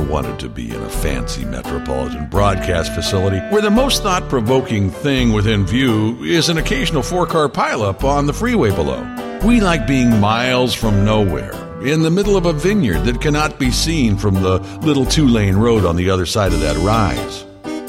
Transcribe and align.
wanted 0.00 0.38
to 0.40 0.48
be 0.48 0.74
in 0.74 0.82
a 0.82 0.88
fancy 0.88 1.44
metropolitan 1.44 2.28
broadcast 2.28 2.94
facility 2.94 3.38
where 3.52 3.62
the 3.62 3.70
most 3.70 4.02
thought 4.02 4.28
provoking 4.28 4.90
thing 4.90 5.32
within 5.32 5.66
view 5.66 6.22
is 6.24 6.48
an 6.48 6.58
occasional 6.58 7.02
four 7.02 7.26
car 7.26 7.48
pileup 7.48 8.04
on 8.04 8.26
the 8.26 8.32
freeway 8.32 8.70
below. 8.70 9.02
We 9.44 9.60
like 9.60 9.86
being 9.86 10.20
miles 10.20 10.74
from 10.74 11.04
nowhere, 11.04 11.52
in 11.84 12.02
the 12.02 12.10
middle 12.10 12.36
of 12.36 12.46
a 12.46 12.52
vineyard 12.52 13.00
that 13.04 13.20
cannot 13.20 13.58
be 13.58 13.70
seen 13.70 14.16
from 14.16 14.34
the 14.34 14.58
little 14.82 15.06
two 15.06 15.26
lane 15.26 15.56
road 15.56 15.84
on 15.84 15.96
the 15.96 16.10
other 16.10 16.26
side 16.26 16.52
of 16.52 16.60
that 16.60 16.76
rise. 16.78 17.44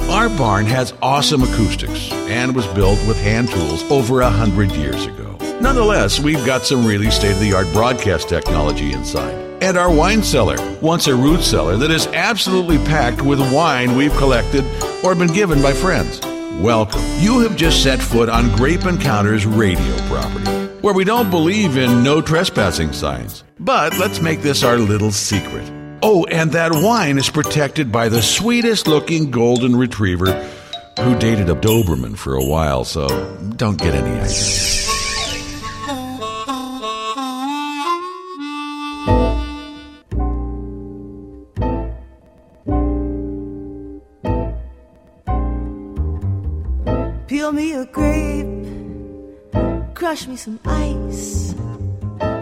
Our 0.09 0.29
barn 0.29 0.65
has 0.65 0.93
awesome 1.01 1.43
acoustics 1.43 2.11
and 2.11 2.55
was 2.55 2.67
built 2.67 2.99
with 3.07 3.21
hand 3.21 3.49
tools 3.49 3.83
over 3.91 4.21
a 4.21 4.29
hundred 4.29 4.71
years 4.71 5.05
ago. 5.05 5.37
Nonetheless, 5.59 6.19
we've 6.19 6.45
got 6.45 6.65
some 6.65 6.85
really 6.85 7.11
state 7.11 7.33
of 7.33 7.39
the 7.39 7.53
art 7.53 7.71
broadcast 7.73 8.27
technology 8.29 8.91
inside. 8.93 9.50
And 9.61 9.77
our 9.77 9.93
wine 9.93 10.23
cellar, 10.23 10.57
once 10.81 11.05
a 11.05 11.15
root 11.15 11.41
cellar 11.41 11.77
that 11.77 11.91
is 11.91 12.07
absolutely 12.07 12.79
packed 12.79 13.21
with 13.21 13.39
wine 13.53 13.95
we've 13.95 14.15
collected 14.17 14.65
or 15.03 15.13
been 15.13 15.31
given 15.31 15.61
by 15.61 15.71
friends. 15.71 16.19
Welcome. 16.59 17.01
You 17.19 17.41
have 17.41 17.55
just 17.55 17.83
set 17.83 18.01
foot 18.01 18.27
on 18.27 18.55
Grape 18.55 18.85
Encounters 18.85 19.45
radio 19.45 19.95
property, 20.07 20.49
where 20.81 20.95
we 20.95 21.03
don't 21.03 21.29
believe 21.29 21.77
in 21.77 22.01
no 22.03 22.21
trespassing 22.21 22.91
signs. 22.91 23.43
But 23.59 23.97
let's 23.99 24.19
make 24.19 24.41
this 24.41 24.63
our 24.63 24.79
little 24.79 25.11
secret. 25.11 25.71
Oh, 26.01 26.25
and 26.25 26.51
that 26.53 26.71
wine 26.73 27.19
is 27.19 27.29
protected 27.29 27.91
by 27.91 28.09
the 28.09 28.23
sweetest 28.23 28.87
looking 28.87 29.29
golden 29.29 29.75
retriever 29.75 30.33
who 30.99 31.15
dated 31.19 31.49
a 31.51 31.55
Doberman 31.55 32.17
for 32.17 32.33
a 32.33 32.43
while, 32.43 32.83
so 32.83 33.07
don't 33.57 33.77
get 33.77 33.93
any 33.93 34.09
ideas. 34.09 34.90
Crush 50.11 50.27
me 50.27 50.35
some 50.35 50.59
ice, 50.65 51.55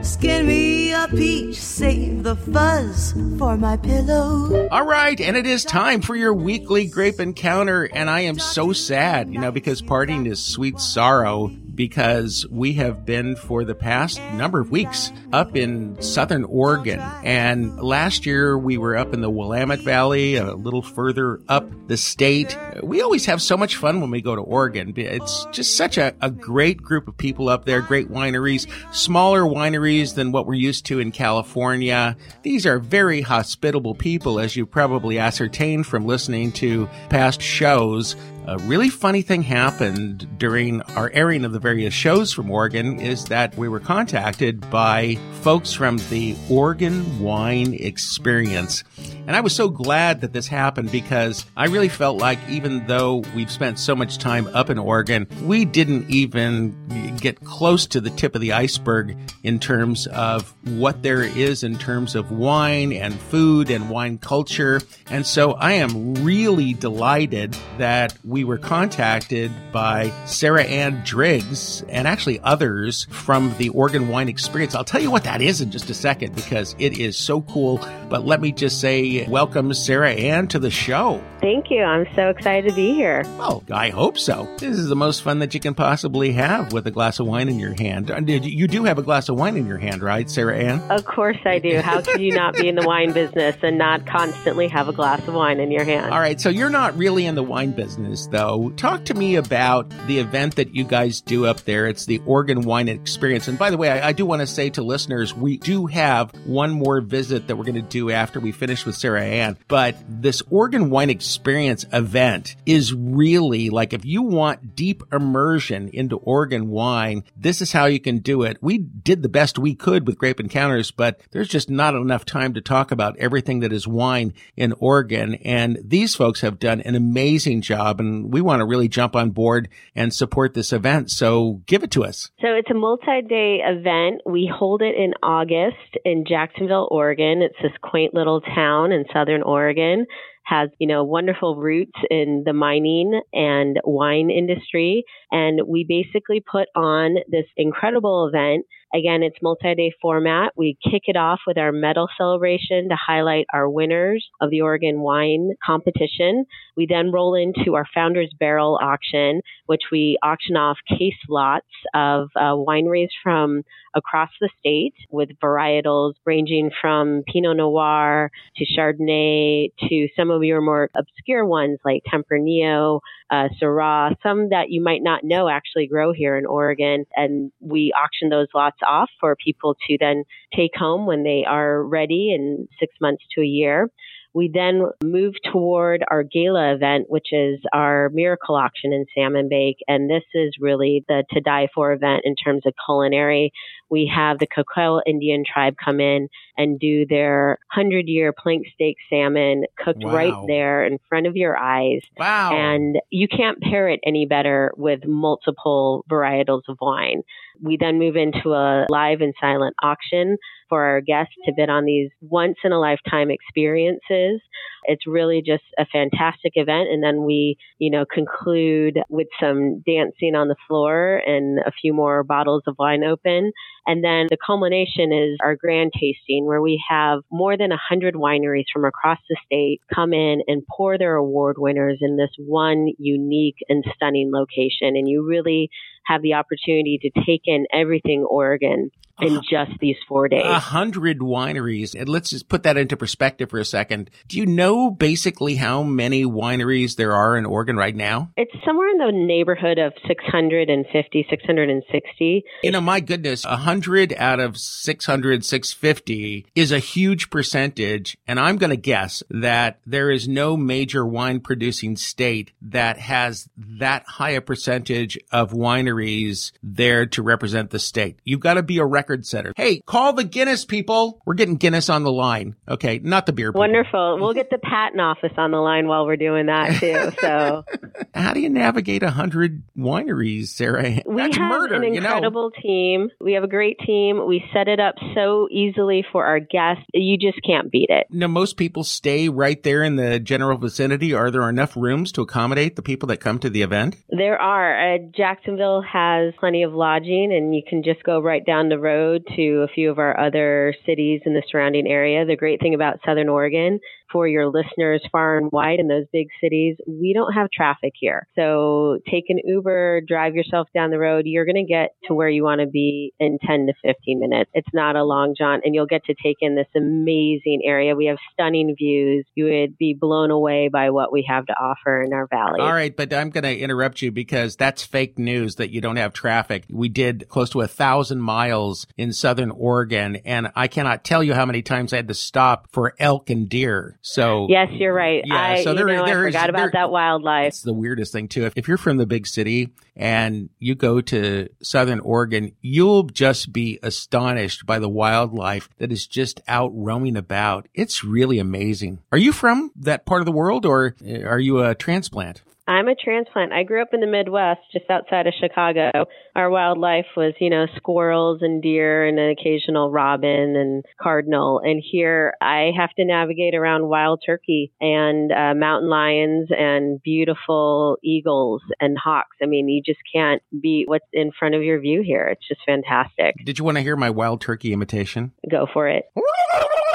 skin 0.01 0.47
me 0.47 0.91
a 0.91 1.07
peach, 1.07 1.55
save 1.55 2.23
the 2.23 2.35
fuzz 2.35 3.13
for 3.37 3.57
my 3.57 3.77
pillow. 3.77 4.67
All 4.69 4.87
right, 4.87 5.21
and 5.21 5.37
it 5.37 5.45
is 5.45 5.63
time 5.65 6.01
for 6.01 6.15
your 6.15 6.33
weekly 6.33 6.87
grape 6.87 7.19
encounter, 7.19 7.83
and 7.83 8.09
I 8.09 8.21
am 8.21 8.39
so 8.39 8.73
sad, 8.73 9.31
you 9.31 9.39
know, 9.39 9.51
because 9.51 9.83
parting 9.83 10.25
is 10.25 10.43
sweet 10.43 10.79
sorrow 10.79 11.51
because 11.79 12.45
we 12.51 12.73
have 12.73 13.05
been 13.05 13.37
for 13.37 13.63
the 13.63 13.73
past 13.73 14.19
number 14.33 14.59
of 14.59 14.69
weeks 14.69 15.13
up 15.31 15.55
in 15.55 15.99
southern 16.01 16.43
Oregon. 16.43 16.99
And 17.23 17.81
last 17.81 18.25
year 18.25 18.57
we 18.57 18.77
were 18.77 18.97
up 18.97 19.13
in 19.13 19.21
the 19.21 19.29
Willamette 19.29 19.79
Valley, 19.79 20.35
a 20.35 20.55
little 20.55 20.81
further 20.81 21.39
up 21.47 21.71
the 21.87 21.95
state. 21.95 22.57
We 22.83 23.01
always 23.01 23.25
have 23.27 23.41
so 23.41 23.55
much 23.55 23.77
fun 23.77 24.01
when 24.01 24.11
we 24.11 24.21
go 24.21 24.35
to 24.35 24.41
Oregon. 24.41 24.93
It's 24.97 25.45
just 25.53 25.77
such 25.77 25.97
a, 25.97 26.13
a 26.19 26.29
great 26.29 26.83
group 26.83 27.07
of 27.07 27.15
people 27.15 27.47
up 27.47 27.63
there, 27.63 27.79
great 27.79 28.09
wineries, 28.09 28.67
smaller 28.93 29.43
wineries 29.43 30.15
than 30.15 30.33
what 30.33 30.45
we're 30.45 30.55
used 30.55 30.85
to 30.87 30.99
in 30.99 31.13
California. 31.13 32.17
These 32.43 32.65
are 32.65 32.79
very 32.79 33.21
hospitable 33.21 33.95
people, 33.95 34.41
as 34.41 34.53
you 34.53 34.65
probably 34.65 35.17
ascertained 35.17 35.87
from 35.87 36.05
listening 36.05 36.51
to 36.53 36.89
past 37.07 37.41
shows. 37.41 38.17
A 38.47 38.57
really 38.59 38.89
funny 38.89 39.21
thing 39.21 39.43
happened 39.43 40.27
during 40.39 40.81
our 40.81 41.11
airing 41.13 41.45
of 41.45 41.51
the 41.51 41.59
various 41.59 41.93
shows 41.93 42.33
from 42.33 42.49
Oregon 42.49 42.99
is 42.99 43.25
that 43.25 43.55
we 43.55 43.69
were 43.69 43.79
contacted 43.79 44.67
by 44.71 45.19
folks 45.41 45.71
from 45.71 45.97
the 46.09 46.35
Oregon 46.49 47.19
Wine 47.19 47.75
Experience. 47.75 48.83
And 49.27 49.35
I 49.35 49.41
was 49.41 49.55
so 49.55 49.69
glad 49.69 50.21
that 50.21 50.33
this 50.33 50.47
happened 50.47 50.91
because 50.91 51.45
I 51.55 51.67
really 51.67 51.89
felt 51.89 52.17
like 52.17 52.39
even 52.49 52.87
though 52.87 53.23
we've 53.35 53.51
spent 53.51 53.77
so 53.77 53.95
much 53.95 54.17
time 54.17 54.47
up 54.47 54.71
in 54.71 54.79
Oregon, 54.79 55.27
we 55.43 55.65
didn't 55.65 56.09
even 56.09 56.75
get 57.17 57.43
close 57.43 57.85
to 57.87 58.01
the 58.01 58.09
tip 58.09 58.33
of 58.33 58.41
the 58.41 58.53
iceberg 58.53 59.15
in 59.43 59.59
terms 59.59 60.07
of 60.07 60.53
what 60.77 61.03
there 61.03 61.21
is 61.21 61.63
in 61.63 61.77
terms 61.77 62.15
of 62.15 62.31
wine 62.31 62.91
and 62.91 63.13
food 63.13 63.69
and 63.69 63.89
wine 63.89 64.17
culture. 64.17 64.81
And 65.11 65.25
so 65.25 65.51
I 65.53 65.73
am 65.73 66.15
really 66.15 66.73
delighted 66.73 67.55
that 67.77 68.17
we 68.29 68.43
were 68.43 68.59
contacted 68.59 69.51
by 69.71 70.09
Sarahanne 70.25 71.03
Driggs 71.03 71.83
and 71.89 72.07
actually 72.07 72.39
others 72.41 73.07
from 73.09 73.55
the 73.57 73.69
Oregon 73.69 74.07
Wine 74.07 74.29
Experience. 74.29 74.75
I'll 74.75 74.83
tell 74.83 75.01
you 75.01 75.09
what 75.09 75.23
that 75.23 75.41
is 75.41 75.61
in 75.61 75.71
just 75.71 75.89
a 75.89 75.95
second 75.95 76.35
because 76.35 76.75
it 76.77 76.99
is 76.99 77.17
so 77.17 77.41
cool. 77.41 77.79
But 78.07 78.25
let 78.25 78.39
me 78.39 78.51
just 78.51 78.79
say 78.79 79.25
welcome 79.27 79.71
Sarahanne 79.71 80.49
to 80.49 80.59
the 80.59 80.69
show. 80.69 81.23
Thank 81.41 81.71
you. 81.71 81.81
I'm 81.81 82.05
so 82.15 82.29
excited 82.29 82.69
to 82.69 82.75
be 82.75 82.93
here. 82.93 83.23
Well, 83.37 83.63
I 83.71 83.89
hope 83.89 84.17
so. 84.17 84.53
This 84.57 84.77
is 84.77 84.89
the 84.89 84.95
most 84.95 85.23
fun 85.23 85.39
that 85.39 85.53
you 85.53 85.59
can 85.59 85.73
possibly 85.73 86.33
have 86.33 86.73
with 86.73 86.85
a 86.85 86.91
glass 86.91 87.19
of 87.19 87.27
wine 87.27 87.47
in 87.49 87.59
your 87.59 87.73
hand. 87.73 88.11
You 88.27 88.67
do 88.67 88.83
have 88.83 88.99
a 88.99 89.03
glass 89.03 89.29
of 89.29 89.37
wine 89.37 89.55
in 89.55 89.65
your 89.65 89.77
hand, 89.77 90.03
right, 90.03 90.27
Sarahanne? 90.27 90.87
Of 90.89 91.05
course 91.05 91.37
I 91.45 91.59
do. 91.59 91.79
How 91.79 92.01
could 92.01 92.19
you 92.19 92.33
not 92.33 92.55
be 92.55 92.67
in 92.67 92.75
the 92.75 92.85
wine 92.85 93.13
business 93.13 93.55
and 93.63 93.77
not 93.77 94.05
constantly 94.05 94.67
have 94.67 94.89
a 94.89 94.93
glass 94.93 95.25
of 95.27 95.33
wine 95.33 95.61
in 95.61 95.71
your 95.71 95.85
hand? 95.85 96.11
All 96.11 96.19
right. 96.19 96.39
So 96.39 96.49
you're 96.49 96.69
not 96.69 96.97
really 96.97 97.25
in 97.25 97.35
the 97.35 97.43
wine 97.43 97.71
business, 97.71 98.18
though. 98.27 98.71
Talk 98.77 99.05
to 99.05 99.13
me 99.13 99.35
about 99.35 99.89
the 100.07 100.19
event 100.19 100.55
that 100.55 100.75
you 100.75 100.83
guys 100.83 101.21
do 101.21 101.45
up 101.45 101.61
there. 101.61 101.87
It's 101.87 102.05
the 102.05 102.21
Oregon 102.25 102.61
Wine 102.61 102.87
Experience. 102.87 103.47
And 103.47 103.57
by 103.57 103.69
the 103.69 103.77
way, 103.77 103.89
I, 103.89 104.09
I 104.09 104.11
do 104.13 104.25
want 104.25 104.41
to 104.41 104.47
say 104.47 104.69
to 104.71 104.81
listeners, 104.81 105.33
we 105.33 105.57
do 105.57 105.85
have 105.87 106.31
one 106.45 106.71
more 106.71 107.01
visit 107.01 107.47
that 107.47 107.55
we're 107.55 107.63
going 107.63 107.75
to 107.75 107.81
do 107.81 108.11
after 108.11 108.39
we 108.39 108.51
finish 108.51 108.85
with 108.85 108.95
Sarahanne. 108.95 109.57
But 109.67 109.95
this 110.07 110.41
Oregon 110.49 110.89
Wine 110.89 111.09
Experience 111.09 111.85
event 111.91 112.55
is 112.65 112.93
really 112.93 113.69
like 113.69 113.93
if 113.93 114.05
you 114.05 114.21
want 114.21 114.75
deep 114.75 115.03
immersion 115.11 115.89
into 115.89 116.17
Oregon 116.17 116.69
wine, 116.69 117.23
this 117.35 117.61
is 117.61 117.71
how 117.71 117.85
you 117.85 117.99
can 117.99 118.19
do 118.19 118.43
it. 118.43 118.57
We 118.61 118.77
did 118.77 119.21
the 119.21 119.29
best 119.29 119.59
we 119.59 119.75
could 119.75 120.07
with 120.07 120.17
Grape 120.17 120.39
Encounters, 120.39 120.91
but 120.91 121.19
there's 121.31 121.47
just 121.47 121.69
not 121.69 121.95
enough 121.95 122.25
time 122.25 122.53
to 122.53 122.61
talk 122.61 122.91
about 122.91 123.17
everything 123.17 123.59
that 123.59 123.73
is 123.73 123.87
wine 123.87 124.33
in 124.55 124.73
Oregon. 124.79 125.35
And 125.35 125.79
these 125.83 126.15
folks 126.15 126.41
have 126.41 126.59
done 126.59 126.81
an 126.81 126.95
amazing 126.95 127.61
job 127.61 127.99
and 127.99 128.08
we 128.29 128.41
want 128.41 128.59
to 128.59 128.65
really 128.65 128.87
jump 128.87 129.15
on 129.15 129.31
board 129.31 129.69
and 129.95 130.13
support 130.13 130.53
this 130.53 130.71
event. 130.71 131.09
So 131.11 131.61
give 131.65 131.83
it 131.83 131.91
to 131.91 132.03
us. 132.03 132.29
So 132.41 132.47
it's 132.49 132.69
a 132.69 132.73
multi-day 132.73 133.59
event. 133.65 134.21
We 134.25 134.51
hold 134.53 134.81
it 134.81 134.95
in 134.95 135.13
August 135.23 135.97
in 136.05 136.25
Jacksonville, 136.27 136.87
Oregon. 136.91 137.41
It's 137.41 137.55
this 137.61 137.71
quaint 137.81 138.13
little 138.13 138.41
town 138.41 138.91
in 138.91 139.05
southern 139.13 139.43
Oregon 139.43 140.05
has, 140.49 140.69
you 140.79 140.87
know, 140.87 141.03
wonderful 141.03 141.55
roots 141.55 141.99
in 142.09 142.43
the 142.45 142.53
mining 142.53 143.21
and 143.33 143.79
wine 143.83 144.31
industry. 144.31 145.03
And 145.31 145.61
we 145.67 145.85
basically 145.87 146.39
put 146.39 146.67
on 146.75 147.17
this 147.29 147.45
incredible 147.55 148.27
event. 148.27 148.65
Again, 148.91 149.21
it's 149.21 149.37
multi-day 149.43 149.93
format. 150.01 150.53
We 150.57 150.75
kick 150.83 151.03
it 151.05 151.15
off 151.15 151.41
with 151.45 151.59
our 151.59 151.71
medal 151.71 152.09
celebration 152.17 152.89
to 152.89 152.95
highlight 152.95 153.45
our 153.53 153.69
winners 153.69 154.27
of 154.41 154.49
the 154.49 154.61
Oregon 154.61 155.01
wine 155.01 155.51
competition. 155.63 156.45
We 156.75 156.87
then 156.87 157.11
roll 157.11 157.35
into 157.35 157.75
our 157.75 157.85
founders 157.93 158.33
barrel 158.39 158.79
auction, 158.81 159.41
which 159.67 159.83
we 159.91 160.17
auction 160.23 160.57
off 160.57 160.77
case 160.89 161.13
lots 161.29 161.67
of 161.93 162.29
uh, 162.35 162.53
wineries 162.53 163.09
from 163.21 163.61
across 163.95 164.29
the 164.39 164.49
state 164.59 164.93
with 165.09 165.29
varietals 165.43 166.13
ranging 166.25 166.71
from 166.81 167.23
Pinot 167.27 167.57
Noir 167.57 168.31
to 168.57 168.65
Chardonnay 168.65 169.71
to 169.89 170.07
some 170.15 170.31
of 170.31 170.43
your 170.43 170.61
more 170.61 170.89
obscure 170.95 171.45
ones 171.45 171.79
like 171.83 172.03
Tempranillo, 172.11 172.99
uh, 173.29 173.47
Syrah, 173.61 174.15
some 174.23 174.49
that 174.49 174.69
you 174.69 174.81
might 174.81 175.03
not 175.03 175.23
know 175.23 175.49
actually 175.49 175.87
grow 175.87 176.13
here 176.13 176.37
in 176.37 176.45
Oregon. 176.45 177.05
And 177.15 177.51
we 177.59 177.93
auction 177.95 178.29
those 178.29 178.47
lots 178.53 178.77
off 178.87 179.09
for 179.19 179.35
people 179.35 179.75
to 179.87 179.97
then 179.99 180.23
take 180.55 180.75
home 180.75 181.05
when 181.05 181.23
they 181.23 181.45
are 181.47 181.83
ready 181.83 182.33
in 182.33 182.67
six 182.79 182.93
months 183.01 183.23
to 183.35 183.41
a 183.41 183.45
year. 183.45 183.89
We 184.33 184.49
then 184.53 184.83
move 185.03 185.33
toward 185.51 186.03
our 186.09 186.23
gala 186.23 186.73
event, 186.73 187.05
which 187.09 187.27
is 187.31 187.59
our 187.73 188.09
miracle 188.13 188.55
auction 188.55 188.93
in 188.93 189.05
Salmon 189.15 189.49
Bake. 189.49 189.77
And 189.87 190.09
this 190.09 190.23
is 190.33 190.53
really 190.59 191.03
the 191.07 191.23
to 191.31 191.41
die 191.41 191.67
for 191.73 191.91
event 191.93 192.21
in 192.25 192.35
terms 192.35 192.63
of 192.65 192.73
culinary. 192.85 193.51
We 193.89 194.11
have 194.15 194.37
the 194.37 194.47
Coquille 194.47 195.01
Indian 195.07 195.43
tribe 195.51 195.75
come 195.83 195.99
in 195.99 196.29
and 196.57 196.79
do 196.79 197.05
their 197.07 197.57
100 197.73 198.07
year 198.07 198.31
plank 198.31 198.67
steak 198.73 198.97
salmon 199.09 199.63
cooked 199.77 200.03
Wow. 200.03 200.13
right 200.13 200.47
there 200.47 200.85
in 200.85 200.99
front 201.09 201.25
of 201.25 201.35
your 201.35 201.57
eyes. 201.57 202.01
Wow. 202.17 202.51
And 202.53 202.99
you 203.09 203.27
can't 203.27 203.59
pair 203.61 203.89
it 203.89 203.99
any 204.05 204.25
better 204.25 204.71
with 204.77 205.05
multiple 205.05 206.05
varietals 206.09 206.63
of 206.67 206.77
wine. 206.81 207.23
We 207.61 207.77
then 207.77 207.97
move 207.99 208.15
into 208.15 208.53
a 208.53 208.85
live 208.89 209.21
and 209.21 209.33
silent 209.41 209.75
auction 209.81 210.37
for 210.69 210.83
our 210.83 211.01
guests 211.01 211.33
to 211.45 211.53
bid 211.55 211.69
on 211.69 211.85
these 211.85 212.09
once 212.21 212.57
in 212.63 212.71
a 212.71 212.79
lifetime 212.79 213.29
experiences. 213.31 214.41
It's 214.83 215.05
really 215.05 215.43
just 215.45 215.63
a 215.77 215.85
fantastic 215.85 216.53
event. 216.55 216.89
And 216.89 217.03
then 217.03 217.25
we, 217.25 217.57
you 217.79 217.89
know, 217.91 218.05
conclude 218.05 218.99
with 219.09 219.27
some 219.39 219.81
dancing 219.81 220.35
on 220.35 220.47
the 220.47 220.55
floor 220.67 221.21
and 221.25 221.59
a 221.59 221.71
few 221.71 221.93
more 221.93 222.23
bottles 222.23 222.63
of 222.67 222.75
wine 222.79 223.03
open. 223.03 223.51
And 223.85 224.03
then 224.03 224.27
the 224.29 224.37
culmination 224.45 225.11
is 225.11 225.37
our 225.43 225.55
grand 225.55 225.91
tasting 225.93 226.45
where 226.45 226.61
we 226.61 226.81
have 226.89 227.21
more 227.31 227.57
than 227.57 227.69
100 227.71 228.15
wineries 228.15 228.65
from 228.71 228.85
across 228.85 229.19
the 229.29 229.37
state 229.45 229.81
come 229.93 230.13
in 230.13 230.41
and 230.47 230.63
pour 230.75 230.97
their 230.97 231.15
award 231.15 231.57
winners 231.57 231.97
in 232.01 232.15
this 232.15 232.31
one 232.37 232.87
unique 232.97 233.57
and 233.67 233.83
stunning 233.95 234.31
location. 234.31 234.95
And 234.95 235.07
you 235.07 235.25
really 235.27 235.69
have 236.05 236.21
the 236.21 236.33
opportunity 236.35 236.99
to 237.01 237.23
take 237.25 237.41
in 237.45 237.65
everything 237.73 238.23
Oregon 238.23 238.91
in 239.21 239.41
just 239.49 239.79
these 239.79 239.97
four 240.07 240.27
days. 240.27 240.45
A 240.45 240.59
hundred 240.59 241.19
wineries. 241.19 241.99
And 241.99 242.09
let's 242.09 242.29
just 242.29 242.49
put 242.49 242.63
that 242.63 242.77
into 242.77 242.97
perspective 242.97 243.49
for 243.49 243.59
a 243.59 243.65
second. 243.65 244.09
Do 244.27 244.37
you 244.37 244.45
know 244.45 244.91
basically 244.91 245.55
how 245.55 245.83
many 245.83 246.25
wineries 246.25 246.95
there 246.95 247.13
are 247.13 247.37
in 247.37 247.45
Oregon 247.45 247.77
right 247.77 247.95
now? 247.95 248.31
It's 248.37 248.51
somewhere 248.65 248.89
in 248.89 248.97
the 248.97 249.11
neighborhood 249.11 249.77
of 249.77 249.93
650, 250.07 251.27
660. 251.29 252.43
You 252.63 252.71
know, 252.71 252.81
my 252.81 252.99
goodness, 252.99 253.45
a 253.45 253.57
hundred 253.57 254.13
out 254.17 254.39
of 254.39 254.57
600, 254.57 255.45
650 255.45 256.47
is 256.55 256.71
a 256.71 256.79
huge 256.79 257.29
percentage. 257.29 258.17
And 258.27 258.39
I'm 258.39 258.57
going 258.57 258.71
to 258.71 258.77
guess 258.77 259.23
that 259.29 259.79
there 259.85 260.11
is 260.11 260.27
no 260.27 260.55
major 260.57 261.05
wine 261.05 261.39
producing 261.39 261.95
state 261.97 262.51
that 262.61 262.97
has 262.97 263.49
that 263.57 264.03
high 264.07 264.31
a 264.31 264.41
percentage 264.41 265.17
of 265.31 265.51
wineries 265.51 266.51
there 266.63 267.05
to 267.07 267.21
represent 267.21 267.69
the 267.69 267.79
state. 267.79 268.19
You've 268.23 268.39
got 268.39 268.55
to 268.55 268.63
be 268.63 268.77
a 268.77 268.85
record 268.85 269.08
record 269.09 269.25
setter. 269.25 269.53
Hey, 269.55 269.81
call 269.85 270.13
the 270.13 270.23
Guinness 270.23 270.65
people. 270.65 271.21
We're 271.25 271.33
getting 271.33 271.55
Guinness 271.55 271.89
on 271.89 272.03
the 272.03 272.11
line. 272.11 272.55
Okay, 272.67 272.99
not 272.99 273.25
the 273.25 273.33
beer 273.33 273.51
people. 273.51 273.59
Wonderful. 273.59 274.19
We'll 274.19 274.33
get 274.33 274.51
the 274.51 274.59
patent 274.59 275.01
office 275.01 275.33
on 275.35 275.49
the 275.51 275.57
line 275.57 275.87
while 275.87 276.05
we're 276.05 276.15
doing 276.15 276.45
that 276.45 276.79
too. 276.79 277.11
So, 277.19 277.65
how 278.13 278.33
do 278.33 278.39
you 278.39 278.49
navigate 278.49 279.01
a 279.01 279.09
hundred 279.09 279.63
wineries, 279.75 280.47
Sarah? 280.47 281.01
We 281.05 281.15
That's 281.15 281.37
have 281.37 281.49
murder, 281.49 281.75
an 281.75 281.93
you 281.93 282.01
know? 282.01 282.07
incredible 282.07 282.51
team. 282.61 283.09
We 283.19 283.33
have 283.33 283.43
a 283.43 283.47
great 283.47 283.79
team. 283.79 284.25
We 284.27 284.43
set 284.53 284.67
it 284.67 284.79
up 284.79 284.95
so 285.15 285.47
easily 285.51 286.05
for 286.11 286.25
our 286.25 286.39
guests. 286.39 286.83
You 286.93 287.17
just 287.17 287.39
can't 287.43 287.71
beat 287.71 287.89
it. 287.89 288.07
Now, 288.11 288.27
most 288.27 288.57
people 288.57 288.83
stay 288.83 289.27
right 289.27 289.61
there 289.63 289.83
in 289.83 289.95
the 289.95 290.19
general 290.19 290.57
vicinity. 290.57 291.13
Are 291.13 291.31
there 291.31 291.49
enough 291.49 291.75
rooms 291.75 292.11
to 292.13 292.21
accommodate 292.21 292.75
the 292.75 292.81
people 292.83 293.07
that 293.07 293.17
come 293.17 293.39
to 293.39 293.49
the 293.49 293.63
event? 293.63 293.95
There 294.09 294.39
are. 294.39 294.95
Uh, 294.95 294.97
Jacksonville 295.15 295.81
has 295.81 296.33
plenty 296.39 296.63
of 296.63 296.73
lodging, 296.73 297.33
and 297.33 297.55
you 297.55 297.63
can 297.67 297.81
just 297.83 298.03
go 298.03 298.21
right 298.21 298.45
down 298.45 298.69
the 298.69 298.77
road 298.77 298.98
to 299.35 299.61
a 299.63 299.67
few 299.67 299.91
of 299.91 299.99
our 299.99 300.19
other 300.19 300.73
cities 300.85 301.21
in 301.25 301.33
the 301.33 301.43
surrounding 301.49 301.87
area. 301.87 302.25
The 302.25 302.35
great 302.35 302.59
thing 302.61 302.73
about 302.73 302.99
Southern 303.05 303.29
Oregon 303.29 303.79
for 304.11 304.27
your 304.27 304.47
listeners 304.47 305.05
far 305.11 305.37
and 305.37 305.51
wide 305.51 305.79
in 305.79 305.87
those 305.87 306.05
big 306.11 306.27
cities, 306.41 306.77
we 306.87 307.13
don't 307.13 307.33
have 307.33 307.49
traffic 307.51 307.93
here. 307.99 308.27
So 308.35 308.99
take 309.09 309.25
an 309.29 309.39
Uber, 309.43 310.01
drive 310.07 310.35
yourself 310.35 310.67
down 310.73 310.89
the 310.89 310.99
road. 310.99 311.25
You're 311.25 311.45
going 311.45 311.63
to 311.63 311.71
get 311.71 311.91
to 312.07 312.13
where 312.13 312.29
you 312.29 312.43
want 312.43 312.61
to 312.61 312.67
be 312.67 313.13
in 313.19 313.37
10 313.45 313.67
to 313.67 313.73
15 313.83 314.19
minutes. 314.19 314.49
It's 314.53 314.67
not 314.73 314.95
a 314.95 315.03
long 315.03 315.35
jaunt 315.37 315.63
and 315.65 315.75
you'll 315.75 315.85
get 315.85 316.05
to 316.05 316.15
take 316.21 316.37
in 316.41 316.55
this 316.55 316.67
amazing 316.75 317.61
area. 317.65 317.95
We 317.95 318.07
have 318.07 318.17
stunning 318.33 318.75
views. 318.77 319.25
You 319.35 319.45
would 319.45 319.77
be 319.77 319.93
blown 319.99 320.31
away 320.31 320.69
by 320.71 320.89
what 320.89 321.11
we 321.11 321.25
have 321.29 321.45
to 321.45 321.53
offer 321.53 322.01
in 322.01 322.13
our 322.13 322.27
valley. 322.27 322.61
All 322.61 322.73
right, 322.73 322.95
but 322.95 323.13
I'm 323.13 323.29
going 323.29 323.43
to 323.43 323.57
interrupt 323.57 324.01
you 324.01 324.11
because 324.11 324.55
that's 324.55 324.83
fake 324.83 325.19
news 325.19 325.55
that 325.55 325.69
you 325.69 325.81
don't 325.81 325.97
have 325.97 326.13
traffic. 326.13 326.65
We 326.69 326.89
did 326.89 327.27
close 327.29 327.49
to 327.51 327.61
a 327.61 327.67
thousand 327.67 328.21
miles 328.21 328.87
in 328.97 329.13
Southern 329.13 329.51
Oregon 329.51 330.17
and 330.25 330.51
I 330.55 330.67
cannot 330.67 331.03
tell 331.03 331.23
you 331.23 331.33
how 331.33 331.45
many 331.45 331.61
times 331.61 331.93
I 331.93 331.97
had 331.97 332.07
to 332.09 332.13
stop 332.13 332.67
for 332.71 332.93
elk 332.99 333.29
and 333.29 333.47
deer. 333.47 333.97
So 334.01 334.47
yes, 334.49 334.69
you're 334.71 334.93
right. 334.93 335.23
Yeah, 335.25 335.35
I, 335.35 335.63
so 335.63 335.73
there- 335.73 335.85
know, 335.87 336.05
there 336.05 336.23
I 336.23 336.27
is- 336.27 336.33
forgot 336.33 336.49
about 336.49 336.57
there- 336.59 336.71
that 336.73 336.91
wildlife. 336.91 337.47
It's 337.47 337.61
the 337.61 337.73
weirdest 337.73 338.11
thing 338.11 338.27
too. 338.27 338.45
If, 338.45 338.53
if 338.55 338.67
you're 338.67 338.77
from 338.77 338.97
the 338.97 339.05
big 339.05 339.25
city 339.27 339.69
and 339.95 340.49
you 340.59 340.75
go 340.75 341.01
to 341.01 341.47
Southern 341.61 341.99
Oregon, 342.01 342.53
you'll 342.61 343.03
just 343.03 343.51
be 343.53 343.79
astonished 343.83 344.65
by 344.65 344.79
the 344.79 344.89
wildlife 344.89 345.69
that 345.77 345.91
is 345.91 346.07
just 346.07 346.41
out 346.47 346.71
roaming 346.73 347.17
about. 347.17 347.67
It's 347.73 348.03
really 348.03 348.39
amazing. 348.39 348.99
Are 349.11 349.17
you 349.17 349.31
from 349.31 349.71
that 349.75 350.05
part 350.05 350.21
of 350.21 350.25
the 350.25 350.31
world 350.31 350.65
or 350.65 350.95
uh, 351.07 351.21
are 351.23 351.39
you 351.39 351.63
a 351.63 351.75
transplant? 351.75 352.41
I'm 352.69 352.87
a 352.87 352.93
transplant. 352.93 353.51
I 353.51 353.63
grew 353.63 353.81
up 353.81 353.95
in 353.95 353.99
the 353.99 354.05
Midwest, 354.05 354.61
just 354.71 354.87
outside 354.91 355.25
of 355.25 355.33
Chicago. 355.41 355.89
Our 356.35 356.51
wildlife 356.51 357.07
was, 357.17 357.33
you 357.39 357.49
know, 357.49 357.65
squirrels 357.75 358.43
and 358.43 358.61
deer 358.61 359.07
and 359.07 359.17
an 359.17 359.31
occasional 359.31 359.89
robin 359.89 360.55
and 360.55 360.85
cardinal. 361.01 361.61
And 361.63 361.81
here 361.83 362.35
I 362.39 362.69
have 362.77 362.91
to 362.99 363.05
navigate 363.05 363.55
around 363.55 363.89
wild 363.89 364.21
turkey 364.23 364.71
and 364.79 365.31
uh, 365.31 365.55
mountain 365.55 365.89
lions 365.89 366.49
and 366.51 367.01
beautiful 367.01 367.97
eagles 368.03 368.61
and 368.79 368.99
hawks. 368.99 369.37
I 369.41 369.47
mean, 369.47 369.67
you 369.67 369.81
just 369.83 370.01
can't 370.13 370.43
beat 370.61 370.87
what's 370.87 371.07
in 371.11 371.31
front 371.31 371.55
of 371.55 371.63
your 371.63 371.79
view 371.79 372.03
here. 372.05 372.27
It's 372.27 372.47
just 372.47 372.61
fantastic. 372.67 373.33
Did 373.43 373.57
you 373.57 373.65
want 373.65 373.77
to 373.77 373.81
hear 373.81 373.95
my 373.95 374.11
wild 374.11 374.41
turkey 374.41 374.73
imitation? 374.73 375.31
Go 375.49 375.65
for 375.73 375.87
it. 375.87 376.05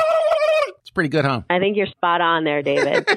It's 0.95 0.97
pretty 0.97 1.09
good, 1.09 1.25
huh? 1.25 1.43
I 1.51 1.59
think 1.59 1.77
you're 1.77 1.89
spot 1.89 2.21
on 2.21 2.45
there, 2.45 2.63
David. 2.63 3.09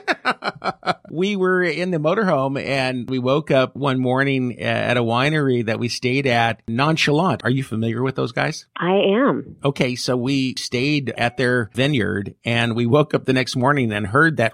we 1.12 1.35
were 1.35 1.62
in 1.62 1.91
the 1.91 2.00
motorhome 2.00 2.59
and 2.59 3.07
we 3.07 3.19
woke 3.19 3.51
up 3.51 3.75
one 3.75 4.00
morning 4.00 4.59
at 4.59 4.97
a 4.97 5.03
winery 5.03 5.63
that 5.63 5.77
we 5.77 5.88
stayed 5.88 6.25
at, 6.25 6.63
Nonchalant. 6.68 7.44
Are 7.44 7.51
you 7.51 7.63
familiar 7.63 8.01
with 8.01 8.15
those 8.15 8.31
guys? 8.31 8.65
I 8.75 8.94
am. 8.94 9.57
Okay, 9.63 9.95
so 9.95 10.18
we 10.18 10.56
stayed 10.56 11.12
at 11.19 11.38
their 11.38 11.69
vineyard 11.75 12.33
and 12.44 12.75
we 12.75 12.88
woke 12.88 13.13
up 13.13 13.25
the 13.25 13.33
next 13.33 13.56
morning 13.56 13.91
and 13.91 14.07
heard 14.07 14.38
that 14.38 14.53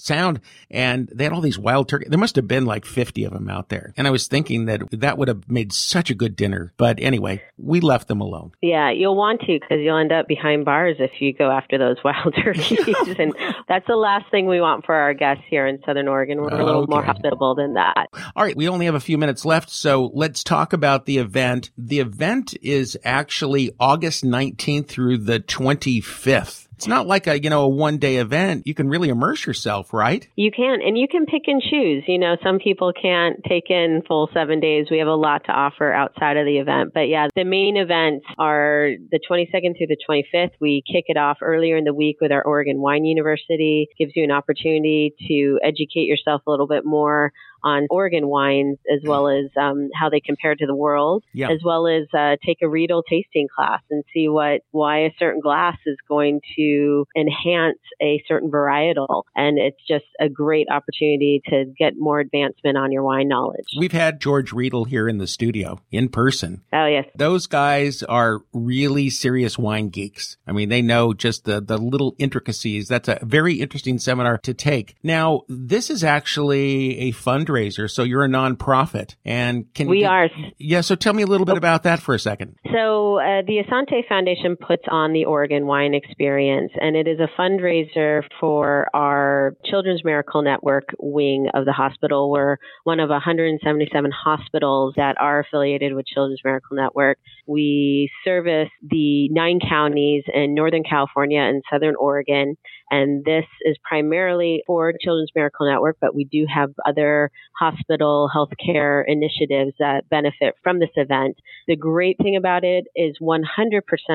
sound 0.00 0.40
and 0.70 1.08
they 1.14 1.24
had 1.24 1.32
all 1.32 1.40
these 1.40 1.58
wild 1.58 1.88
turkey. 1.88 2.06
There 2.08 2.18
must 2.18 2.36
have 2.36 2.48
been 2.48 2.66
like 2.66 2.84
50 2.84 3.24
of 3.24 3.32
them 3.32 3.48
out 3.48 3.68
there. 3.68 3.92
And 3.96 4.06
I 4.06 4.10
was 4.10 4.26
thinking 4.26 4.66
that 4.66 4.82
that 4.92 5.18
would 5.18 5.28
have 5.28 5.48
made 5.50 5.72
such 5.72 6.10
a 6.10 6.14
good 6.14 6.36
dinner. 6.36 6.72
But 6.76 6.98
anyway, 7.00 7.42
we 7.56 7.80
left 7.80 8.08
them 8.08 8.20
alone. 8.20 8.52
Yeah, 8.62 8.90
you'll 8.90 9.16
want 9.16 9.40
to 9.42 9.58
because 9.58 9.78
you'll 9.80 9.98
end 9.98 10.12
up 10.12 10.28
behind 10.28 10.64
bars 10.64 10.96
if 10.98 11.10
you 11.20 11.32
go 11.32 11.50
after 11.50 11.78
those 11.78 11.96
wild 12.04 12.34
turkeys. 12.34 12.78
and 13.18 13.34
that's 13.68 13.86
the 13.86 13.96
last 13.96 14.30
thing 14.30 14.46
we 14.46 14.60
want 14.60 14.84
for 14.84 14.94
our 14.94 15.14
guests 15.14 15.44
here 15.48 15.66
in 15.66 15.80
Southern 15.84 16.08
Oregon. 16.08 16.40
We're 16.40 16.48
a 16.48 16.64
little 16.64 16.86
more 16.86 17.02
hospitable 17.02 17.54
than 17.54 17.74
that. 17.74 18.08
All 18.36 18.44
right, 18.44 18.56
we 18.56 18.68
only 18.68 18.86
have 18.86 18.94
a 18.94 19.00
few 19.00 19.18
minutes 19.18 19.44
left, 19.44 19.70
so 19.70 20.10
let's 20.14 20.42
talk 20.44 20.72
about 20.72 21.06
the 21.06 21.18
event. 21.18 21.70
The 21.76 22.00
event 22.00 22.54
is 22.62 22.98
actually 23.04 23.72
August 23.78 24.24
19th 24.24 24.88
through 24.88 25.18
the 25.18 25.40
25th. 25.40 26.67
It's 26.78 26.86
not 26.86 27.08
like 27.08 27.26
a, 27.26 27.42
you 27.42 27.50
know, 27.50 27.62
a 27.62 27.68
one 27.68 27.98
day 27.98 28.18
event. 28.18 28.62
You 28.64 28.72
can 28.72 28.88
really 28.88 29.08
immerse 29.08 29.44
yourself, 29.44 29.92
right? 29.92 30.24
You 30.36 30.52
can, 30.52 30.78
and 30.80 30.96
you 30.96 31.08
can 31.08 31.26
pick 31.26 31.42
and 31.48 31.60
choose. 31.60 32.04
You 32.06 32.18
know, 32.18 32.36
some 32.44 32.60
people 32.60 32.92
can't 32.92 33.40
take 33.48 33.68
in 33.68 34.02
full 34.06 34.30
seven 34.32 34.60
days. 34.60 34.86
We 34.88 34.98
have 34.98 35.08
a 35.08 35.14
lot 35.14 35.46
to 35.46 35.52
offer 35.52 35.92
outside 35.92 36.36
of 36.36 36.46
the 36.46 36.58
event. 36.58 36.92
But 36.94 37.08
yeah, 37.08 37.26
the 37.34 37.42
main 37.42 37.76
events 37.76 38.26
are 38.38 38.90
the 39.10 39.18
22nd 39.18 39.76
through 39.76 39.88
the 39.88 39.96
25th. 40.08 40.52
We 40.60 40.84
kick 40.86 41.06
it 41.08 41.16
off 41.16 41.38
earlier 41.42 41.76
in 41.76 41.82
the 41.82 41.92
week 41.92 42.18
with 42.20 42.30
our 42.30 42.44
Oregon 42.44 42.80
Wine 42.80 43.04
University. 43.04 43.88
Gives 43.98 44.12
you 44.14 44.22
an 44.22 44.30
opportunity 44.30 45.16
to 45.26 45.58
educate 45.64 46.06
yourself 46.06 46.42
a 46.46 46.50
little 46.52 46.68
bit 46.68 46.84
more 46.84 47.32
on 47.62 47.86
Oregon 47.90 48.28
wines 48.28 48.78
as 48.92 49.00
well 49.04 49.28
as 49.28 49.46
um, 49.60 49.88
how 49.94 50.08
they 50.08 50.20
compare 50.20 50.54
to 50.54 50.66
the 50.66 50.74
world, 50.74 51.24
Yeah. 51.32 51.50
as 51.50 51.60
well 51.64 51.86
as 51.86 52.06
uh, 52.16 52.36
take 52.44 52.58
a 52.62 52.68
Riedel 52.68 53.02
tasting 53.08 53.48
class 53.54 53.80
and 53.90 54.04
see 54.14 54.28
what 54.28 54.62
why 54.70 55.00
a 55.00 55.10
certain 55.18 55.40
glass 55.40 55.76
is 55.86 55.96
going 56.08 56.40
to 56.56 57.06
enhance 57.16 57.78
a 58.00 58.22
certain 58.28 58.50
varietal. 58.50 59.24
And 59.34 59.58
it's 59.58 59.78
just 59.86 60.04
a 60.20 60.28
great 60.28 60.68
opportunity 60.70 61.42
to 61.48 61.64
get 61.78 61.94
more 61.96 62.20
advancement 62.20 62.76
on 62.76 62.92
your 62.92 63.02
wine 63.02 63.28
knowledge. 63.28 63.66
We've 63.78 63.92
had 63.92 64.20
George 64.20 64.52
Riedel 64.52 64.84
here 64.84 65.08
in 65.08 65.18
the 65.18 65.26
studio 65.26 65.80
in 65.90 66.08
person. 66.08 66.62
Oh 66.72 66.86
yes, 66.86 67.06
Those 67.14 67.46
guys 67.46 68.02
are 68.02 68.40
really 68.52 69.10
serious 69.10 69.58
wine 69.58 69.88
geeks. 69.88 70.36
I 70.46 70.52
mean, 70.52 70.68
they 70.68 70.82
know 70.82 71.12
just 71.12 71.44
the, 71.44 71.60
the 71.60 71.78
little 71.78 72.14
intricacies. 72.18 72.88
That's 72.88 73.08
a 73.08 73.18
very 73.22 73.54
interesting 73.54 73.98
seminar 73.98 74.38
to 74.38 74.54
take. 74.54 74.94
Now, 75.02 75.42
this 75.48 75.90
is 75.90 76.04
actually 76.04 76.98
a 77.00 77.10
fundraiser. 77.48 77.90
So 77.90 78.02
you're 78.02 78.24
a 78.24 78.28
nonprofit 78.28 79.14
and 79.24 79.72
can 79.74 79.88
we 79.88 80.00
you, 80.00 80.06
are. 80.06 80.28
Yeah. 80.58 80.80
So 80.80 80.94
tell 80.94 81.12
me 81.12 81.22
a 81.22 81.26
little 81.26 81.46
bit 81.46 81.56
about 81.56 81.82
that 81.84 82.00
for 82.00 82.14
a 82.14 82.18
second. 82.18 82.56
So 82.72 83.18
uh, 83.18 83.42
the 83.46 83.62
Asante 83.66 84.06
Foundation 84.08 84.56
puts 84.56 84.84
on 84.90 85.12
the 85.12 85.24
Oregon 85.24 85.66
Wine 85.66 85.94
Experience, 85.94 86.72
and 86.80 86.96
it 86.96 87.06
is 87.06 87.18
a 87.20 87.28
fundraiser 87.40 88.22
for 88.40 88.88
our 88.94 89.54
Children's 89.64 90.04
Miracle 90.04 90.42
Network 90.42 90.94
wing 90.98 91.48
of 91.54 91.64
the 91.64 91.72
hospital. 91.72 92.30
We're 92.30 92.56
one 92.84 93.00
of 93.00 93.10
177 93.10 94.10
hospitals 94.10 94.94
that 94.96 95.16
are 95.20 95.40
affiliated 95.40 95.94
with 95.94 96.06
Children's 96.06 96.40
Miracle 96.44 96.76
Network. 96.76 97.18
We 97.46 98.10
service 98.24 98.68
the 98.82 99.28
nine 99.30 99.58
counties 99.66 100.24
in 100.32 100.54
Northern 100.54 100.82
California 100.82 101.40
and 101.40 101.62
Southern 101.70 101.94
Oregon. 101.96 102.56
And 102.90 103.24
this 103.24 103.44
is 103.62 103.76
primarily 103.86 104.62
for 104.66 104.92
Children's 105.00 105.30
Miracle 105.34 105.70
Network, 105.70 105.96
but 106.00 106.14
we 106.14 106.24
do 106.24 106.46
have 106.52 106.70
other 106.86 107.30
hospital 107.58 108.30
healthcare 108.34 109.02
initiatives 109.06 109.72
that 109.78 110.08
benefit 110.08 110.54
from 110.62 110.78
this 110.78 110.90
event. 110.96 111.36
The 111.66 111.76
great 111.76 112.16
thing 112.18 112.36
about 112.36 112.64
it 112.64 112.86
is 112.96 113.16
100% 113.20 113.42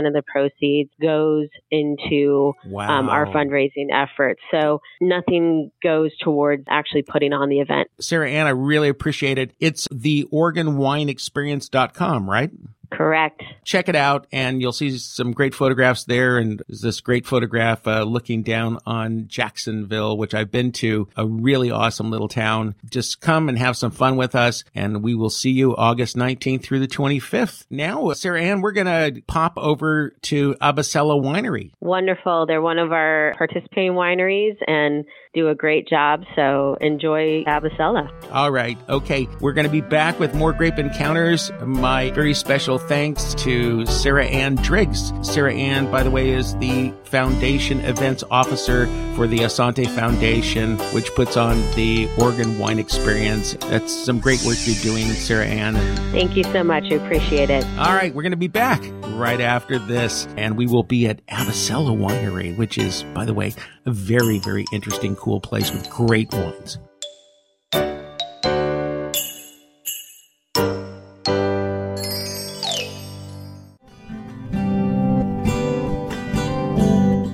of 0.07 0.13
the 0.13 0.23
proceeds 0.25 0.89
goes 1.01 1.47
into 1.69 2.53
Wow. 2.65 2.99
um, 2.99 3.09
our 3.09 3.25
fundraising 3.27 3.87
efforts. 3.93 4.41
So 4.51 4.81
nothing 5.01 5.71
goes 5.81 6.11
towards 6.17 6.63
actually 6.69 7.03
putting 7.03 7.33
on 7.33 7.49
the 7.49 7.59
event. 7.59 7.89
Sarahanne, 8.01 8.45
I 8.45 8.49
really 8.49 8.89
appreciate 8.89 9.37
it. 9.37 9.51
It's 9.59 9.87
the 9.91 10.25
OregonWineExperience.com, 10.31 12.29
right? 12.29 12.49
Correct. 12.93 13.43
check 13.63 13.89
it 13.89 13.95
out 13.95 14.27
and 14.31 14.61
you'll 14.61 14.71
see 14.71 14.97
some 14.97 15.31
great 15.31 15.55
photographs 15.55 16.03
there. 16.03 16.37
And 16.37 16.61
there's 16.67 16.81
this 16.81 17.01
great 17.01 17.25
photograph 17.25 17.87
uh, 17.87 18.03
looking 18.03 18.43
down 18.43 18.79
on 18.85 19.27
Jacksonville, 19.27 20.17
which 20.17 20.33
I've 20.33 20.51
been 20.51 20.71
to, 20.73 21.07
a 21.15 21.25
really 21.25 21.71
awesome 21.71 22.11
little 22.11 22.27
town. 22.27 22.75
Just 22.89 23.21
come 23.21 23.49
and 23.49 23.57
have 23.57 23.75
some 23.77 23.91
fun 23.91 24.15
with 24.15 24.35
us. 24.35 24.63
And 24.75 25.03
we 25.03 25.15
will 25.15 25.29
see 25.29 25.51
you 25.51 25.75
August 25.75 26.15
19th 26.15 26.63
through 26.63 26.79
the 26.79 26.87
25th. 26.87 27.65
Now, 27.69 28.09
uh, 28.09 28.13
Sarahanne, 28.13 28.61
we're 28.61 28.71
going 28.71 28.87
to 28.87 29.21
pop 29.27 29.53
over 29.57 30.13
to 30.23 30.55
Abacela 30.55 31.21
Winery. 31.21 31.71
Wonderful. 31.79 32.45
They're 32.45 32.61
one 32.61 32.79
of 32.79 32.91
our 32.91 33.33
participating 33.37 33.93
wineries 33.93 34.57
and 34.67 35.05
do 35.33 35.49
a 35.49 35.55
great 35.55 35.87
job. 35.87 36.23
So 36.35 36.77
enjoy 36.79 37.43
Abacela. 37.45 38.11
All 38.31 38.51
right. 38.51 38.77
Okay. 38.89 39.27
We're 39.39 39.53
going 39.53 39.65
to 39.65 39.71
be 39.71 39.81
back 39.81 40.19
with 40.19 40.33
more 40.35 40.53
grape 40.53 40.77
encounters. 40.77 41.51
My 41.65 42.11
very 42.11 42.33
special 42.33 42.77
thanks 42.77 43.33
to 43.35 43.81
Sarahanne 43.81 44.61
Driggs. 44.63 45.11
Sarahanne, 45.13 45.91
by 45.91 46.03
the 46.03 46.11
way, 46.11 46.29
is 46.29 46.55
the 46.57 46.93
foundation 47.13 47.79
events 47.81 48.23
officer 48.31 48.87
for 49.15 49.27
the 49.27 49.37
Asante 49.37 49.87
Foundation, 49.87 50.79
which 50.95 51.13
puts 51.13 51.37
on 51.37 51.57
the 51.75 52.09
Oregon 52.17 52.57
Wine 52.57 52.79
Experience. 52.79 53.53
That's 53.67 53.93
some 53.93 54.19
great 54.19 54.41
work 54.43 54.57
you're 54.65 54.81
doing, 54.81 55.05
Sarahanne. 55.05 55.75
Thank 56.11 56.35
you 56.35 56.43
so 56.45 56.63
much. 56.63 56.85
I 56.85 56.95
appreciate 56.95 57.51
it. 57.51 57.63
all 57.77 57.93
right, 57.93 58.11
we're 58.15 58.23
going 58.23 58.31
to 58.31 58.35
be 58.35 58.47
back 58.47 58.81
right 59.09 59.39
after 59.39 59.77
this, 59.77 60.27
and 60.37 60.57
we 60.57 60.65
will 60.65 60.81
be 60.81 61.05
at 61.05 61.23
Abacela 61.27 61.95
Winery, 61.95 62.57
which 62.57 62.79
is, 62.79 63.03
by 63.13 63.25
the 63.25 63.33
way, 63.35 63.53
a 63.85 63.91
very, 63.91 64.39
very 64.39 64.65
interesting, 64.73 65.15
cool 65.15 65.39
place 65.39 65.71
with 65.71 65.87
great 65.91 66.33
wines. 66.33 66.79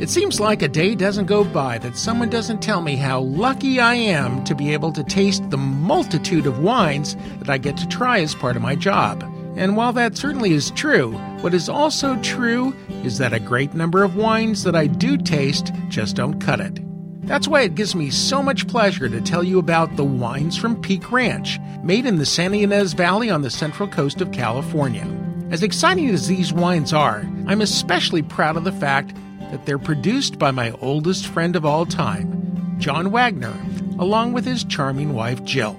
It 0.09 0.13
seems 0.13 0.39
like 0.39 0.63
a 0.63 0.67
day 0.67 0.95
doesn't 0.95 1.27
go 1.27 1.43
by 1.43 1.77
that 1.77 1.95
someone 1.95 2.31
doesn't 2.31 2.63
tell 2.63 2.81
me 2.81 2.95
how 2.95 3.19
lucky 3.19 3.79
I 3.79 3.93
am 3.93 4.43
to 4.45 4.55
be 4.55 4.73
able 4.73 4.91
to 4.93 5.03
taste 5.03 5.47
the 5.51 5.57
multitude 5.57 6.47
of 6.47 6.63
wines 6.63 7.15
that 7.37 7.49
I 7.51 7.59
get 7.59 7.77
to 7.77 7.87
try 7.87 8.19
as 8.19 8.33
part 8.33 8.55
of 8.55 8.63
my 8.63 8.73
job. 8.73 9.21
And 9.55 9.77
while 9.77 9.93
that 9.93 10.17
certainly 10.17 10.53
is 10.53 10.71
true, 10.71 11.11
what 11.41 11.53
is 11.53 11.69
also 11.69 12.19
true 12.23 12.75
is 13.03 13.19
that 13.19 13.33
a 13.33 13.39
great 13.39 13.75
number 13.75 14.01
of 14.01 14.15
wines 14.15 14.63
that 14.63 14.75
I 14.75 14.87
do 14.87 15.15
taste 15.15 15.71
just 15.89 16.15
don't 16.15 16.41
cut 16.41 16.59
it. 16.59 16.79
That's 17.27 17.47
why 17.47 17.61
it 17.61 17.75
gives 17.75 17.93
me 17.93 18.09
so 18.09 18.41
much 18.41 18.67
pleasure 18.67 19.09
to 19.09 19.21
tell 19.21 19.43
you 19.43 19.59
about 19.59 19.95
the 19.95 20.05
wines 20.05 20.57
from 20.57 20.81
Peake 20.81 21.11
Ranch, 21.11 21.59
made 21.83 22.07
in 22.07 22.17
the 22.17 22.25
Santa 22.25 22.57
Ynez 22.57 22.93
Valley 22.93 23.29
on 23.29 23.43
the 23.43 23.51
central 23.51 23.87
coast 23.87 24.21
of 24.21 24.31
California. 24.31 25.07
As 25.51 25.61
exciting 25.61 26.09
as 26.09 26.27
these 26.27 26.51
wines 26.51 26.93
are, 26.93 27.19
I'm 27.45 27.61
especially 27.61 28.23
proud 28.23 28.57
of 28.57 28.63
the 28.63 28.71
fact 28.71 29.13
that 29.51 29.65
they're 29.65 29.77
produced 29.77 30.39
by 30.39 30.51
my 30.51 30.71
oldest 30.81 31.27
friend 31.27 31.55
of 31.55 31.65
all 31.65 31.85
time, 31.85 32.75
John 32.79 33.11
Wagner, 33.11 33.53
along 33.97 34.33
with 34.33 34.45
his 34.45 34.63
charming 34.63 35.13
wife, 35.13 35.43
Jill. 35.43 35.77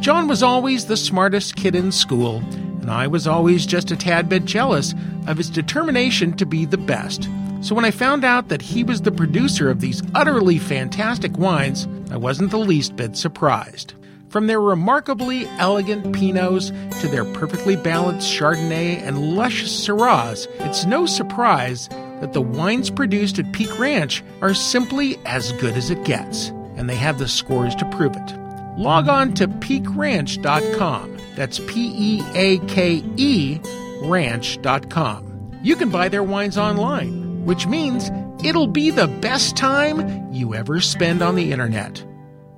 John 0.00 0.28
was 0.28 0.42
always 0.42 0.86
the 0.86 0.96
smartest 0.96 1.56
kid 1.56 1.74
in 1.74 1.92
school, 1.92 2.36
and 2.36 2.90
I 2.90 3.06
was 3.06 3.26
always 3.26 3.66
just 3.66 3.90
a 3.90 3.96
tad 3.96 4.28
bit 4.28 4.44
jealous 4.44 4.94
of 5.26 5.36
his 5.36 5.50
determination 5.50 6.36
to 6.36 6.46
be 6.46 6.64
the 6.64 6.78
best. 6.78 7.28
So 7.60 7.74
when 7.74 7.84
I 7.84 7.90
found 7.90 8.24
out 8.24 8.48
that 8.48 8.62
he 8.62 8.84
was 8.84 9.02
the 9.02 9.10
producer 9.10 9.68
of 9.68 9.80
these 9.80 10.02
utterly 10.14 10.58
fantastic 10.58 11.36
wines, 11.36 11.88
I 12.10 12.16
wasn't 12.16 12.50
the 12.50 12.58
least 12.58 12.96
bit 12.96 13.16
surprised. 13.16 13.94
From 14.28 14.46
their 14.46 14.60
remarkably 14.60 15.46
elegant 15.58 16.14
Pinots 16.14 16.70
to 17.00 17.08
their 17.08 17.24
perfectly 17.24 17.76
balanced 17.76 18.30
Chardonnay 18.30 19.02
and 19.02 19.34
luscious 19.34 19.86
Syrahs, 19.86 20.46
it's 20.60 20.84
no 20.84 21.06
surprise 21.06 21.88
that 22.20 22.32
the 22.32 22.42
wines 22.42 22.90
produced 22.90 23.38
at 23.38 23.52
Peake 23.52 23.78
Ranch 23.78 24.22
are 24.40 24.54
simply 24.54 25.18
as 25.24 25.52
good 25.52 25.76
as 25.76 25.90
it 25.90 26.04
gets, 26.04 26.48
and 26.76 26.88
they 26.88 26.96
have 26.96 27.18
the 27.18 27.28
scores 27.28 27.74
to 27.76 27.84
prove 27.90 28.16
it. 28.16 28.38
Log 28.78 29.08
on 29.08 29.34
to 29.34 29.48
peakeranch.com. 29.48 31.16
That's 31.34 31.58
P 31.60 31.92
E 31.96 32.22
A 32.34 32.58
K 32.66 33.02
E 33.16 33.60
ranch.com. 34.02 35.58
You 35.62 35.76
can 35.76 35.90
buy 35.90 36.08
their 36.08 36.22
wines 36.22 36.56
online, 36.56 37.44
which 37.44 37.66
means 37.66 38.10
it'll 38.44 38.68
be 38.68 38.90
the 38.90 39.08
best 39.08 39.56
time 39.56 40.32
you 40.32 40.54
ever 40.54 40.80
spend 40.80 41.22
on 41.22 41.34
the 41.34 41.52
internet. 41.52 42.04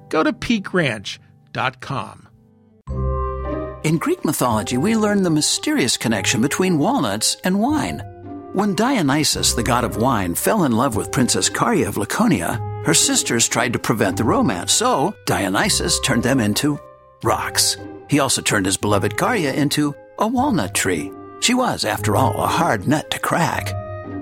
Go 0.09 0.23
to 0.23 0.33
peakeranch.com. 0.33 2.29
In 3.83 3.97
Greek 3.97 4.25
mythology, 4.27 4.77
we 4.77 4.95
learn 4.95 5.23
the 5.23 5.31
mysterious 5.31 5.97
connection 5.97 6.43
between 6.43 6.79
walnuts 6.79 7.37
and 7.45 7.61
wine. 7.61 8.03
When 8.53 8.75
Dionysus, 8.75 9.55
the 9.55 9.63
god 9.63 9.85
of 9.85 9.97
wine, 9.97 10.35
fell 10.35 10.65
in 10.65 10.73
love 10.73 10.97
with 10.97 11.13
Princess 11.13 11.49
Caria 11.49 11.87
of 11.87 11.97
Laconia, 11.97 12.61
her 12.85 12.95
sisters 12.95 13.47
tried 13.47 13.73
to 13.75 13.79
prevent 13.79 14.17
the 14.17 14.25
romance, 14.25 14.73
so 14.73 15.15
Dionysus 15.25 16.01
turned 16.01 16.25
them 16.25 16.41
into 16.41 16.81
rocks. 17.23 17.77
He 18.09 18.19
also 18.19 18.43
turned 18.43 18.67
his 18.67 18.77
beloved 18.77 19.17
Caria 19.17 19.53
into 19.53 19.95
a 20.19 20.27
walnut 20.27 20.75
tree. 20.75 21.13
She 21.39 21.55
was, 21.55 21.85
after 21.85 22.17
all, 22.17 22.43
a 22.43 22.49
hard 22.49 22.89
nut 22.89 23.09
to 23.13 23.21
crack. 23.21 23.73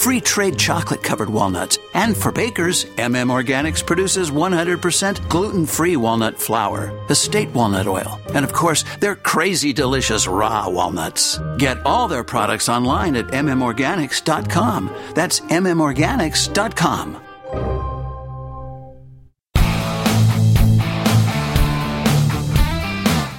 free 0.00 0.18
trade 0.18 0.58
chocolate 0.58 1.02
covered 1.02 1.28
walnuts, 1.28 1.78
and 1.92 2.16
for 2.16 2.32
bakers, 2.32 2.86
MM 2.96 3.28
Organics 3.28 3.84
produces 3.84 4.30
100% 4.30 5.28
gluten 5.28 5.66
free 5.66 5.96
walnut 5.96 6.40
flour, 6.40 6.90
estate 7.10 7.50
walnut 7.50 7.86
oil, 7.86 8.18
and 8.34 8.42
of 8.42 8.52
course, 8.54 8.82
their 9.00 9.14
crazy 9.14 9.74
delicious 9.74 10.26
raw 10.26 10.68
walnuts. 10.70 11.38
Get 11.58 11.84
all 11.84 12.08
their 12.08 12.24
products 12.24 12.70
online 12.70 13.14
at 13.14 13.26
mmorganics.com. 13.26 14.90
That's 15.14 15.40
mmorganics.com. 15.40 17.20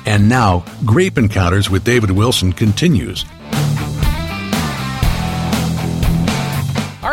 And 0.05 0.27
now, 0.29 0.63
Grape 0.85 1.17
Encounters 1.17 1.69
with 1.69 1.83
David 1.83 2.11
Wilson 2.11 2.53
continues. 2.53 3.25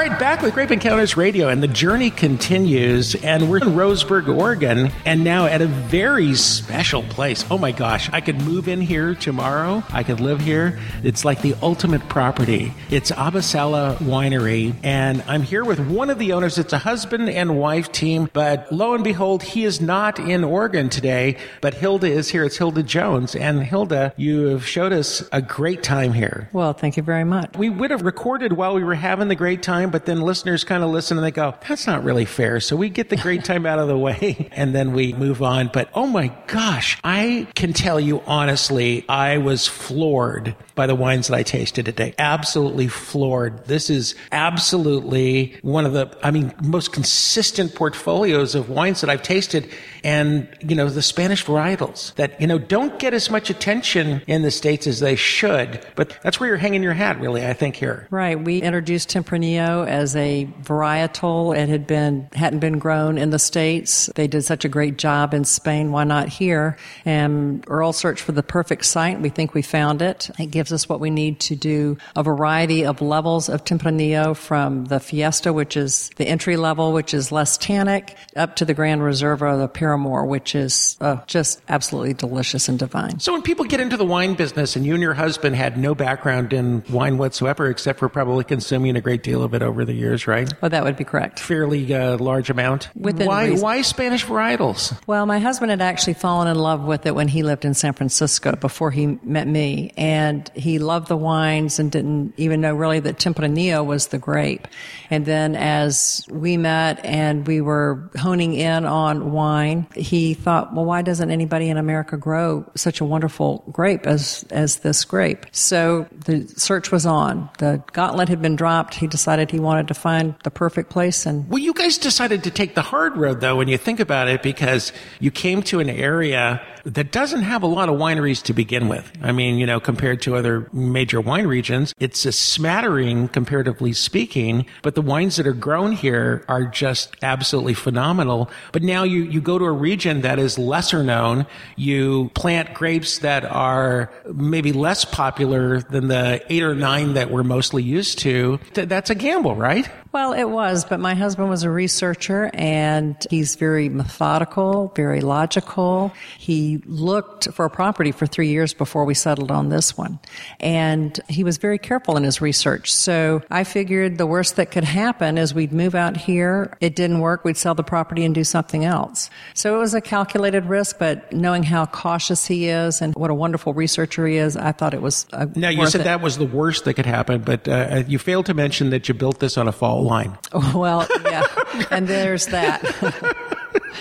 Right, 0.08 0.18
back 0.18 0.40
with 0.40 0.54
Grape 0.54 0.70
Encounters 0.70 1.18
Radio, 1.18 1.48
and 1.48 1.62
the 1.62 1.68
journey 1.68 2.08
continues. 2.08 3.14
And 3.16 3.50
we're 3.50 3.58
in 3.58 3.74
Roseburg, 3.74 4.34
Oregon, 4.34 4.90
and 5.04 5.22
now 5.22 5.44
at 5.44 5.60
a 5.60 5.66
very 5.66 6.34
special 6.34 7.02
place. 7.02 7.44
Oh 7.50 7.58
my 7.58 7.72
gosh, 7.72 8.08
I 8.10 8.22
could 8.22 8.40
move 8.40 8.68
in 8.68 8.80
here 8.80 9.14
tomorrow. 9.14 9.82
I 9.90 10.04
could 10.04 10.20
live 10.20 10.40
here. 10.40 10.78
It's 11.02 11.26
like 11.26 11.42
the 11.42 11.54
ultimate 11.60 12.08
property. 12.08 12.72
It's 12.88 13.10
Abacela 13.10 13.96
Winery, 13.96 14.74
and 14.82 15.22
I'm 15.26 15.42
here 15.42 15.62
with 15.62 15.78
one 15.78 16.08
of 16.08 16.18
the 16.18 16.32
owners. 16.32 16.56
It's 16.56 16.72
a 16.72 16.78
husband 16.78 17.28
and 17.28 17.58
wife 17.58 17.92
team, 17.92 18.30
but 18.32 18.72
lo 18.72 18.94
and 18.94 19.04
behold, 19.04 19.42
he 19.42 19.64
is 19.64 19.78
not 19.78 20.18
in 20.18 20.42
Oregon 20.42 20.88
today, 20.88 21.36
but 21.60 21.74
Hilda 21.74 22.06
is 22.06 22.30
here. 22.30 22.44
It's 22.44 22.56
Hilda 22.56 22.82
Jones. 22.82 23.36
And 23.36 23.62
Hilda, 23.62 24.14
you 24.16 24.46
have 24.46 24.66
showed 24.66 24.94
us 24.94 25.28
a 25.32 25.42
great 25.42 25.82
time 25.82 26.14
here. 26.14 26.48
Well, 26.54 26.72
thank 26.72 26.96
you 26.96 27.02
very 27.02 27.24
much. 27.24 27.58
We 27.58 27.68
would 27.68 27.90
have 27.90 28.02
recorded 28.02 28.54
while 28.54 28.74
we 28.74 28.82
were 28.82 28.94
having 28.94 29.28
the 29.28 29.34
great 29.34 29.62
time, 29.62 29.90
but 29.90 29.97
then 30.04 30.18
then 30.18 30.26
listeners 30.26 30.64
kind 30.64 30.82
of 30.82 30.90
listen 30.90 31.16
and 31.16 31.24
they 31.24 31.30
go, 31.30 31.54
that's 31.66 31.86
not 31.86 32.04
really 32.04 32.24
fair. 32.24 32.60
So 32.60 32.76
we 32.76 32.88
get 32.88 33.08
the 33.08 33.16
great 33.16 33.44
time 33.44 33.66
out 33.66 33.78
of 33.78 33.88
the 33.88 33.96
way 33.96 34.48
and 34.52 34.74
then 34.74 34.92
we 34.92 35.12
move 35.12 35.42
on. 35.42 35.70
But 35.72 35.88
oh 35.94 36.06
my 36.06 36.28
gosh, 36.46 36.98
I 37.04 37.46
can 37.54 37.72
tell 37.72 38.00
you 38.00 38.22
honestly, 38.26 39.04
I 39.08 39.38
was 39.38 39.66
floored 39.66 40.54
by 40.74 40.86
the 40.86 40.94
wines 40.94 41.28
that 41.28 41.36
I 41.36 41.42
tasted 41.42 41.86
today. 41.86 42.14
Absolutely 42.18 42.88
floored. 42.88 43.64
This 43.66 43.90
is 43.90 44.14
absolutely 44.32 45.56
one 45.62 45.86
of 45.86 45.92
the, 45.92 46.16
I 46.22 46.30
mean, 46.30 46.52
most 46.62 46.92
consistent 46.92 47.74
portfolios 47.74 48.54
of 48.54 48.70
wines 48.70 49.00
that 49.00 49.10
I've 49.10 49.22
tasted. 49.22 49.70
And, 50.04 50.48
you 50.60 50.76
know, 50.76 50.88
the 50.88 51.02
Spanish 51.02 51.44
varietals 51.44 52.14
that, 52.14 52.40
you 52.40 52.46
know, 52.46 52.58
don't 52.58 52.98
get 52.98 53.14
as 53.14 53.30
much 53.30 53.50
attention 53.50 54.22
in 54.26 54.42
the 54.42 54.50
States 54.50 54.86
as 54.86 55.00
they 55.00 55.16
should. 55.16 55.84
But 55.96 56.16
that's 56.22 56.38
where 56.38 56.48
you're 56.48 56.58
hanging 56.58 56.82
your 56.82 56.94
hat, 56.94 57.20
really, 57.20 57.44
I 57.44 57.52
think, 57.52 57.76
here. 57.76 58.06
Right. 58.10 58.38
We 58.40 58.62
introduced 58.62 59.10
Tempranillo 59.10 59.77
as 59.84 60.16
a 60.16 60.48
varietal. 60.62 61.56
It 61.56 61.68
had 61.68 61.86
been, 61.86 62.28
hadn't 62.32 62.60
been 62.60 62.78
grown 62.78 63.18
in 63.18 63.30
the 63.30 63.38
States. 63.38 64.10
They 64.14 64.26
did 64.26 64.42
such 64.42 64.64
a 64.64 64.68
great 64.68 64.98
job 64.98 65.34
in 65.34 65.44
Spain. 65.44 65.92
Why 65.92 66.04
not 66.04 66.28
here? 66.28 66.76
And 67.04 67.64
Earl 67.68 67.92
searched 67.92 68.22
for 68.22 68.32
the 68.32 68.42
perfect 68.42 68.84
site. 68.84 69.20
We 69.20 69.28
think 69.28 69.54
we 69.54 69.62
found 69.62 70.02
it. 70.02 70.30
It 70.38 70.50
gives 70.50 70.72
us 70.72 70.88
what 70.88 71.00
we 71.00 71.10
need 71.10 71.40
to 71.40 71.56
do 71.56 71.96
a 72.16 72.22
variety 72.22 72.84
of 72.84 73.00
levels 73.00 73.48
of 73.48 73.64
Tempranillo 73.64 74.36
from 74.36 74.86
the 74.86 75.00
Fiesta, 75.00 75.52
which 75.52 75.76
is 75.76 76.10
the 76.16 76.26
entry 76.26 76.56
level, 76.56 76.92
which 76.92 77.14
is 77.14 77.32
less 77.32 77.56
tannic, 77.56 78.16
up 78.36 78.56
to 78.56 78.64
the 78.64 78.74
Grand 78.74 79.00
Reserva, 79.02 79.58
the 79.58 79.68
Paramour, 79.68 80.26
which 80.26 80.54
is 80.54 80.96
uh, 81.00 81.18
just 81.26 81.60
absolutely 81.68 82.14
delicious 82.14 82.68
and 82.68 82.78
divine. 82.78 83.18
So 83.20 83.32
when 83.32 83.42
people 83.42 83.64
get 83.64 83.80
into 83.80 83.96
the 83.96 84.04
wine 84.04 84.34
business 84.34 84.76
and 84.76 84.84
you 84.84 84.94
and 84.94 85.02
your 85.02 85.14
husband 85.14 85.56
had 85.56 85.78
no 85.78 85.94
background 85.94 86.52
in 86.52 86.82
wine 86.90 87.18
whatsoever, 87.18 87.68
except 87.68 87.98
for 87.98 88.08
probably 88.08 88.44
consuming 88.44 88.96
a 88.96 89.00
great 89.00 89.22
deal 89.22 89.42
of 89.42 89.54
it 89.54 89.62
over 89.68 89.84
the 89.84 89.92
years, 89.92 90.26
right? 90.26 90.52
Well, 90.60 90.70
that 90.70 90.82
would 90.82 90.96
be 90.96 91.04
correct. 91.04 91.38
Fairly 91.38 91.94
uh, 91.94 92.16
large 92.18 92.50
amount. 92.50 92.88
Within 92.96 93.26
why, 93.26 93.48
reason. 93.48 93.62
why 93.62 93.82
Spanish 93.82 94.24
varietals? 94.24 94.98
Well, 95.06 95.26
my 95.26 95.38
husband 95.38 95.70
had 95.70 95.82
actually 95.82 96.14
fallen 96.14 96.48
in 96.48 96.58
love 96.58 96.82
with 96.84 97.06
it 97.06 97.14
when 97.14 97.28
he 97.28 97.42
lived 97.42 97.64
in 97.64 97.74
San 97.74 97.92
Francisco 97.92 98.56
before 98.56 98.90
he 98.90 99.18
met 99.22 99.46
me. 99.46 99.92
And 99.96 100.50
he 100.54 100.78
loved 100.78 101.08
the 101.08 101.16
wines 101.16 101.78
and 101.78 101.92
didn't 101.92 102.34
even 102.36 102.60
know 102.60 102.74
really 102.74 103.00
that 103.00 103.18
Tempranillo 103.18 103.84
was 103.84 104.08
the 104.08 104.18
grape. 104.18 104.66
And 105.10 105.26
then 105.26 105.54
as 105.54 106.24
we 106.30 106.56
met 106.56 107.04
and 107.04 107.46
we 107.46 107.60
were 107.60 108.10
honing 108.18 108.54
in 108.54 108.84
on 108.84 109.32
wine, 109.32 109.86
he 109.94 110.34
thought, 110.34 110.74
well, 110.74 110.84
why 110.84 111.02
doesn't 111.02 111.30
anybody 111.30 111.68
in 111.68 111.76
America 111.76 112.16
grow 112.16 112.64
such 112.74 113.00
a 113.00 113.04
wonderful 113.04 113.64
grape 113.70 114.06
as, 114.06 114.44
as 114.50 114.78
this 114.78 115.04
grape? 115.04 115.46
So 115.52 116.06
the 116.12 116.46
search 116.56 116.90
was 116.90 117.06
on. 117.06 117.50
The 117.58 117.82
gauntlet 117.92 118.28
had 118.28 118.40
been 118.40 118.56
dropped. 118.56 118.94
He 118.94 119.06
decided 119.06 119.50
he 119.50 119.57
wanted 119.58 119.88
to 119.88 119.94
find 119.94 120.34
the 120.44 120.50
perfect 120.50 120.90
place 120.90 121.26
and 121.26 121.48
Well, 121.48 121.58
you 121.58 121.72
guys 121.74 121.98
decided 121.98 122.44
to 122.44 122.50
take 122.50 122.74
the 122.74 122.82
hard 122.82 123.16
road, 123.16 123.40
though, 123.40 123.56
when 123.56 123.68
you 123.68 123.78
think 123.78 124.00
about 124.00 124.28
it, 124.28 124.42
because 124.42 124.92
you 125.20 125.30
came 125.30 125.62
to 125.64 125.80
an 125.80 125.88
area 125.90 126.60
that 126.84 127.12
doesn't 127.12 127.42
have 127.42 127.62
a 127.62 127.66
lot 127.66 127.88
of 127.88 127.96
wineries 127.96 128.42
to 128.44 128.52
begin 128.54 128.88
with. 128.88 129.10
I 129.22 129.32
mean, 129.32 129.58
you 129.58 129.66
know, 129.66 129.78
compared 129.80 130.22
to 130.22 130.36
other 130.36 130.68
major 130.72 131.20
wine 131.20 131.46
regions, 131.46 131.92
it's 131.98 132.24
a 132.24 132.32
smattering, 132.32 133.28
comparatively 133.28 133.92
speaking, 133.92 134.64
but 134.82 134.94
the 134.94 135.02
wines 135.02 135.36
that 135.36 135.46
are 135.46 135.52
grown 135.52 135.92
here 135.92 136.44
are 136.48 136.64
just 136.64 137.14
absolutely 137.22 137.74
phenomenal. 137.74 138.50
But 138.72 138.82
now 138.82 139.02
you, 139.04 139.22
you 139.24 139.40
go 139.40 139.58
to 139.58 139.64
a 139.64 139.72
region 139.72 140.22
that 140.22 140.38
is 140.38 140.58
lesser 140.58 141.02
known. 141.02 141.46
You 141.76 142.30
plant 142.34 142.74
grapes 142.74 143.18
that 143.18 143.44
are 143.44 144.10
maybe 144.32 144.72
less 144.72 145.04
popular 145.04 145.80
than 145.80 146.08
the 146.08 146.42
eight 146.52 146.62
or 146.62 146.74
nine 146.74 147.14
that 147.14 147.30
we're 147.30 147.42
mostly 147.44 147.82
used 147.82 148.18
to. 148.20 148.58
Th- 148.74 148.88
That's 148.88 149.10
a 149.10 149.14
gamble, 149.14 149.47
right? 149.54 149.88
Well, 150.10 150.32
it 150.32 150.44
was, 150.44 150.86
but 150.86 151.00
my 151.00 151.14
husband 151.14 151.50
was 151.50 151.64
a 151.64 151.70
researcher 151.70 152.50
and 152.54 153.14
he's 153.28 153.56
very 153.56 153.90
methodical, 153.90 154.90
very 154.96 155.20
logical. 155.20 156.12
He 156.38 156.80
looked 156.86 157.52
for 157.52 157.66
a 157.66 157.70
property 157.70 158.10
for 158.10 158.26
three 158.26 158.48
years 158.48 158.72
before 158.72 159.04
we 159.04 159.12
settled 159.12 159.50
on 159.50 159.68
this 159.68 159.98
one. 159.98 160.18
And 160.60 161.18
he 161.28 161.44
was 161.44 161.58
very 161.58 161.78
careful 161.78 162.16
in 162.16 162.24
his 162.24 162.40
research. 162.40 162.90
So 162.92 163.42
I 163.50 163.64
figured 163.64 164.16
the 164.16 164.26
worst 164.26 164.56
that 164.56 164.70
could 164.70 164.84
happen 164.84 165.36
is 165.36 165.52
we'd 165.52 165.72
move 165.72 165.94
out 165.94 166.16
here. 166.16 166.76
It 166.80 166.96
didn't 166.96 167.20
work. 167.20 167.44
We'd 167.44 167.58
sell 167.58 167.74
the 167.74 167.84
property 167.84 168.24
and 168.24 168.34
do 168.34 168.44
something 168.44 168.86
else. 168.86 169.28
So 169.52 169.76
it 169.76 169.78
was 169.78 169.92
a 169.92 170.00
calculated 170.00 170.64
risk, 170.64 170.98
but 170.98 171.30
knowing 171.34 171.62
how 171.62 171.84
cautious 171.84 172.46
he 172.46 172.68
is 172.68 173.02
and 173.02 173.14
what 173.14 173.28
a 173.30 173.34
wonderful 173.34 173.74
researcher 173.74 174.26
he 174.26 174.36
is, 174.36 174.56
I 174.56 174.72
thought 174.72 174.94
it 174.94 175.02
was 175.02 175.26
a 175.34 175.46
Now, 175.54 175.68
you 175.68 175.86
said 175.86 176.00
it. 176.00 176.04
that 176.04 176.22
was 176.22 176.38
the 176.38 176.46
worst 176.46 176.86
that 176.86 176.94
could 176.94 177.06
happen, 177.06 177.42
but 177.42 177.68
uh, 177.68 178.04
you 178.06 178.18
failed 178.18 178.46
to 178.46 178.54
mention 178.54 178.88
that 178.90 179.06
you 179.06 179.14
built 179.14 179.38
this 179.40 179.58
on 179.58 179.68
a 179.68 179.72
fault 179.72 179.97
line. 180.02 180.38
Well, 180.74 181.06
yeah. 181.24 181.46
and 181.90 182.08
there's 182.08 182.46
that. 182.46 183.36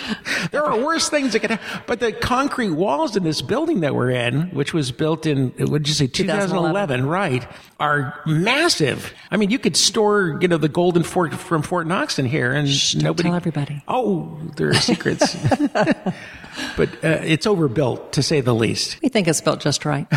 There 0.50 0.64
are 0.64 0.78
worse 0.78 1.08
things 1.08 1.32
that 1.32 1.40
could 1.40 1.50
happen. 1.50 1.82
But 1.86 2.00
the 2.00 2.12
concrete 2.12 2.70
walls 2.70 3.16
in 3.16 3.22
this 3.22 3.42
building 3.42 3.80
that 3.80 3.94
we're 3.94 4.10
in, 4.10 4.48
which 4.50 4.72
was 4.72 4.92
built 4.92 5.26
in, 5.26 5.50
what 5.58 5.82
did 5.82 5.88
you 5.88 5.94
say, 5.94 6.06
2011, 6.06 7.00
2011. 7.00 7.06
right, 7.06 7.46
are 7.80 8.20
massive. 8.24 9.12
I 9.30 9.36
mean, 9.36 9.50
you 9.50 9.58
could 9.58 9.76
store, 9.76 10.38
you 10.40 10.48
know, 10.48 10.56
the 10.56 10.68
golden 10.68 11.02
fort 11.02 11.34
from 11.34 11.62
Fort 11.62 11.86
Knox 11.86 12.18
in 12.18 12.26
here 12.26 12.52
and 12.52 12.68
don't 12.68 13.02
nobody. 13.02 13.28
tell 13.28 13.36
everybody. 13.36 13.82
Oh, 13.88 14.38
there 14.56 14.70
are 14.70 14.74
secrets. 14.74 15.36
but 16.76 16.88
uh, 17.04 17.20
it's 17.24 17.46
overbuilt, 17.46 18.12
to 18.14 18.22
say 18.22 18.40
the 18.40 18.54
least. 18.54 18.98
We 19.02 19.08
think 19.08 19.28
it's 19.28 19.40
built 19.40 19.60
just 19.60 19.84
right. 19.84 20.06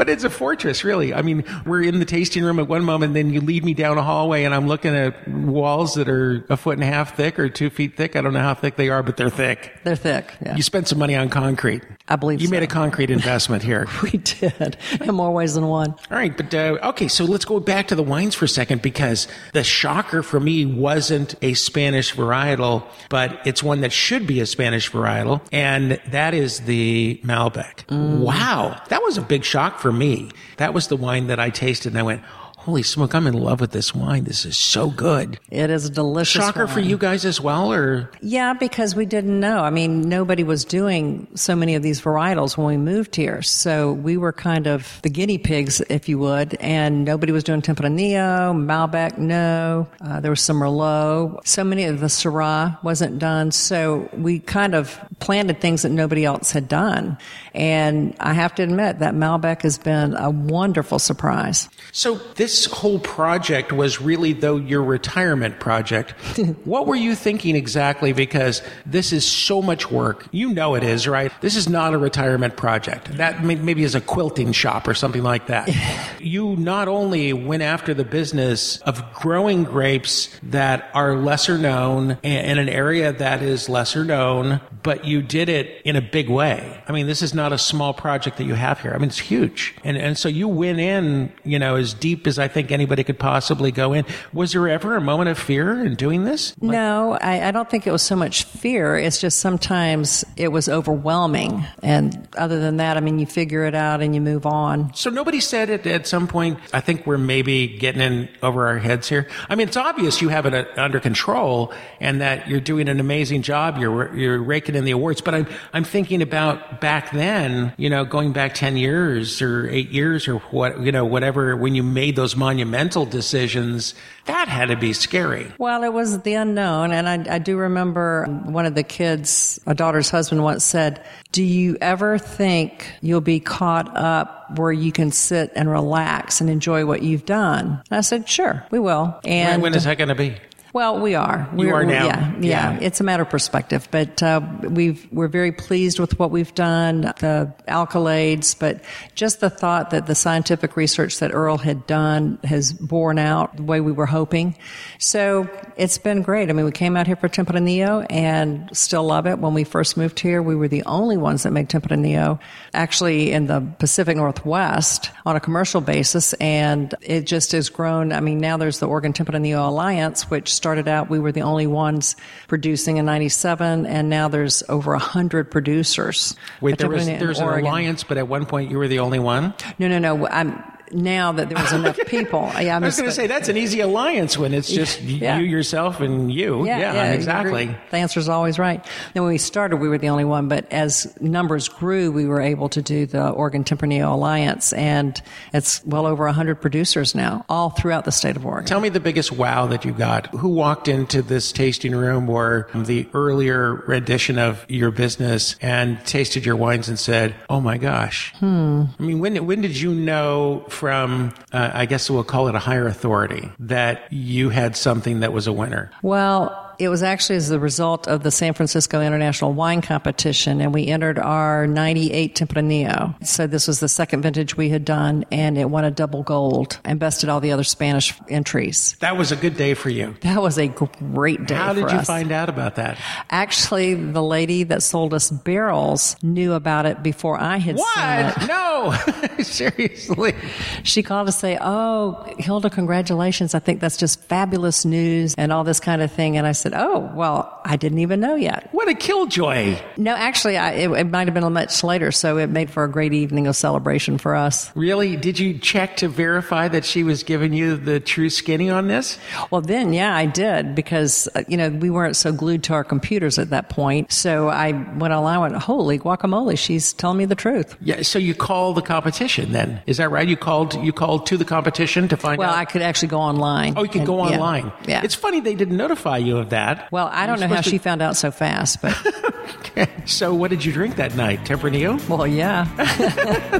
But 0.00 0.08
it's 0.08 0.24
a 0.24 0.30
fortress, 0.30 0.82
really. 0.82 1.12
I 1.12 1.20
mean, 1.20 1.44
we're 1.66 1.82
in 1.82 1.98
the 1.98 2.06
tasting 2.06 2.42
room 2.42 2.58
at 2.58 2.66
one 2.68 2.84
moment, 2.84 3.12
then 3.12 3.34
you 3.34 3.42
lead 3.42 3.66
me 3.66 3.74
down 3.74 3.98
a 3.98 4.02
hallway, 4.02 4.44
and 4.44 4.54
I'm 4.54 4.66
looking 4.66 4.96
at 4.96 5.28
walls 5.28 5.92
that 5.96 6.08
are 6.08 6.42
a 6.48 6.56
foot 6.56 6.78
and 6.78 6.82
a 6.82 6.86
half 6.86 7.16
thick 7.18 7.38
or 7.38 7.50
two 7.50 7.68
feet 7.68 7.98
thick. 7.98 8.16
I 8.16 8.22
don't 8.22 8.32
know 8.32 8.39
how 8.42 8.54
thick 8.54 8.76
they 8.76 8.88
are, 8.88 9.02
but 9.02 9.16
they're 9.16 9.30
thick. 9.30 9.72
They're 9.84 9.96
thick. 9.96 10.34
Yeah. 10.44 10.56
You 10.56 10.62
spent 10.62 10.88
some 10.88 10.98
money 10.98 11.14
on 11.14 11.28
concrete. 11.28 11.82
I 12.08 12.16
believe 12.16 12.40
you 12.40 12.48
so. 12.48 12.52
made 12.52 12.62
a 12.62 12.66
concrete 12.66 13.10
investment 13.10 13.62
here. 13.62 13.86
we 14.02 14.10
did 14.10 14.76
in 15.00 15.14
more 15.14 15.30
ways 15.30 15.54
than 15.54 15.66
one. 15.66 15.90
All 15.90 16.16
right, 16.16 16.36
but 16.36 16.54
uh, 16.54 16.78
okay, 16.82 17.08
so 17.08 17.24
let's 17.24 17.44
go 17.44 17.60
back 17.60 17.88
to 17.88 17.94
the 17.94 18.02
wines 18.02 18.34
for 18.34 18.46
a 18.46 18.48
second 18.48 18.82
because 18.82 19.28
the 19.52 19.64
shocker 19.64 20.22
for 20.22 20.40
me 20.40 20.66
wasn't 20.66 21.34
a 21.42 21.54
Spanish 21.54 22.14
varietal, 22.14 22.84
but 23.08 23.40
it's 23.46 23.62
one 23.62 23.80
that 23.82 23.92
should 23.92 24.26
be 24.26 24.40
a 24.40 24.46
Spanish 24.46 24.90
varietal, 24.90 25.40
and 25.52 26.00
that 26.08 26.34
is 26.34 26.60
the 26.60 27.20
Malbec. 27.24 27.90
Wow, 27.90 28.80
that 28.88 29.02
was 29.02 29.16
a 29.16 29.22
big 29.22 29.44
shock 29.44 29.78
for 29.78 29.92
me. 29.92 30.30
That 30.56 30.74
was 30.74 30.88
the 30.88 30.96
wine 30.96 31.28
that 31.28 31.38
I 31.38 31.50
tasted, 31.50 31.92
and 31.92 31.98
I 31.98 32.02
went, 32.02 32.22
"Holy 32.60 32.82
smoke, 32.82 33.14
I'm 33.14 33.26
in 33.26 33.34
love 33.34 33.60
with 33.60 33.72
this 33.72 33.94
wine. 33.94 34.24
This 34.24 34.44
is 34.44 34.56
so 34.56 34.90
good." 34.90 35.38
It 35.50 35.70
is 35.70 35.84
a 35.86 35.90
delicious. 35.90 36.42
Shocker 36.42 36.66
for 36.66 36.80
you 36.80 36.96
guys 36.96 37.24
as 37.24 37.40
well, 37.40 37.72
or 37.72 38.10
Yeah, 38.20 38.54
because 38.54 38.94
we 38.94 39.06
didn't 39.06 39.38
know. 39.38 39.58
I 39.60 39.70
mean, 39.70 40.08
nobody 40.08 40.44
was 40.44 40.64
doing 40.64 41.26
so 41.34 41.56
many 41.56 41.74
of 41.74 41.82
these 41.82 42.00
varietals 42.00 42.56
when 42.56 42.66
we 42.66 42.76
moved 42.76 43.16
here. 43.16 43.42
So 43.42 43.92
we 43.92 44.16
were 44.16 44.32
kind 44.32 44.66
of 44.66 45.00
the 45.02 45.10
guinea 45.10 45.38
pigs, 45.38 45.80
if 45.88 46.08
you 46.08 46.18
would, 46.18 46.54
and 46.60 47.04
nobody 47.04 47.32
was 47.32 47.44
doing 47.44 47.62
Tempranillo, 47.62 48.54
Malbec, 48.54 49.18
no. 49.18 49.88
Uh, 50.04 50.20
there 50.20 50.30
was 50.30 50.40
some 50.40 50.60
Merlot. 50.60 51.46
So 51.46 51.64
many 51.64 51.84
of 51.84 52.00
the 52.00 52.06
Syrah 52.06 52.82
wasn't 52.82 53.18
done. 53.18 53.50
So 53.50 54.08
we 54.12 54.40
kind 54.40 54.74
of 54.74 54.98
planted 55.20 55.60
things 55.60 55.82
that 55.82 55.90
nobody 55.90 56.24
else 56.24 56.52
had 56.52 56.68
done. 56.68 57.16
And 57.54 58.14
I 58.20 58.34
have 58.34 58.54
to 58.56 58.62
admit 58.62 58.98
that 59.00 59.14
Malbec 59.14 59.62
has 59.62 59.78
been 59.78 60.14
a 60.16 60.30
wonderful 60.30 60.98
surprise. 60.98 61.68
So 61.92 62.14
this 62.36 62.49
whole 62.66 62.98
project 62.98 63.72
was 63.72 64.00
really 64.00 64.32
though 64.32 64.56
your 64.56 64.82
retirement 64.82 65.58
project. 65.60 66.10
what 66.64 66.86
were 66.86 66.96
you 66.96 67.14
thinking 67.14 67.56
exactly? 67.56 68.12
Because 68.12 68.62
this 68.86 69.12
is 69.12 69.24
so 69.24 69.62
much 69.62 69.90
work. 69.90 70.26
You 70.30 70.52
know 70.52 70.74
it 70.74 70.84
is, 70.84 71.08
right? 71.08 71.32
This 71.40 71.56
is 71.56 71.68
not 71.68 71.94
a 71.94 71.98
retirement 71.98 72.56
project. 72.56 73.16
That 73.16 73.42
may- 73.42 73.54
maybe 73.56 73.82
is 73.82 73.94
a 73.94 74.00
quilting 74.00 74.52
shop 74.52 74.86
or 74.86 74.94
something 74.94 75.22
like 75.22 75.46
that. 75.46 75.70
you 76.20 76.56
not 76.56 76.88
only 76.88 77.32
went 77.32 77.62
after 77.62 77.94
the 77.94 78.04
business 78.04 78.78
of 78.82 79.02
growing 79.14 79.64
grapes 79.64 80.28
that 80.42 80.90
are 80.94 81.16
lesser 81.16 81.56
known 81.56 82.18
in 82.22 82.50
in 82.50 82.58
an 82.58 82.68
area 82.68 83.12
that 83.12 83.42
is 83.42 83.68
lesser 83.68 84.04
known, 84.04 84.60
but 84.82 85.04
you 85.04 85.22
did 85.22 85.48
it 85.48 85.80
in 85.84 85.94
a 85.94 86.00
big 86.00 86.28
way. 86.28 86.82
I 86.88 86.92
mean, 86.92 87.06
this 87.06 87.22
is 87.22 87.32
not 87.32 87.52
a 87.52 87.58
small 87.58 87.94
project 87.94 88.38
that 88.38 88.44
you 88.44 88.54
have 88.54 88.80
here. 88.80 88.92
I 88.92 88.98
mean, 88.98 89.08
it's 89.08 89.20
huge. 89.20 89.76
And, 89.84 89.96
and 89.96 90.18
so 90.18 90.28
you 90.28 90.48
went 90.48 90.80
in, 90.80 91.32
you 91.44 91.60
know, 91.60 91.76
as 91.76 91.94
deep 91.94 92.26
as 92.26 92.39
I 92.40 92.48
think 92.48 92.72
anybody 92.72 93.04
could 93.04 93.18
possibly 93.18 93.70
go 93.70 93.92
in. 93.92 94.04
Was 94.32 94.52
there 94.52 94.68
ever 94.68 94.96
a 94.96 95.00
moment 95.00 95.28
of 95.28 95.38
fear 95.38 95.84
in 95.84 95.94
doing 95.94 96.24
this? 96.24 96.54
No, 96.60 97.18
I, 97.20 97.48
I 97.48 97.50
don't 97.50 97.68
think 97.68 97.86
it 97.86 97.92
was 97.92 98.02
so 98.02 98.16
much 98.16 98.44
fear. 98.44 98.96
It's 98.96 99.20
just 99.20 99.38
sometimes 99.38 100.24
it 100.36 100.48
was 100.48 100.68
overwhelming. 100.68 101.64
And 101.82 102.28
other 102.36 102.60
than 102.60 102.78
that, 102.78 102.96
I 102.96 103.00
mean, 103.00 103.18
you 103.18 103.26
figure 103.26 103.64
it 103.64 103.74
out 103.74 104.00
and 104.00 104.14
you 104.14 104.20
move 104.20 104.46
on. 104.46 104.92
So 104.94 105.10
nobody 105.10 105.40
said 105.40 105.70
it 105.70 105.86
at 105.86 106.06
some 106.06 106.26
point. 106.28 106.58
I 106.72 106.80
think 106.80 107.06
we're 107.06 107.18
maybe 107.18 107.68
getting 107.78 108.00
in 108.00 108.28
over 108.42 108.66
our 108.66 108.78
heads 108.78 109.08
here. 109.08 109.28
I 109.48 109.54
mean, 109.54 109.68
it's 109.68 109.76
obvious 109.76 110.20
you 110.20 110.28
have 110.28 110.46
it 110.46 110.54
uh, 110.54 110.64
under 110.76 111.00
control 111.00 111.72
and 112.00 112.20
that 112.20 112.48
you're 112.48 112.60
doing 112.60 112.88
an 112.88 113.00
amazing 113.00 113.42
job. 113.42 113.78
You're 113.78 114.14
you're 114.14 114.42
raking 114.42 114.74
in 114.74 114.84
the 114.84 114.92
awards. 114.92 115.20
But 115.20 115.34
I'm 115.34 115.46
I'm 115.72 115.84
thinking 115.84 116.22
about 116.22 116.80
back 116.80 117.12
then, 117.12 117.72
you 117.76 117.90
know, 117.90 118.04
going 118.04 118.32
back 118.32 118.54
ten 118.54 118.76
years 118.76 119.42
or 119.42 119.68
eight 119.68 119.90
years 119.90 120.28
or 120.28 120.38
what, 120.38 120.80
you 120.80 120.92
know, 120.92 121.04
whatever. 121.04 121.56
When 121.56 121.74
you 121.74 121.82
made 121.82 122.16
those 122.16 122.29
monumental 122.36 123.06
decisions, 123.06 123.94
that 124.26 124.48
had 124.48 124.66
to 124.66 124.76
be 124.76 124.92
scary. 124.92 125.52
Well, 125.58 125.82
it 125.82 125.92
was 125.92 126.20
the 126.22 126.34
unknown. 126.34 126.92
And 126.92 127.08
I, 127.08 127.36
I 127.36 127.38
do 127.38 127.56
remember 127.56 128.26
one 128.44 128.66
of 128.66 128.74
the 128.74 128.82
kids, 128.82 129.60
a 129.66 129.74
daughter's 129.74 130.10
husband 130.10 130.42
once 130.42 130.64
said, 130.64 131.04
Do 131.32 131.42
you 131.42 131.76
ever 131.80 132.18
think 132.18 132.92
you'll 133.00 133.20
be 133.20 133.40
caught 133.40 133.96
up 133.96 134.58
where 134.58 134.72
you 134.72 134.92
can 134.92 135.10
sit 135.10 135.52
and 135.54 135.70
relax 135.70 136.40
and 136.40 136.50
enjoy 136.50 136.86
what 136.86 137.02
you've 137.02 137.24
done? 137.24 137.82
And 137.90 137.98
I 137.98 138.00
said, 138.02 138.28
Sure, 138.28 138.64
we 138.70 138.78
will. 138.78 139.18
And 139.24 139.62
when 139.62 139.74
is 139.74 139.84
that 139.84 139.98
going 139.98 140.08
to 140.08 140.14
be? 140.14 140.36
Well, 140.72 141.00
we 141.00 141.16
are. 141.16 141.48
We're, 141.52 141.74
are 141.74 141.84
now. 141.84 142.06
Yeah, 142.06 142.32
yeah, 142.40 142.72
Yeah. 142.72 142.78
It's 142.80 143.00
a 143.00 143.04
matter 143.04 143.24
of 143.24 143.30
perspective, 143.30 143.88
but 143.90 144.22
uh, 144.22 144.40
we've 144.62 145.04
we're 145.10 145.28
very 145.28 145.50
pleased 145.50 145.98
with 145.98 146.16
what 146.18 146.30
we've 146.30 146.54
done, 146.54 147.00
the 147.00 147.52
alkalades, 147.66 148.56
but 148.56 148.84
just 149.16 149.40
the 149.40 149.50
thought 149.50 149.90
that 149.90 150.06
the 150.06 150.14
scientific 150.14 150.76
research 150.76 151.18
that 151.18 151.34
Earl 151.34 151.58
had 151.58 151.88
done 151.88 152.38
has 152.44 152.72
borne 152.72 153.18
out 153.18 153.56
the 153.56 153.64
way 153.64 153.80
we 153.80 153.90
were 153.90 154.06
hoping. 154.06 154.56
So 154.98 155.50
it's 155.76 155.98
been 155.98 156.22
great. 156.22 156.50
I 156.50 156.52
mean, 156.52 156.64
we 156.64 156.72
came 156.72 156.96
out 156.96 157.08
here 157.08 157.16
for 157.16 157.28
Tempranillo 157.28 158.06
and 158.08 158.68
still 158.76 159.02
love 159.02 159.26
it. 159.26 159.40
When 159.40 159.54
we 159.54 159.64
first 159.64 159.96
moved 159.96 160.20
here, 160.20 160.40
we 160.40 160.54
were 160.54 160.68
the 160.68 160.84
only 160.84 161.16
ones 161.16 161.42
that 161.42 161.50
make 161.50 161.68
Tempranillo, 161.68 162.38
actually 162.74 163.32
in 163.32 163.46
the 163.46 163.60
Pacific 163.80 164.16
Northwest 164.16 165.10
on 165.26 165.34
a 165.34 165.40
commercial 165.40 165.80
basis, 165.80 166.32
and 166.34 166.94
it 167.00 167.22
just 167.22 167.50
has 167.52 167.70
grown. 167.70 168.12
I 168.12 168.20
mean, 168.20 168.38
now 168.38 168.56
there's 168.56 168.78
the 168.78 168.86
Oregon 168.86 169.12
Tempranillo 169.12 169.66
Alliance, 169.66 170.30
which 170.30 170.59
started 170.60 170.88
out 170.88 171.08
we 171.08 171.18
were 171.18 171.32
the 171.32 171.40
only 171.40 171.66
ones 171.66 172.16
producing 172.46 172.98
in 172.98 173.06
'97, 173.06 173.86
and 173.86 174.10
now 174.10 174.28
there's 174.28 174.62
over 174.68 174.92
a 174.92 174.98
hundred 174.98 175.50
producers. 175.50 176.36
Wait, 176.60 176.76
there 176.76 176.90
was 176.90 177.06
there's 177.06 177.38
an 177.38 177.48
alliance, 177.48 178.04
but 178.04 178.18
at 178.18 178.28
one 178.28 178.44
point 178.44 178.70
you 178.70 178.76
were 178.76 178.88
the 178.88 178.98
only 178.98 179.18
one. 179.18 179.54
No, 179.78 179.88
no, 179.88 179.98
no. 179.98 180.28
I'm 180.28 180.62
now 180.92 181.32
that 181.32 181.48
there 181.48 181.58
was 181.62 181.72
enough 181.72 181.98
people. 182.06 182.50
Yeah, 182.60 182.76
I 182.76 182.78
was 182.78 182.96
going 182.96 183.08
to 183.08 183.14
say 183.14 183.26
that's 183.26 183.48
an 183.48 183.56
easy 183.56 183.80
alliance 183.80 184.36
when 184.38 184.52
it's 184.54 184.68
just 184.70 185.00
Yeah. 185.02 185.38
you 185.38 185.44
yourself 185.46 186.00
and 186.00 186.32
you. 186.32 186.64
Yeah, 186.66 187.12
exactly. 187.12 187.64
you're- 187.64 187.76
The 187.90 187.96
answer 187.98 188.20
is 188.20 188.28
always 188.28 188.58
right. 188.58 188.84
Then 189.14 189.22
when 189.24 189.32
we 189.32 189.38
started, 189.38 189.76
we 189.76 189.88
were 189.88 189.98
the 189.98 190.08
only 190.08 190.24
one, 190.24 190.48
but 190.48 190.70
as 190.72 191.14
numbers 191.20 191.68
grew, 191.68 192.10
we 192.10 192.26
were 192.26 192.40
able 192.40 192.68
to 192.70 192.82
do 192.82 193.06
the 193.06 193.30
Oregon 193.30 193.64
Tempranillo 193.64 194.12
Alliance, 194.12 194.72
and 194.72 195.20
it's 195.52 195.84
well 195.84 196.06
over 196.06 196.24
100 196.24 196.60
producers 196.60 197.14
now, 197.14 197.44
all 197.48 197.70
throughout 197.70 198.04
the 198.04 198.12
state 198.12 198.36
of 198.36 198.44
Oregon. 198.46 198.66
Tell 198.66 198.80
me 198.80 198.88
the 198.88 199.00
biggest 199.00 199.32
wow 199.32 199.66
that 199.66 199.84
you 199.84 199.92
got. 199.92 200.26
Who 200.34 200.48
walked 200.48 200.88
into 200.88 201.22
this 201.22 201.52
tasting 201.52 201.94
room 201.94 202.28
or 202.28 202.68
the 202.74 203.08
earlier 203.14 203.74
rendition 203.86 204.38
of 204.38 204.64
your 204.68 204.90
business 204.90 205.56
and 205.60 206.04
tasted 206.06 206.44
your 206.44 206.56
wines 206.56 206.88
and 206.88 206.98
said, 206.98 207.34
"Oh 207.48 207.60
my 207.60 207.78
gosh"? 207.78 208.32
Hmm. 208.38 208.84
I 208.98 209.02
mean, 209.02 209.18
when 209.20 209.46
when 209.46 209.60
did 209.60 209.76
you 209.78 209.94
know 209.94 210.64
from 210.80 211.34
uh, 211.52 211.70
I 211.74 211.84
guess 211.84 212.08
we'll 212.08 212.24
call 212.24 212.48
it 212.48 212.54
a 212.54 212.58
higher 212.58 212.86
authority 212.86 213.50
that 213.58 214.10
you 214.10 214.48
had 214.48 214.76
something 214.76 215.20
that 215.20 215.30
was 215.30 215.46
a 215.46 215.52
winner? 215.52 215.90
Well, 216.00 216.69
it 216.80 216.88
was 216.88 217.02
actually 217.02 217.36
as 217.36 217.48
the 217.48 217.60
result 217.60 218.08
of 218.08 218.22
the 218.22 218.30
San 218.30 218.54
Francisco 218.54 219.00
International 219.02 219.52
Wine 219.52 219.82
Competition, 219.82 220.60
and 220.60 220.72
we 220.72 220.86
entered 220.86 221.18
our 221.18 221.66
98 221.66 222.34
Tempranillo. 222.34 223.14
So 223.26 223.46
this 223.46 223.68
was 223.68 223.80
the 223.80 223.88
second 223.88 224.22
vintage 224.22 224.56
we 224.56 224.70
had 224.70 224.84
done, 224.84 225.24
and 225.30 225.58
it 225.58 225.68
won 225.70 225.84
a 225.84 225.90
double 225.90 226.22
gold 226.22 226.78
and 226.84 226.98
bested 226.98 227.28
all 227.28 227.40
the 227.40 227.52
other 227.52 227.64
Spanish 227.64 228.14
entries. 228.28 228.96
That 229.00 229.16
was 229.16 229.30
a 229.30 229.36
good 229.36 229.56
day 229.56 229.74
for 229.74 229.90
you. 229.90 230.16
That 230.22 230.40
was 230.40 230.58
a 230.58 230.68
great 230.68 231.46
day 231.46 231.54
How 231.54 231.72
did 231.74 231.90
you 231.90 231.98
us. 231.98 232.06
find 232.06 232.32
out 232.32 232.48
about 232.48 232.76
that? 232.76 232.96
Actually, 233.30 233.94
the 233.94 234.22
lady 234.22 234.62
that 234.64 234.82
sold 234.82 235.12
us 235.14 235.30
barrels 235.30 236.16
knew 236.22 236.54
about 236.54 236.86
it 236.86 237.02
before 237.02 237.38
I 237.38 237.58
had 237.58 237.76
seen 237.78 237.84
What? 237.84 238.42
it. 238.42 238.48
No, 238.48 238.94
seriously. 239.42 240.34
She 240.82 241.02
called 241.02 241.26
to 241.26 241.32
say, 241.32 241.58
"Oh, 241.60 242.24
Hilda, 242.38 242.70
congratulations! 242.70 243.54
I 243.54 243.58
think 243.58 243.80
that's 243.80 243.96
just 243.96 244.22
fabulous 244.24 244.84
news 244.84 245.34
and 245.36 245.52
all 245.52 245.64
this 245.64 245.80
kind 245.80 246.02
of 246.02 246.10
thing." 246.10 246.36
And 246.36 246.46
I 246.46 246.52
said, 246.52 246.69
"Oh, 246.74 247.10
well, 247.14 247.60
I 247.64 247.76
didn't 247.76 247.98
even 247.98 248.20
know 248.20 248.34
yet." 248.34 248.68
What 248.72 248.88
a 248.88 248.94
killjoy! 248.94 249.76
No, 249.96 250.14
actually, 250.14 250.56
I, 250.56 250.72
it, 250.72 250.90
it 250.90 251.04
might 251.04 251.26
have 251.26 251.34
been 251.34 251.44
a 251.44 251.50
much 251.50 251.82
later, 251.84 252.10
so 252.12 252.36
it 252.38 252.48
made 252.48 252.70
for 252.70 252.84
a 252.84 252.90
great 252.90 253.12
evening 253.12 253.46
of 253.46 253.56
celebration 253.56 254.18
for 254.18 254.34
us. 254.34 254.70
Really? 254.74 255.16
Did 255.16 255.38
you 255.38 255.58
check 255.58 255.96
to 255.98 256.08
verify 256.08 256.68
that 256.68 256.84
she 256.84 257.02
was 257.02 257.22
giving 257.22 257.52
you 257.52 257.76
the 257.76 258.00
true 258.00 258.30
skinny 258.30 258.70
on 258.70 258.88
this? 258.88 259.18
Well, 259.50 259.60
then, 259.60 259.92
yeah, 259.92 260.14
I 260.14 260.26
did 260.26 260.74
because 260.74 261.28
uh, 261.34 261.42
you 261.48 261.56
know 261.56 261.68
we 261.70 261.90
weren't 261.90 262.16
so 262.16 262.32
glued 262.32 262.62
to 262.64 262.74
our 262.74 262.84
computers 262.84 263.38
at 263.38 263.50
that 263.50 263.68
point. 263.68 264.12
So 264.12 264.48
I 264.48 264.72
went 264.72 265.12
online, 265.14 265.40
went, 265.40 265.56
"Holy 265.56 265.98
guacamole! 265.98 266.58
She's 266.58 266.92
telling 266.92 267.18
me 267.18 267.24
the 267.24 267.34
truth." 267.34 267.76
Yeah. 267.80 268.02
So 268.02 268.18
you 268.18 268.34
called 268.34 268.76
the 268.76 268.82
competition 268.82 269.52
then? 269.52 269.82
Is 269.86 269.96
that 269.98 270.10
right? 270.10 270.26
You 270.28 270.36
called 270.36 270.74
you 270.84 270.92
called 270.92 271.26
to 271.26 271.36
the 271.36 271.44
competition 271.44 272.08
to 272.08 272.16
find 272.16 272.38
Well, 272.38 272.48
out. 272.48 272.52
Well, 272.52 272.60
I 272.60 272.64
could 272.64 272.82
actually 272.82 273.08
go 273.08 273.20
online. 273.20 273.74
oh, 273.76 273.82
you 273.82 273.88
could 273.88 273.98
and- 274.02 274.06
go 274.06 274.26
yeah, 274.26 274.34
online. 274.34 274.72
Yeah. 274.86 275.02
It's 275.04 275.14
funny 275.14 275.40
they 275.40 275.54
didn't 275.54 275.76
notify 275.76 276.18
you 276.18 276.38
of 276.38 276.50
that. 276.50 276.59
Well, 276.90 277.08
I 277.12 277.26
don't 277.26 277.40
know 277.40 277.48
how 277.48 277.56
supposed 277.56 277.70
she 277.70 277.78
found 277.78 278.02
out 278.02 278.16
so 278.16 278.30
fast, 278.30 278.80
but 278.82 278.92
to- 279.74 279.88
so 280.06 280.34
what 280.34 280.50
did 280.50 280.64
you 280.64 280.72
drink 280.72 280.96
that 280.96 281.14
night? 281.16 281.44
Tempranillo, 281.44 282.06
well, 282.08 282.26
yeah, 282.26 282.64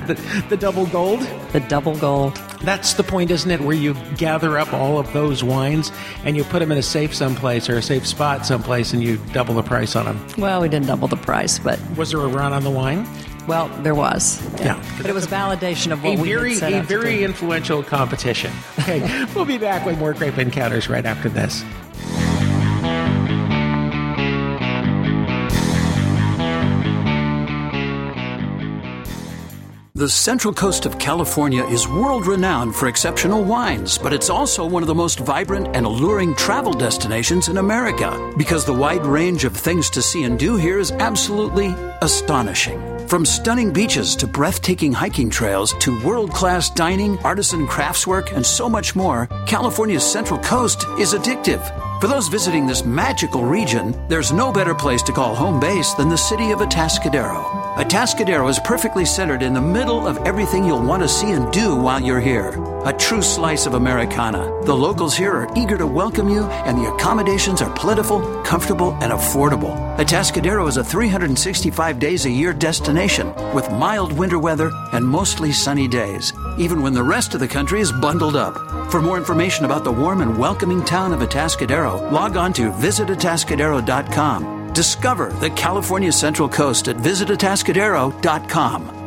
the, 0.07 0.45
the 0.49 0.57
double 0.57 0.87
gold. 0.87 1.21
the 1.53 1.61
double 1.61 1.97
gold. 1.97 2.37
That's 2.63 2.95
the 2.95 3.03
point, 3.03 3.31
isn't 3.31 3.51
it? 3.51 3.61
Where 3.61 3.77
you 3.77 3.95
gather 4.17 4.59
up 4.59 4.73
all 4.73 4.99
of 4.99 5.13
those 5.13 5.43
wines 5.43 5.91
and 6.25 6.37
you 6.37 6.45
put 6.45 6.59
them 6.59 6.71
in 6.73 6.79
a 6.79 6.83
safe 6.83 7.15
someplace 7.15 7.69
or 7.71 7.79
a 7.79 7.83
safe 7.83 8.07
spot 8.07 8.45
someplace, 8.47 8.93
and 8.93 9.03
you 9.03 9.19
double 9.33 9.55
the 9.55 9.63
price 9.63 9.97
on 9.97 10.05
them. 10.07 10.27
Well, 10.39 10.61
we 10.61 10.69
didn't 10.69 10.87
double 10.89 11.09
the 11.09 11.17
price, 11.17 11.59
but 11.59 11.79
Was 11.97 12.11
there 12.11 12.21
a 12.21 12.29
run 12.29 12.53
on 12.53 12.65
the 12.65 12.71
wine? 12.71 13.07
well, 13.49 13.69
there 13.83 13.95
was. 13.95 14.41
Yeah. 14.61 14.81
but 14.99 15.07
it 15.07 15.15
was 15.15 15.27
validation 15.27 15.91
of 15.93 16.05
what 16.05 16.19
a 16.19 16.23
we 16.23 16.29
very 16.29 16.55
set 16.55 16.73
a 16.73 16.77
to 16.77 16.83
very 16.83 17.25
influential 17.25 17.83
competition. 17.83 18.53
Okay, 18.81 19.25
we'll 19.35 19.45
be 19.47 19.59
back 19.59 19.85
with 19.87 19.99
more 19.99 20.13
grape 20.13 20.39
encounters 20.39 20.89
right 20.89 21.07
after 21.07 21.29
this. 21.29 21.65
The 30.01 30.09
Central 30.09 30.55
Coast 30.55 30.87
of 30.87 30.99
California 30.99 31.63
is 31.63 31.87
world 31.87 32.27
renowned 32.27 32.75
for 32.75 32.89
exceptional 32.89 33.45
wines, 33.45 33.99
but 33.99 34.15
it's 34.15 34.31
also 34.31 34.65
one 34.65 34.83
of 34.83 34.87
the 34.87 34.95
most 34.95 35.19
vibrant 35.19 35.77
and 35.77 35.85
alluring 35.85 36.35
travel 36.37 36.73
destinations 36.73 37.49
in 37.49 37.59
America 37.59 38.33
because 38.39 38.65
the 38.65 38.73
wide 38.73 39.05
range 39.05 39.45
of 39.45 39.55
things 39.55 39.91
to 39.91 40.01
see 40.01 40.25
and 40.25 40.39
do 40.39 40.57
here 40.57 40.79
is 40.79 40.91
absolutely 40.91 41.75
astonishing. 42.01 42.81
From 43.09 43.27
stunning 43.27 43.75
beaches 43.75 44.17
to 44.17 44.27
breathtaking 44.27 44.95
hiking 44.95 45.29
trails 45.29 45.75
to 45.81 46.03
world 46.03 46.31
class 46.33 46.71
dining, 46.71 47.19
artisan 47.19 47.67
craftswork, 47.67 48.35
and 48.35 48.47
so 48.47 48.71
much 48.71 48.97
more, 48.97 49.27
California's 49.47 50.11
Central 50.11 50.41
Coast 50.41 50.83
is 50.99 51.13
addictive. 51.13 51.61
For 52.01 52.09
those 52.09 52.29
visiting 52.29 52.67
this 52.67 52.83
magical 52.83 53.45
region, 53.45 53.95
there's 54.09 54.33
no 54.33 54.51
better 54.51 54.75
place 54.75 55.03
to 55.03 55.13
call 55.13 55.35
home 55.35 55.61
base 55.61 55.93
than 55.93 56.09
the 56.09 56.17
city 56.17 56.51
of 56.51 56.61
Atascadero. 56.61 57.45
Atascadero 57.77 58.49
is 58.49 58.59
perfectly 58.61 59.05
centered 59.05 59.43
in 59.43 59.53
the 59.53 59.61
middle 59.61 60.09
of 60.09 60.17
everything 60.27 60.65
you'll 60.65 60.83
want 60.83 61.03
to 61.03 61.09
see 61.09 61.33
and 61.33 61.53
do 61.53 61.77
while 61.77 62.01
you're 62.01 62.19
here. 62.19 62.59
A 62.87 62.93
true 62.95 63.21
slice 63.21 63.67
of 63.67 63.75
Americana. 63.75 64.51
The 64.65 64.75
locals 64.75 65.15
here 65.15 65.33
are 65.33 65.53
eager 65.55 65.77
to 65.77 65.87
welcome 65.87 66.31
you, 66.31 66.45
and 66.45 66.79
the 66.79 66.91
accommodations 66.91 67.61
are 67.61 67.75
plentiful, 67.75 68.43
comfortable, 68.45 68.93
and 69.03 69.13
affordable. 69.13 69.77
Atascadero 69.99 70.67
is 70.69 70.79
a 70.79 70.85
365 70.85 71.99
days 71.99 72.25
a 72.25 72.31
year 72.31 72.55
destination 72.55 73.35
with 73.53 73.71
mild 73.73 74.15
winter 74.15 74.39
weather 74.39 74.71
and 74.95 75.07
mostly 75.07 75.53
sunny 75.53 75.87
days, 75.87 76.33
even 76.61 76.83
when 76.83 76.93
the 76.93 77.03
rest 77.03 77.33
of 77.33 77.41
the 77.41 77.49
country 77.49 77.81
is 77.81 77.91
bundled 77.91 78.37
up. 78.37 78.55
For 78.93 79.01
more 79.01 79.17
information 79.17 79.65
about 79.65 79.83
the 79.83 79.91
warm 79.91 80.21
and 80.21 80.39
welcoming 80.39 80.85
town 80.85 81.15
of 81.15 81.21
Atascadero, 81.21 82.13
log 82.13 82.37
on 82.37 82.53
to 82.53 82.71
visitatascadero.com. 82.71 84.61
Discover 84.73 85.33
the 85.33 85.51
California 85.51 86.13
Central 86.13 86.49
Coast 86.49 86.89
at 86.89 86.97
visitatascadero.com. 86.97 88.99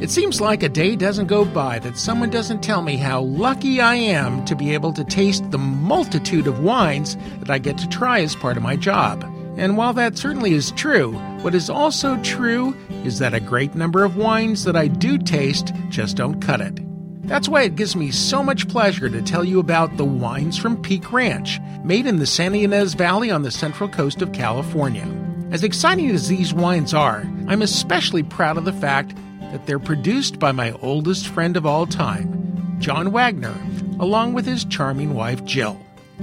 It 0.00 0.10
seems 0.10 0.40
like 0.40 0.62
a 0.62 0.68
day 0.68 0.96
doesn't 0.96 1.26
go 1.26 1.44
by 1.44 1.78
that 1.80 1.98
someone 1.98 2.30
doesn't 2.30 2.62
tell 2.62 2.82
me 2.82 2.96
how 2.96 3.20
lucky 3.20 3.80
I 3.80 3.96
am 3.96 4.44
to 4.46 4.56
be 4.56 4.74
able 4.74 4.92
to 4.94 5.04
taste 5.04 5.50
the 5.50 5.58
multitude 5.58 6.46
of 6.46 6.64
wines 6.64 7.16
that 7.40 7.50
I 7.50 7.58
get 7.58 7.76
to 7.78 7.88
try 7.88 8.20
as 8.20 8.34
part 8.34 8.56
of 8.56 8.62
my 8.62 8.76
job. 8.76 9.24
And 9.60 9.76
while 9.76 9.92
that 9.92 10.16
certainly 10.16 10.54
is 10.54 10.72
true, 10.72 11.12
what 11.42 11.54
is 11.54 11.68
also 11.68 12.16
true 12.22 12.74
is 13.04 13.18
that 13.18 13.34
a 13.34 13.40
great 13.40 13.74
number 13.74 14.04
of 14.04 14.16
wines 14.16 14.64
that 14.64 14.74
I 14.74 14.86
do 14.86 15.18
taste 15.18 15.74
just 15.90 16.16
don't 16.16 16.40
cut 16.40 16.62
it. 16.62 16.80
That's 17.28 17.46
why 17.46 17.64
it 17.64 17.76
gives 17.76 17.94
me 17.94 18.10
so 18.10 18.42
much 18.42 18.68
pleasure 18.68 19.10
to 19.10 19.20
tell 19.20 19.44
you 19.44 19.60
about 19.60 19.98
the 19.98 20.04
wines 20.06 20.56
from 20.56 20.80
Peake 20.80 21.12
Ranch, 21.12 21.60
made 21.84 22.06
in 22.06 22.16
the 22.16 22.26
Santa 22.26 22.56
Ynez 22.56 22.94
Valley 22.94 23.30
on 23.30 23.42
the 23.42 23.50
central 23.50 23.86
coast 23.86 24.22
of 24.22 24.32
California. 24.32 25.06
As 25.50 25.62
exciting 25.62 26.08
as 26.08 26.28
these 26.28 26.54
wines 26.54 26.94
are, 26.94 27.20
I'm 27.46 27.60
especially 27.60 28.22
proud 28.22 28.56
of 28.56 28.64
the 28.64 28.72
fact 28.72 29.14
that 29.52 29.66
they're 29.66 29.78
produced 29.78 30.38
by 30.38 30.52
my 30.52 30.72
oldest 30.80 31.28
friend 31.28 31.54
of 31.58 31.66
all 31.66 31.84
time, 31.86 32.78
John 32.78 33.12
Wagner, 33.12 33.54
along 33.98 34.32
with 34.32 34.46
his 34.46 34.64
charming 34.64 35.12
wife 35.12 35.44
Jill. 35.44 35.78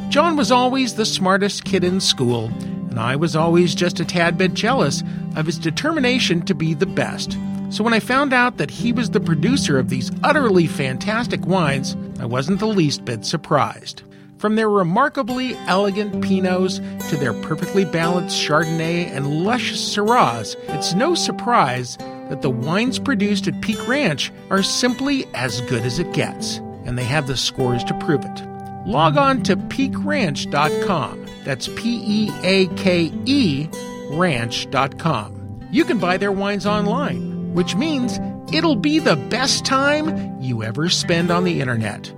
John 0.09 0.37
was 0.37 0.51
always 0.51 0.95
the 0.95 1.05
smartest 1.05 1.65
kid 1.65 1.83
in 1.83 2.01
school, 2.01 2.51
and 2.89 2.99
I 2.99 3.15
was 3.15 3.35
always 3.35 3.75
just 3.75 3.99
a 3.99 4.05
tad 4.05 4.37
bit 4.37 4.53
jealous 4.53 5.03
of 5.35 5.45
his 5.45 5.57
determination 5.57 6.41
to 6.45 6.55
be 6.55 6.73
the 6.73 6.85
best. 6.85 7.37
So 7.69 7.83
when 7.83 7.93
I 7.93 7.99
found 7.99 8.33
out 8.33 8.57
that 8.57 8.71
he 8.71 8.93
was 8.93 9.09
the 9.09 9.19
producer 9.19 9.77
of 9.77 9.89
these 9.89 10.11
utterly 10.23 10.67
fantastic 10.67 11.45
wines, 11.45 11.97
I 12.19 12.25
wasn't 12.25 12.59
the 12.59 12.67
least 12.67 13.03
bit 13.03 13.25
surprised. 13.25 14.03
From 14.37 14.55
their 14.55 14.69
remarkably 14.69 15.55
elegant 15.65 16.23
Pinots 16.23 16.79
to 17.09 17.17
their 17.17 17.33
perfectly 17.33 17.85
balanced 17.85 18.39
Chardonnay 18.39 19.07
and 19.07 19.43
luscious 19.43 19.95
Syrahs, 19.95 20.55
it's 20.69 20.93
no 20.93 21.15
surprise 21.15 21.97
that 22.29 22.41
the 22.41 22.49
wines 22.49 22.99
produced 22.99 23.47
at 23.47 23.61
Peake 23.61 23.87
Ranch 23.87 24.31
are 24.49 24.63
simply 24.63 25.25
as 25.33 25.61
good 25.61 25.83
as 25.83 25.99
it 25.99 26.13
gets, 26.13 26.57
and 26.85 26.97
they 26.97 27.03
have 27.03 27.27
the 27.27 27.35
scores 27.35 27.83
to 27.85 27.97
prove 27.99 28.23
it. 28.23 28.47
Log 28.87 29.17
on 29.17 29.43
to 29.43 29.57
peakeranch.com. 29.57 31.26
That's 31.47 31.69
P 31.69 32.01
E 32.05 32.29
A 32.43 32.67
K 32.75 33.09
E 33.25 33.69
ranch.com. 34.09 35.69
You 35.71 35.85
can 35.85 35.97
buy 35.97 36.17
their 36.17 36.33
wines 36.33 36.65
online, 36.65 37.53
which 37.53 37.73
means 37.73 38.19
it'll 38.51 38.75
be 38.75 38.99
the 38.99 39.15
best 39.15 39.63
time 39.63 40.41
you 40.41 40.61
ever 40.61 40.89
spend 40.89 41.31
on 41.31 41.45
the 41.45 41.61
internet. 41.61 42.13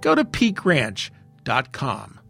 Go 0.00 0.14
to 0.14 0.24
peakeranch.com 0.24 2.20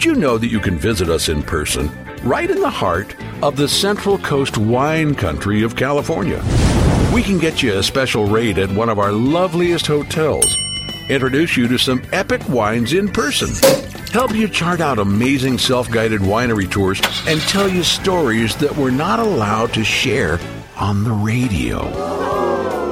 Did 0.00 0.06
you 0.06 0.14
know 0.14 0.38
that 0.38 0.48
you 0.48 0.60
can 0.60 0.78
visit 0.78 1.10
us 1.10 1.28
in 1.28 1.42
person 1.42 1.90
right 2.22 2.50
in 2.50 2.60
the 2.60 2.70
heart 2.70 3.14
of 3.42 3.56
the 3.56 3.68
Central 3.68 4.16
Coast 4.16 4.56
wine 4.56 5.14
country 5.14 5.62
of 5.62 5.76
California? 5.76 6.42
We 7.12 7.22
can 7.22 7.36
get 7.36 7.62
you 7.62 7.78
a 7.78 7.82
special 7.82 8.24
rate 8.24 8.56
at 8.56 8.70
one 8.70 8.88
of 8.88 8.98
our 8.98 9.12
loveliest 9.12 9.86
hotels 9.86 10.56
introduce 11.10 11.54
you 11.54 11.68
to 11.68 11.76
some 11.76 12.02
epic 12.12 12.48
wines 12.48 12.94
in 12.94 13.12
person, 13.12 13.50
help 14.10 14.34
you 14.34 14.48
chart 14.48 14.80
out 14.80 14.98
amazing 14.98 15.58
self 15.58 15.90
guided 15.90 16.22
winery 16.22 16.70
tours, 16.70 17.02
and 17.26 17.38
tell 17.42 17.68
you 17.68 17.82
stories 17.82 18.56
that 18.56 18.74
we're 18.74 18.90
not 18.90 19.18
allowed 19.18 19.74
to 19.74 19.84
share 19.84 20.40
on 20.78 21.04
the 21.04 21.12
radio. 21.12 22.39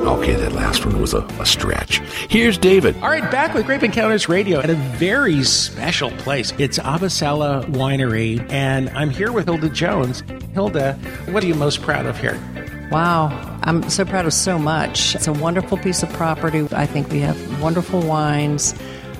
Okay, 0.08 0.36
that 0.36 0.52
last 0.52 0.86
one 0.86 0.98
was 1.02 1.12
a, 1.12 1.18
a, 1.38 1.44
stretch. 1.44 1.98
Here's 2.30 2.56
David. 2.56 2.96
All 3.02 3.10
right, 3.10 3.30
back 3.30 3.52
with 3.52 3.66
Grape 3.66 3.82
Encounters 3.82 4.26
Radio 4.26 4.58
at 4.58 4.70
a 4.70 4.74
very 4.74 5.44
special 5.44 6.10
place. 6.12 6.50
It's 6.56 6.78
Abacela 6.78 7.66
Winery, 7.66 8.50
and 8.50 8.88
I'm 8.90 9.10
here 9.10 9.30
with 9.30 9.44
Hilda 9.44 9.68
Jones. 9.68 10.22
Hilda, 10.54 10.94
what 11.28 11.44
are 11.44 11.46
you 11.46 11.54
most 11.54 11.82
proud 11.82 12.06
of 12.06 12.18
here? 12.18 12.40
Wow, 12.90 13.26
I'm 13.64 13.86
so 13.90 14.06
proud 14.06 14.24
of 14.24 14.32
so 14.32 14.58
much. 14.58 15.14
It's 15.14 15.26
a 15.26 15.32
wonderful 15.34 15.76
piece 15.76 16.02
of 16.02 16.10
property. 16.14 16.66
I 16.72 16.86
think 16.86 17.10
we 17.10 17.20
have 17.20 17.60
wonderful 17.60 18.00
wines. 18.00 18.74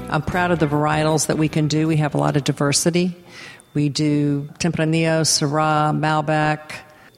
I'm 0.09 0.22
proud 0.22 0.53
of 0.53 0.59
the 0.59 0.66
varietals 0.66 1.27
that 1.27 1.37
we 1.37 1.51
can 1.51 1.68
do. 1.68 1.87
We 1.87 1.96
have 1.96 2.14
a 2.14 2.18
lot 2.18 2.35
of 2.38 2.44
diversity. 2.44 3.14
We 3.74 3.90
do 3.90 4.48
Tempranillo, 4.59 5.20
Syrah, 5.27 5.94
Malbec. 5.94 6.72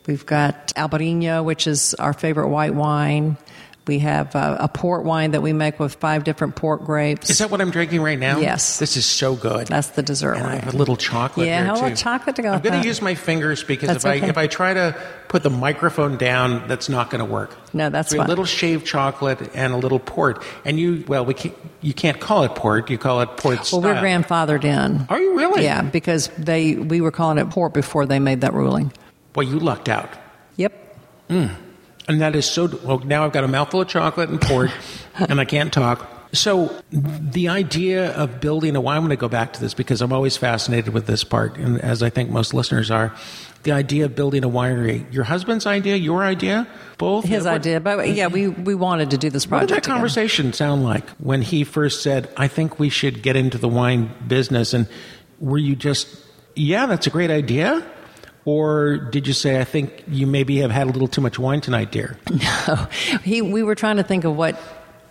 We've 0.09 0.27
got 0.27 0.75
Albarino, 0.75 1.45
which 1.45 1.69
is 1.69 1.95
our 1.95 2.13
favorite 2.13 2.49
white 2.49 2.75
wine. 2.75 3.37
We 3.91 3.99
have 3.99 4.37
a, 4.37 4.57
a, 4.61 4.69
port 4.69 5.03
wine 5.03 5.33
that 5.33 5.43
we 5.43 5.53
make 5.53 5.81
with 5.81 5.97
five 5.97 6.23
different 6.23 6.55
port 6.55 6.85
grapes. 6.85 7.29
Is 7.29 7.39
that 7.39 7.51
what 7.51 7.61
I'm 7.61 7.73
drinking 7.73 8.03
right 8.03 8.21
now? 8.21 8.39
Yes. 8.39 8.79
This 8.79 8.97
is 8.97 9.05
so 9.05 9.35
good. 9.35 9.67
That's 9.67 9.89
the 9.89 10.03
dessert 10.05 10.35
and 10.35 10.45
wine. 10.45 10.59
I 10.59 10.65
have 10.65 10.75
a 10.75 10.77
little 10.77 10.95
chocolate. 10.95 11.49
Yeah, 11.49 11.73
a 11.73 11.75
little 11.75 11.97
chocolate 11.97 12.37
to 12.37 12.43
go. 12.43 12.53
I'm 12.53 12.61
going 12.61 12.81
to 12.81 12.87
use 12.87 13.03
my 13.03 13.17
fingers 13.17 13.65
because 13.65 13.89
that's 13.89 14.05
if 14.05 14.11
okay. 14.13 14.27
I 14.27 14.29
if 14.29 14.39
I 14.39 14.47
try 14.47 14.75
to 14.75 14.97
put 15.27 15.43
the 15.43 15.51
microphone 15.51 16.19
down, 16.19 16.69
that's 16.69 16.89
not 16.89 17.11
going 17.11 17.19
to 17.19 17.25
work. 17.25 17.51
No, 17.75 17.91
that's 17.91 18.11
so 18.11 18.19
fine. 18.19 18.27
A 18.27 18.29
little 18.29 18.45
shaved 18.45 18.87
chocolate 18.87 19.41
and 19.55 19.73
a 19.73 19.77
little 19.77 19.99
port, 19.99 20.45
and 20.65 20.79
you 20.79 21.03
well, 21.09 21.25
we 21.25 21.35
can't, 21.35 21.57
you 21.81 21.93
can't 21.93 22.21
call 22.21 22.45
it 22.45 22.55
port. 22.55 22.91
You 22.91 22.97
call 22.97 23.23
it 23.23 23.37
port. 23.39 23.57
Well, 23.57 23.65
style. 23.65 23.81
we're 23.81 23.95
grandfathered 23.95 24.63
in. 24.63 25.05
Are 25.09 25.19
you 25.19 25.37
really? 25.37 25.65
Yeah, 25.65 25.83
because 25.83 26.29
they 26.39 26.77
we 26.77 27.01
were 27.01 27.11
calling 27.11 27.39
it 27.39 27.51
port 27.51 27.75
before 27.75 28.07
they 28.07 28.21
made 28.21 28.43
that 28.43 28.55
ruling. 28.55 28.93
Well, 29.35 29.49
you 29.49 29.59
lucked 29.59 29.89
out. 29.89 30.11
Yep. 30.55 30.97
Mm. 31.29 31.57
And 32.09 32.21
that 32.21 32.35
is 32.35 32.47
so. 32.47 32.67
Well, 32.83 32.99
now 33.01 33.25
I've 33.25 33.33
got 33.33 33.45
a 33.45 33.49
mouthful 33.49 33.81
of 33.81 33.89
chocolate 33.89 34.31
and 34.31 34.41
port, 34.41 34.71
and 35.15 35.41
I 35.41 35.45
can't 35.45 35.73
talk. 35.73 36.09
So, 36.33 36.73
the 36.93 37.49
idea 37.49 38.13
of 38.13 38.41
building 38.41 38.77
a 38.77 38.81
wine, 38.81 38.99
I'm 38.99 39.03
going 39.03 39.11
to 39.11 39.17
go 39.17 39.29
back 39.29 39.53
to 39.55 39.61
this 39.61 39.75
because 39.75 40.01
I'm 40.01 40.13
always 40.13 40.37
fascinated 40.37 40.95
with 40.95 41.07
this 41.07 41.25
part, 41.25 41.57
and 41.57 41.81
as 41.81 42.03
I 42.03 42.11
think 42.11 42.31
most 42.31 42.55
listeners 42.55 42.91
are. 42.91 43.15
The 43.63 43.73
idea 43.73 44.07
of 44.07 44.17
building 44.17 44.43
a 44.43 44.49
winery, 44.49 45.13
your 45.13 45.25
husband's 45.25 45.67
idea, 45.67 45.97
your 45.97 46.23
idea, 46.23 46.67
both? 46.97 47.27
His 47.27 47.45
what, 47.45 47.57
idea, 47.57 47.79
but 47.79 48.09
yeah, 48.09 48.29
we, 48.29 48.49
we 48.49 48.75
wanted 48.75 49.11
to 49.11 49.19
do 49.19 49.29
this 49.29 49.45
project. 49.45 49.63
What 49.63 49.69
did 49.69 49.77
that 49.77 49.83
together. 49.83 49.95
conversation 49.97 50.53
sound 50.55 50.83
like 50.83 51.07
when 51.19 51.43
he 51.43 51.65
first 51.65 52.03
said, 52.03 52.33
I 52.39 52.49
think 52.49 52.79
we 52.79 52.89
should 52.89 53.23
get 53.23 53.37
into 53.37 53.59
the 53.59 53.69
wine 53.69 54.15
business? 54.27 54.73
And 54.73 54.89
were 55.41 55.59
you 55.59 55.77
just, 55.77 56.09
yeah, 56.57 56.87
that's 56.87 57.07
a 57.07 57.11
great 57.11 57.31
idea? 57.31 57.87
Or 58.51 58.97
did 58.97 59.29
you 59.29 59.33
say, 59.33 59.61
I 59.61 59.65
think 59.65 60.03
you 60.09 60.27
maybe 60.27 60.57
have 60.57 60.73
had 60.73 60.89
a 60.89 60.91
little 60.91 61.07
too 61.07 61.21
much 61.21 61.39
wine 61.39 61.61
tonight, 61.61 61.93
dear? 61.93 62.19
No. 62.67 62.89
He, 63.23 63.43
we 63.43 63.63
were 63.63 63.77
trying 63.77 63.99
to 63.99 64.03
think 64.03 64.25
of 64.25 64.35
what 64.37 64.61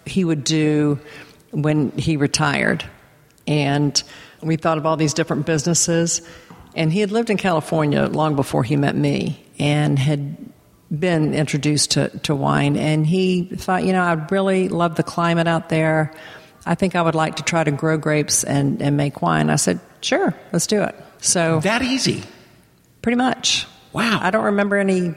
he 0.06 0.26
would 0.26 0.44
do 0.44 1.00
when 1.52 1.92
he 1.92 2.18
retired. 2.18 2.84
And 3.48 4.02
we 4.42 4.58
thought 4.58 4.78
of 4.78 4.86
all 4.86 4.98
these 4.98 5.14
different 5.14 5.46
businesses. 5.46 6.22
And 6.76 6.92
he 6.92 7.00
had 7.00 7.12
lived 7.12 7.30
in 7.30 7.38
California 7.38 8.08
long 8.08 8.36
before 8.36 8.66
he 8.66 8.76
met 8.76 8.96
me 8.96 9.42
and 9.58 9.98
had 9.98 10.36
been 10.92 11.34
introduced 11.34 11.92
to, 11.92 12.10
to 12.20 12.36
wine. 12.36 12.76
And 12.76 13.08
he 13.08 13.44
thought, 13.44 13.86
you 13.86 13.94
know, 13.94 14.04
I'd 14.04 14.30
really 14.34 14.68
love 14.68 14.96
the 14.96 15.04
climate 15.04 15.48
out 15.48 15.70
there. 15.70 16.14
I 16.66 16.76
think 16.76 16.98
I 16.98 17.02
would 17.02 17.16
like 17.16 17.38
to 17.38 17.44
try 17.44 17.64
to 17.64 17.72
grow 17.72 17.98
grapes 17.98 18.44
and, 18.44 18.82
and 18.82 18.98
make 18.98 19.22
wine. 19.22 19.50
I 19.50 19.56
said, 19.56 19.80
sure, 20.02 20.36
let's 20.52 20.68
do 20.68 20.84
it. 20.84 20.96
So 21.22 21.62
that 21.62 21.82
easy. 21.84 22.24
Pretty 23.02 23.18
much. 23.18 23.68
Wow. 23.94 24.20
I 24.22 24.32
don't 24.32 24.46
remember 24.46 24.78
any 24.78 25.16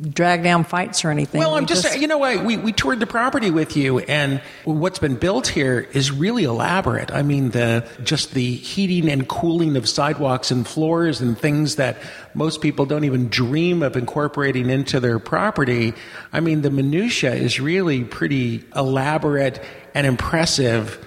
drag 0.00 0.42
down 0.42 0.64
fights 0.64 1.04
or 1.04 1.10
anything. 1.10 1.40
Well, 1.40 1.54
I'm 1.54 1.64
We 1.64 1.66
just, 1.66 1.98
you 1.98 2.06
know 2.06 2.18
what? 2.18 2.44
We, 2.44 2.56
we 2.56 2.72
toured 2.72 3.00
the 3.00 3.06
property 3.06 3.50
with 3.50 3.76
you, 3.76 3.98
and 4.00 4.40
what's 4.64 4.98
been 4.98 5.16
built 5.16 5.48
here 5.48 5.88
is 5.92 6.10
really 6.10 6.44
elaborate. 6.44 7.10
I 7.10 7.22
mean, 7.22 7.50
the 7.50 7.86
just 8.02 8.34
the 8.34 8.54
heating 8.54 9.10
and 9.10 9.28
cooling 9.28 9.76
of 9.76 9.88
sidewalks 9.88 10.50
and 10.50 10.66
floors 10.66 11.20
and 11.20 11.36
things 11.36 11.76
that 11.76 11.98
most 12.34 12.60
people 12.60 12.86
don't 12.86 13.04
even 13.04 13.28
dream 13.28 13.82
of 13.82 13.96
incorporating 13.96 14.70
into 14.70 15.00
their 15.00 15.18
property. 15.18 15.94
I 16.32 16.40
mean, 16.40 16.62
the 16.62 16.70
minutia 16.70 17.34
is 17.34 17.60
really 17.60 18.04
pretty 18.04 18.64
elaborate 18.74 19.60
and 19.94 20.06
impressive. 20.06 21.04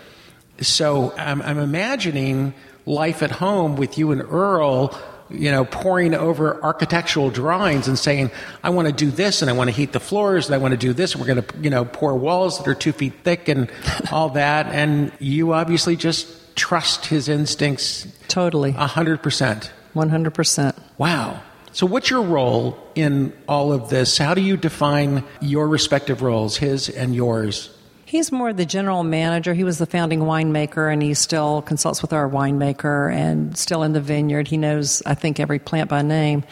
So 0.60 1.13
I'm, 1.17 1.41
I'm 1.41 1.58
imagining 1.58 2.54
life 2.86 3.24
at 3.24 3.32
home 3.32 3.76
with 3.78 3.98
you 3.98 4.12
and 4.12 4.22
Earl 4.22 4.98
you 5.32 5.52
know, 5.52 5.65
poring 5.65 6.13
over 6.13 6.62
architectural 6.63 7.30
drawings 7.30 7.88
and 7.88 7.98
saying, 7.98 8.32
I 8.63 8.70
want 8.70 8.88
to 8.88 8.94
do 8.94 9.12
this 9.12 9.41
and 9.41 9.50
I 9.50 9.54
want 9.54 9.70
to 9.70 9.76
heat 9.76 9.91
the 9.91 10.00
floors 10.00 10.48
and 10.48 10.56
I 10.56 10.58
want 10.58 10.74
to 10.74 10.78
do 10.78 10.94
this 10.94 11.13
and 11.13 11.22
we're 11.22 11.34
going 11.34 11.44
to, 11.44 11.58
you 11.60 11.70
know, 11.70 11.86
pour 11.86 12.15
walls 12.15 12.58
that 12.58 12.67
are 12.67 12.76
two 12.76 12.91
feet 12.91 13.13
thick 13.24 13.48
and 13.48 13.72
all 14.12 14.30
that. 14.30 14.67
And 14.67 15.12
you 15.20 15.54
obviously 15.54 15.96
just 15.96 16.56
trust 16.56 17.06
his 17.06 17.30
instincts. 17.30 18.08
Totally. 18.28 18.72
A 18.78 18.88
hundred 18.88 19.22
percent. 19.22 19.72
100%. 19.96 20.78
Wow. 20.98 21.41
So 21.74 21.86
what's 21.86 22.10
your 22.10 22.22
role 22.22 22.78
in 22.96 23.34
all 23.48 23.72
of 23.72 23.89
this? 23.89 24.17
How 24.17 24.34
do 24.34 24.41
you 24.41 24.58
define 24.58 25.24
your 25.41 25.67
respective 25.67 26.22
roles, 26.22 26.58
his 26.58 26.89
and 26.89 27.15
yours? 27.15 27.76
He's 28.12 28.30
more 28.30 28.52
the 28.52 28.65
general 28.65 29.04
manager. 29.06 29.54
He 29.54 29.63
was 29.63 29.78
the 29.78 29.86
founding 29.86 30.19
winemaker, 30.19 30.91
and 30.91 31.02
he 31.02 31.13
still 31.13 31.62
consults 31.62 32.02
with 32.02 32.12
our 32.12 32.30
winemaker 32.30 33.10
and 33.10 33.58
still 33.58 33.84
in 33.84 33.93
the 33.93 34.02
vineyard. 34.02 34.50
He 34.50 34.58
knows, 34.58 35.02
I 35.06 35.13
think, 35.13 35.39
every 35.39 35.60
plant 35.60 35.89
by 35.89 36.02
name. 36.02 36.43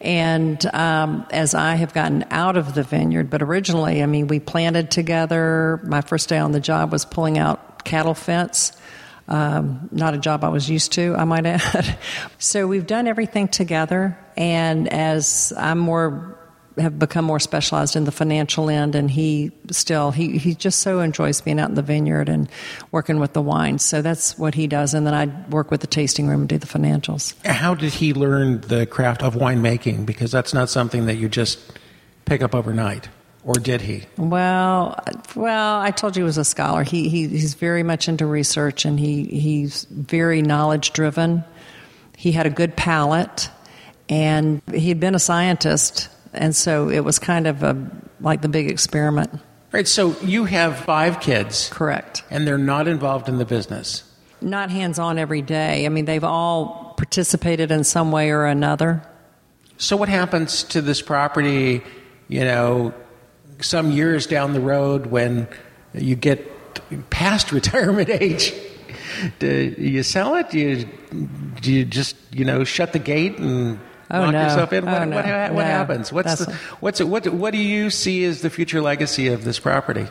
And 0.00 0.64
um, 0.72 1.26
as 1.32 1.56
I 1.56 1.74
have 1.74 1.92
gotten 1.92 2.24
out 2.30 2.56
of 2.56 2.72
the 2.72 2.84
vineyard, 2.84 3.30
but 3.30 3.42
originally, 3.42 4.00
I 4.00 4.06
mean, 4.06 4.28
we 4.28 4.38
planted 4.38 4.92
together. 4.92 5.80
My 5.82 6.02
first 6.02 6.28
day 6.28 6.38
on 6.38 6.52
the 6.52 6.60
job 6.60 6.92
was 6.92 7.04
pulling 7.04 7.36
out 7.36 7.82
cattle 7.84 8.14
fence. 8.14 8.70
Um, 9.26 9.88
not 9.90 10.14
a 10.14 10.18
job 10.18 10.44
I 10.44 10.50
was 10.50 10.70
used 10.70 10.92
to, 10.92 11.16
I 11.16 11.24
might 11.24 11.46
add. 11.46 11.98
so 12.38 12.68
we've 12.68 12.86
done 12.86 13.08
everything 13.08 13.48
together. 13.48 14.16
And 14.36 14.86
as 14.86 15.52
I'm 15.56 15.80
more 15.80 16.37
have 16.78 16.98
become 16.98 17.24
more 17.24 17.38
specialized 17.38 17.96
in 17.96 18.04
the 18.04 18.12
financial 18.12 18.70
end 18.70 18.94
and 18.94 19.10
he 19.10 19.50
still 19.70 20.10
he, 20.10 20.38
he 20.38 20.54
just 20.54 20.80
so 20.80 21.00
enjoys 21.00 21.40
being 21.40 21.58
out 21.58 21.68
in 21.68 21.74
the 21.74 21.82
vineyard 21.82 22.28
and 22.28 22.48
working 22.92 23.18
with 23.18 23.32
the 23.32 23.42
wines 23.42 23.84
so 23.84 24.02
that's 24.02 24.38
what 24.38 24.54
he 24.54 24.66
does 24.66 24.94
and 24.94 25.06
then 25.06 25.14
i 25.14 25.26
work 25.50 25.70
with 25.70 25.80
the 25.80 25.86
tasting 25.86 26.28
room 26.28 26.40
and 26.40 26.48
do 26.48 26.58
the 26.58 26.66
financials 26.66 27.34
how 27.46 27.74
did 27.74 27.92
he 27.92 28.12
learn 28.14 28.60
the 28.62 28.86
craft 28.86 29.22
of 29.22 29.34
winemaking 29.34 30.06
because 30.06 30.30
that's 30.30 30.54
not 30.54 30.68
something 30.68 31.06
that 31.06 31.16
you 31.16 31.28
just 31.28 31.58
pick 32.24 32.42
up 32.42 32.54
overnight 32.54 33.08
or 33.48 33.54
did 33.54 33.80
he? 33.80 34.02
Well, 34.18 35.02
well, 35.34 35.80
I 35.80 35.90
told 35.90 36.16
you 36.16 36.22
he 36.22 36.24
was 36.24 36.36
a 36.36 36.44
scholar. 36.44 36.82
He, 36.82 37.08
he 37.08 37.28
he's 37.28 37.54
very 37.54 37.82
much 37.82 38.06
into 38.06 38.26
research, 38.26 38.84
and 38.84 39.00
he 39.00 39.24
he's 39.24 39.84
very 39.84 40.42
knowledge 40.42 40.92
driven. 40.92 41.44
He 42.16 42.32
had 42.32 42.46
a 42.46 42.50
good 42.50 42.76
palate, 42.76 43.48
and 44.08 44.60
he'd 44.74 45.00
been 45.00 45.14
a 45.14 45.18
scientist, 45.18 46.10
and 46.32 46.54
so 46.54 46.88
it 46.88 47.00
was 47.00 47.18
kind 47.18 47.46
of 47.46 47.62
a 47.62 47.90
like 48.20 48.42
the 48.42 48.48
big 48.48 48.70
experiment. 48.70 49.30
Right. 49.70 49.86
So 49.86 50.18
you 50.20 50.44
have 50.46 50.78
five 50.78 51.20
kids, 51.20 51.68
Correct. 51.70 52.24
and 52.30 52.46
they're 52.46 52.56
not 52.58 52.88
involved 52.88 53.28
in 53.28 53.38
the 53.38 53.44
business. 53.44 54.02
Not 54.40 54.70
hands 54.70 54.98
on 54.98 55.18
every 55.18 55.42
day. 55.42 55.84
I 55.84 55.88
mean, 55.88 56.04
they've 56.04 56.24
all 56.24 56.94
participated 56.96 57.70
in 57.70 57.84
some 57.84 58.10
way 58.12 58.30
or 58.30 58.46
another. 58.46 59.02
So 59.76 59.96
what 59.96 60.08
happens 60.08 60.62
to 60.64 60.80
this 60.80 61.02
property? 61.02 61.82
You 62.28 62.44
know, 62.44 62.94
some 63.60 63.90
years 63.90 64.26
down 64.26 64.52
the 64.52 64.60
road 64.60 65.06
when 65.06 65.48
you 65.92 66.14
get 66.14 67.10
past 67.10 67.52
retirement 67.52 68.08
age. 68.08 68.52
Do 69.38 69.74
you 69.78 70.02
sell 70.02 70.36
it? 70.36 70.50
Do 70.50 70.58
you, 70.58 70.88
do 71.60 71.72
you 71.72 71.84
just 71.84 72.16
you 72.32 72.44
know 72.44 72.64
shut 72.64 72.92
the 72.92 72.98
gate 72.98 73.38
and 73.38 73.78
Oh, 74.10 74.20
lock 74.20 74.32
no. 74.32 74.42
yourself 74.42 74.72
in? 74.72 74.88
Oh, 74.88 74.92
what, 74.92 75.04
no. 75.08 75.16
what, 75.16 75.24
ha- 75.26 75.48
what 75.52 75.62
No. 75.62 75.68
happens? 75.68 76.12
What's 76.12 76.38
That's 76.38 76.46
the, 76.46 76.52
what's 76.80 77.00
it, 77.00 77.08
what 77.08 77.26
what 77.28 77.52
do 77.52 77.58
you 77.58 77.90
see 77.90 78.24
as 78.24 78.40
the 78.42 78.50
future 78.50 78.80
legacy 78.80 79.28
of 79.28 79.44
this 79.44 79.58
property? 79.58 80.06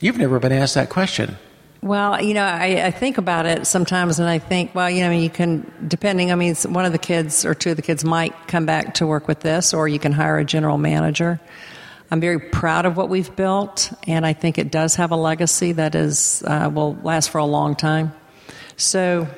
You've 0.00 0.18
never 0.18 0.38
been 0.38 0.52
asked 0.52 0.74
that 0.76 0.88
question. 0.90 1.36
Well, 1.80 2.20
you 2.22 2.34
know, 2.34 2.42
I, 2.44 2.86
I 2.86 2.90
think 2.90 3.18
about 3.18 3.46
it 3.46 3.66
sometimes, 3.66 4.18
and 4.18 4.28
I 4.28 4.38
think, 4.40 4.74
well, 4.74 4.90
you 4.90 5.02
know, 5.02 5.10
you 5.12 5.30
can, 5.30 5.70
depending. 5.86 6.32
I 6.32 6.34
mean, 6.34 6.54
one 6.68 6.84
of 6.84 6.90
the 6.92 6.98
kids 6.98 7.44
or 7.44 7.54
two 7.54 7.70
of 7.70 7.76
the 7.76 7.82
kids 7.82 8.04
might 8.04 8.34
come 8.48 8.66
back 8.66 8.94
to 8.94 9.06
work 9.06 9.28
with 9.28 9.40
this, 9.40 9.72
or 9.74 9.86
you 9.86 9.98
can 10.00 10.10
hire 10.12 10.38
a 10.38 10.44
general 10.44 10.76
manager. 10.78 11.40
I'm 12.10 12.20
very 12.20 12.40
proud 12.40 12.86
of 12.86 12.96
what 12.96 13.08
we've 13.08 13.34
built, 13.36 13.92
and 14.06 14.24
I 14.26 14.32
think 14.32 14.58
it 14.58 14.72
does 14.72 14.96
have 14.96 15.10
a 15.12 15.16
legacy 15.16 15.72
that 15.72 15.94
is 15.94 16.42
uh, 16.46 16.70
will 16.72 16.94
last 17.02 17.30
for 17.30 17.38
a 17.38 17.44
long 17.44 17.76
time. 17.76 18.12
So, 18.76 19.28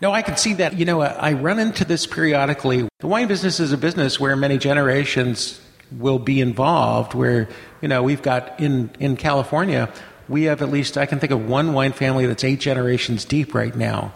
No, 0.00 0.12
I 0.12 0.22
can 0.22 0.36
see 0.36 0.54
that. 0.54 0.78
You 0.78 0.84
know, 0.84 1.00
I 1.00 1.32
run 1.32 1.58
into 1.58 1.84
this 1.84 2.06
periodically. 2.06 2.88
The 3.00 3.06
wine 3.06 3.28
business 3.28 3.58
is 3.58 3.72
a 3.72 3.78
business 3.78 4.20
where 4.20 4.36
many 4.36 4.58
generations 4.58 5.60
will 5.90 6.18
be 6.18 6.40
involved. 6.40 7.14
Where 7.14 7.48
you 7.80 7.88
know 7.88 8.02
we've 8.02 8.22
got 8.22 8.60
in 8.60 8.90
in 9.00 9.16
California, 9.16 9.92
we 10.28 10.44
have 10.44 10.62
at 10.62 10.70
least 10.70 10.96
I 10.96 11.06
can 11.06 11.18
think 11.18 11.32
of 11.32 11.48
one 11.48 11.72
wine 11.72 11.92
family 11.92 12.26
that's 12.26 12.44
eight 12.44 12.60
generations 12.60 13.24
deep 13.24 13.54
right 13.54 13.74
now, 13.74 14.12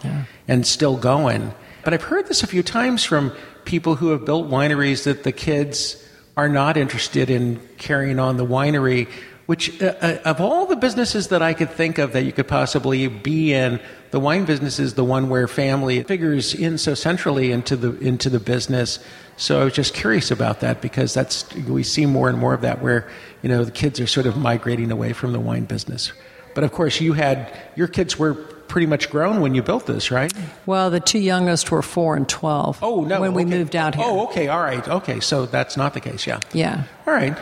and 0.47 0.65
still 0.65 0.95
going. 0.95 1.53
But 1.83 1.93
I've 1.93 2.03
heard 2.03 2.27
this 2.27 2.43
a 2.43 2.47
few 2.47 2.63
times 2.63 3.03
from 3.03 3.33
people 3.65 3.95
who 3.95 4.09
have 4.09 4.25
built 4.25 4.49
wineries 4.49 5.03
that 5.03 5.23
the 5.23 5.33
kids 5.33 5.97
are 6.37 6.49
not 6.49 6.77
interested 6.77 7.29
in 7.29 7.59
carrying 7.77 8.19
on 8.19 8.37
the 8.37 8.45
winery. 8.45 9.09
Which, 9.45 9.81
uh, 9.81 9.93
uh, 10.01 10.17
of 10.23 10.39
all 10.39 10.65
the 10.65 10.77
businesses 10.77 11.27
that 11.27 11.41
I 11.41 11.53
could 11.53 11.69
think 11.69 11.97
of 11.97 12.13
that 12.13 12.23
you 12.23 12.31
could 12.31 12.47
possibly 12.47 13.07
be 13.07 13.53
in, 13.53 13.81
the 14.11 14.19
wine 14.19 14.45
business 14.45 14.79
is 14.79 14.93
the 14.93 15.03
one 15.03 15.27
where 15.27 15.49
family 15.49 16.01
figures 16.03 16.53
in 16.53 16.77
so 16.77 16.93
centrally 16.93 17.51
into 17.51 17.75
the 17.75 17.97
into 17.99 18.29
the 18.29 18.39
business. 18.39 18.99
So 19.35 19.59
I 19.59 19.63
was 19.65 19.73
just 19.73 19.93
curious 19.93 20.31
about 20.31 20.61
that 20.61 20.81
because 20.81 21.13
that's 21.13 21.53
we 21.55 21.83
see 21.83 22.05
more 22.05 22.29
and 22.29 22.37
more 22.37 22.53
of 22.53 22.61
that 22.61 22.81
where 22.81 23.09
you 23.41 23.49
know 23.49 23.65
the 23.65 23.71
kids 23.71 23.99
are 23.99 24.07
sort 24.07 24.27
of 24.27 24.37
migrating 24.37 24.91
away 24.91 25.11
from 25.11 25.33
the 25.33 25.39
wine 25.41 25.65
business. 25.65 26.13
But 26.55 26.63
of 26.63 26.71
course, 26.71 27.01
you 27.01 27.13
had 27.13 27.51
your 27.75 27.87
kids 27.87 28.17
were 28.17 28.35
pretty 28.73 28.87
much 28.87 29.09
grown 29.09 29.41
when 29.41 29.53
you 29.53 29.61
built 29.61 29.85
this, 29.85 30.09
right? 30.09 30.31
well, 30.65 30.89
the 30.89 30.99
two 30.99 31.19
youngest 31.19 31.69
were 31.69 31.81
four 31.81 32.15
and 32.15 32.29
twelve. 32.29 32.79
Oh 32.81 33.03
no! 33.03 33.19
when 33.19 33.33
we 33.33 33.43
moved 33.45 33.75
out 33.75 33.95
here. 33.95 34.05
Oh, 34.07 34.27
okay, 34.27 34.47
all 34.47 34.61
right, 34.61 34.87
okay. 34.87 35.19
So 35.19 35.45
that's 35.45 35.75
not 35.75 35.93
the 35.93 35.99
case, 35.99 36.25
yeah. 36.25 36.39
yeah. 36.53 36.83
All 37.05 37.13
right. 37.13 37.37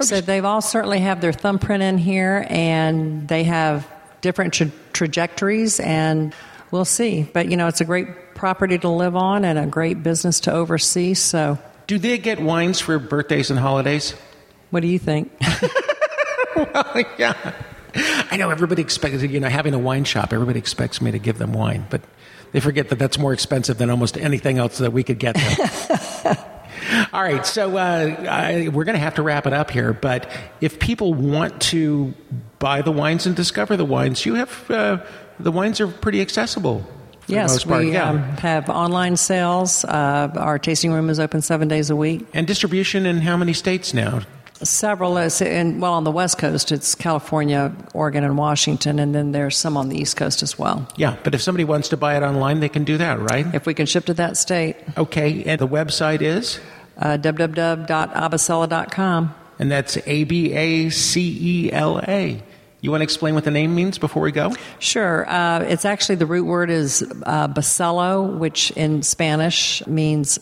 So 0.00 0.20
they've 0.20 0.44
all 0.44 0.60
certainly 0.60 1.00
have 1.00 1.20
their 1.20 1.32
thumbprint 1.32 1.82
in 1.82 1.98
here, 1.98 2.46
and 2.50 3.26
they 3.28 3.44
have 3.44 3.86
different 4.20 4.52
tra- 4.54 4.70
trajectories, 4.92 5.80
and 5.80 6.34
we'll 6.70 6.84
see. 6.84 7.22
But 7.32 7.48
you 7.50 7.56
know, 7.56 7.66
it's 7.66 7.80
a 7.80 7.84
great 7.84 8.34
property 8.34 8.78
to 8.78 8.88
live 8.88 9.16
on 9.16 9.44
and 9.44 9.58
a 9.58 9.66
great 9.66 10.02
business 10.02 10.40
to 10.40 10.52
oversee. 10.52 11.14
So, 11.14 11.58
Do 11.86 11.98
they 11.98 12.18
get 12.18 12.40
wines 12.40 12.80
for 12.80 12.98
birthdays 12.98 13.50
and 13.50 13.58
holidays? 13.58 14.14
what 14.70 14.80
do 14.80 14.88
you 14.88 14.98
think? 14.98 15.32
well, 16.56 17.02
yeah. 17.18 17.52
I 18.30 18.36
know 18.36 18.50
everybody 18.50 18.82
expects, 18.82 19.22
you 19.22 19.40
know, 19.40 19.48
having 19.48 19.72
a 19.72 19.78
wine 19.78 20.04
shop, 20.04 20.32
everybody 20.34 20.58
expects 20.58 21.00
me 21.00 21.12
to 21.12 21.18
give 21.18 21.38
them 21.38 21.52
wine, 21.54 21.86
but 21.88 22.02
they 22.52 22.60
forget 22.60 22.90
that 22.90 22.98
that's 22.98 23.18
more 23.18 23.32
expensive 23.32 23.78
than 23.78 23.88
almost 23.88 24.18
anything 24.18 24.58
else 24.58 24.78
that 24.78 24.92
we 24.92 25.02
could 25.02 25.18
get 25.18 25.34
them. 25.36 26.36
All 27.12 27.22
right, 27.22 27.44
so 27.44 27.76
uh, 27.76 28.26
I, 28.28 28.68
we're 28.68 28.84
going 28.84 28.94
to 28.94 29.00
have 29.00 29.16
to 29.16 29.22
wrap 29.22 29.46
it 29.46 29.52
up 29.52 29.70
here, 29.70 29.92
but 29.92 30.30
if 30.60 30.78
people 30.78 31.14
want 31.14 31.60
to 31.62 32.14
buy 32.58 32.82
the 32.82 32.92
wines 32.92 33.26
and 33.26 33.34
discover 33.34 33.76
the 33.76 33.84
wines, 33.84 34.24
you 34.24 34.34
have, 34.34 34.70
uh, 34.70 34.98
the 35.38 35.52
wines 35.52 35.80
are 35.80 35.88
pretty 35.88 36.20
accessible. 36.20 36.86
For 37.20 37.26
the 37.28 37.32
yes, 37.34 37.52
most 37.52 37.68
part. 37.68 37.84
we 37.84 37.92
yeah. 37.92 38.10
um, 38.10 38.18
have 38.38 38.68
online 38.68 39.16
sales. 39.16 39.84
Uh, 39.84 40.30
our 40.36 40.58
tasting 40.58 40.92
room 40.92 41.10
is 41.10 41.18
open 41.18 41.42
seven 41.42 41.66
days 41.68 41.90
a 41.90 41.96
week. 41.96 42.24
and 42.32 42.46
distribution 42.46 43.04
in 43.04 43.18
how 43.18 43.36
many 43.36 43.52
states 43.52 43.92
now? 43.92 44.20
Several, 44.62 45.16
in, 45.18 45.80
well, 45.80 45.92
on 45.94 46.04
the 46.04 46.10
West 46.10 46.38
Coast, 46.38 46.72
it's 46.72 46.94
California, 46.94 47.72
Oregon, 47.94 48.24
and 48.24 48.36
Washington, 48.38 48.98
and 48.98 49.14
then 49.14 49.32
there's 49.32 49.56
some 49.56 49.76
on 49.76 49.88
the 49.90 49.98
East 50.00 50.16
Coast 50.16 50.42
as 50.42 50.58
well. 50.58 50.88
Yeah, 50.96 51.16
but 51.24 51.34
if 51.34 51.42
somebody 51.42 51.64
wants 51.64 51.88
to 51.90 51.96
buy 51.96 52.16
it 52.16 52.22
online, 52.22 52.60
they 52.60 52.68
can 52.68 52.84
do 52.84 52.96
that, 52.98 53.20
right? 53.20 53.52
If 53.54 53.66
we 53.66 53.74
can 53.74 53.86
ship 53.86 54.04
to 54.06 54.14
that 54.14 54.36
state, 54.36 54.76
Okay, 54.96 55.44
and 55.44 55.60
the 55.60 55.68
website 55.68 56.22
is? 56.22 56.60
uh, 56.98 57.18
www.abacela.com. 57.18 59.34
And 59.58 59.70
that's 59.70 59.96
A 60.06 60.24
B 60.24 60.52
A 60.52 60.90
C 60.90 61.38
E 61.66 61.72
L 61.72 61.98
A. 62.06 62.42
You 62.82 62.90
want 62.90 63.00
to 63.00 63.04
explain 63.04 63.34
what 63.34 63.44
the 63.44 63.50
name 63.50 63.74
means 63.74 63.96
before 63.98 64.22
we 64.22 64.30
go? 64.32 64.54
Sure. 64.78 65.26
Uh, 65.28 65.60
it's 65.60 65.84
actually 65.86 66.16
the 66.16 66.26
root 66.26 66.44
word 66.44 66.68
is 66.70 67.02
uh, 67.24 67.48
bacello, 67.48 68.38
which 68.38 68.70
in 68.72 69.02
Spanish 69.02 69.84
means 69.86 70.38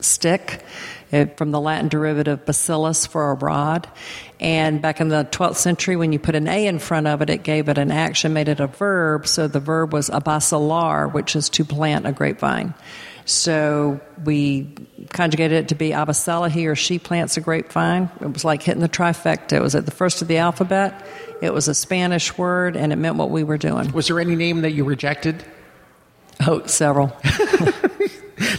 stick, 0.00 0.64
it, 1.10 1.36
from 1.36 1.50
the 1.50 1.60
Latin 1.60 1.88
derivative 1.88 2.44
bacillus 2.46 3.06
for 3.06 3.30
a 3.30 3.34
rod. 3.34 3.88
And 4.40 4.82
back 4.82 5.00
in 5.00 5.08
the 5.08 5.24
12th 5.30 5.56
century, 5.56 5.96
when 5.96 6.12
you 6.12 6.18
put 6.18 6.34
an 6.34 6.48
A 6.48 6.66
in 6.66 6.78
front 6.78 7.06
of 7.06 7.22
it, 7.22 7.30
it 7.30 7.42
gave 7.42 7.68
it 7.68 7.78
an 7.78 7.90
action, 7.90 8.32
made 8.32 8.48
it 8.48 8.60
a 8.60 8.66
verb. 8.66 9.26
So 9.26 9.46
the 9.46 9.60
verb 9.60 9.92
was 9.92 10.10
abacelar, 10.10 11.12
which 11.12 11.36
is 11.36 11.48
to 11.50 11.64
plant 11.64 12.06
a 12.06 12.12
grapevine. 12.12 12.74
So 13.24 14.00
we 14.24 14.74
conjugated 15.10 15.64
it 15.64 15.68
to 15.68 15.74
be 15.74 15.90
Abacela. 15.90 16.50
He 16.50 16.66
or 16.66 16.74
she 16.74 16.98
plants 16.98 17.36
a 17.36 17.40
grapevine. 17.40 18.10
It 18.20 18.32
was 18.32 18.44
like 18.44 18.62
hitting 18.62 18.80
the 18.80 18.88
trifecta. 18.88 19.52
It 19.52 19.62
was 19.62 19.74
at 19.74 19.84
the 19.84 19.92
first 19.92 20.22
of 20.22 20.28
the 20.28 20.38
alphabet. 20.38 21.06
It 21.40 21.52
was 21.52 21.68
a 21.68 21.74
Spanish 21.74 22.36
word, 22.36 22.76
and 22.76 22.92
it 22.92 22.96
meant 22.96 23.16
what 23.16 23.30
we 23.30 23.44
were 23.44 23.58
doing. 23.58 23.92
Was 23.92 24.08
there 24.08 24.20
any 24.20 24.36
name 24.36 24.62
that 24.62 24.72
you 24.72 24.84
rejected? 24.84 25.44
Oh, 26.46 26.66
several. 26.66 27.16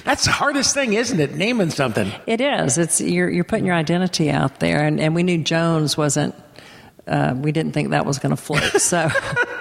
That's 0.04 0.26
the 0.26 0.32
hardest 0.32 0.74
thing, 0.74 0.94
isn't 0.94 1.20
it? 1.20 1.36
Naming 1.36 1.70
something. 1.70 2.12
It 2.28 2.42
is. 2.42 2.78
It's 2.78 3.02
you're 3.02 3.30
you're 3.30 3.44
putting 3.44 3.66
your 3.66 3.76
identity 3.76 4.30
out 4.30 4.60
there, 4.60 4.86
and, 4.86 5.00
and 5.00 5.16
we 5.16 5.24
knew 5.24 5.38
Jones 5.44 5.98
wasn't. 5.98 6.36
Uh, 7.06 7.34
we 7.36 7.52
didn't 7.52 7.74
think 7.74 7.90
that 7.90 8.06
was 8.06 8.20
going 8.20 8.36
to 8.36 8.42
float. 8.42 8.64
So 8.82 9.10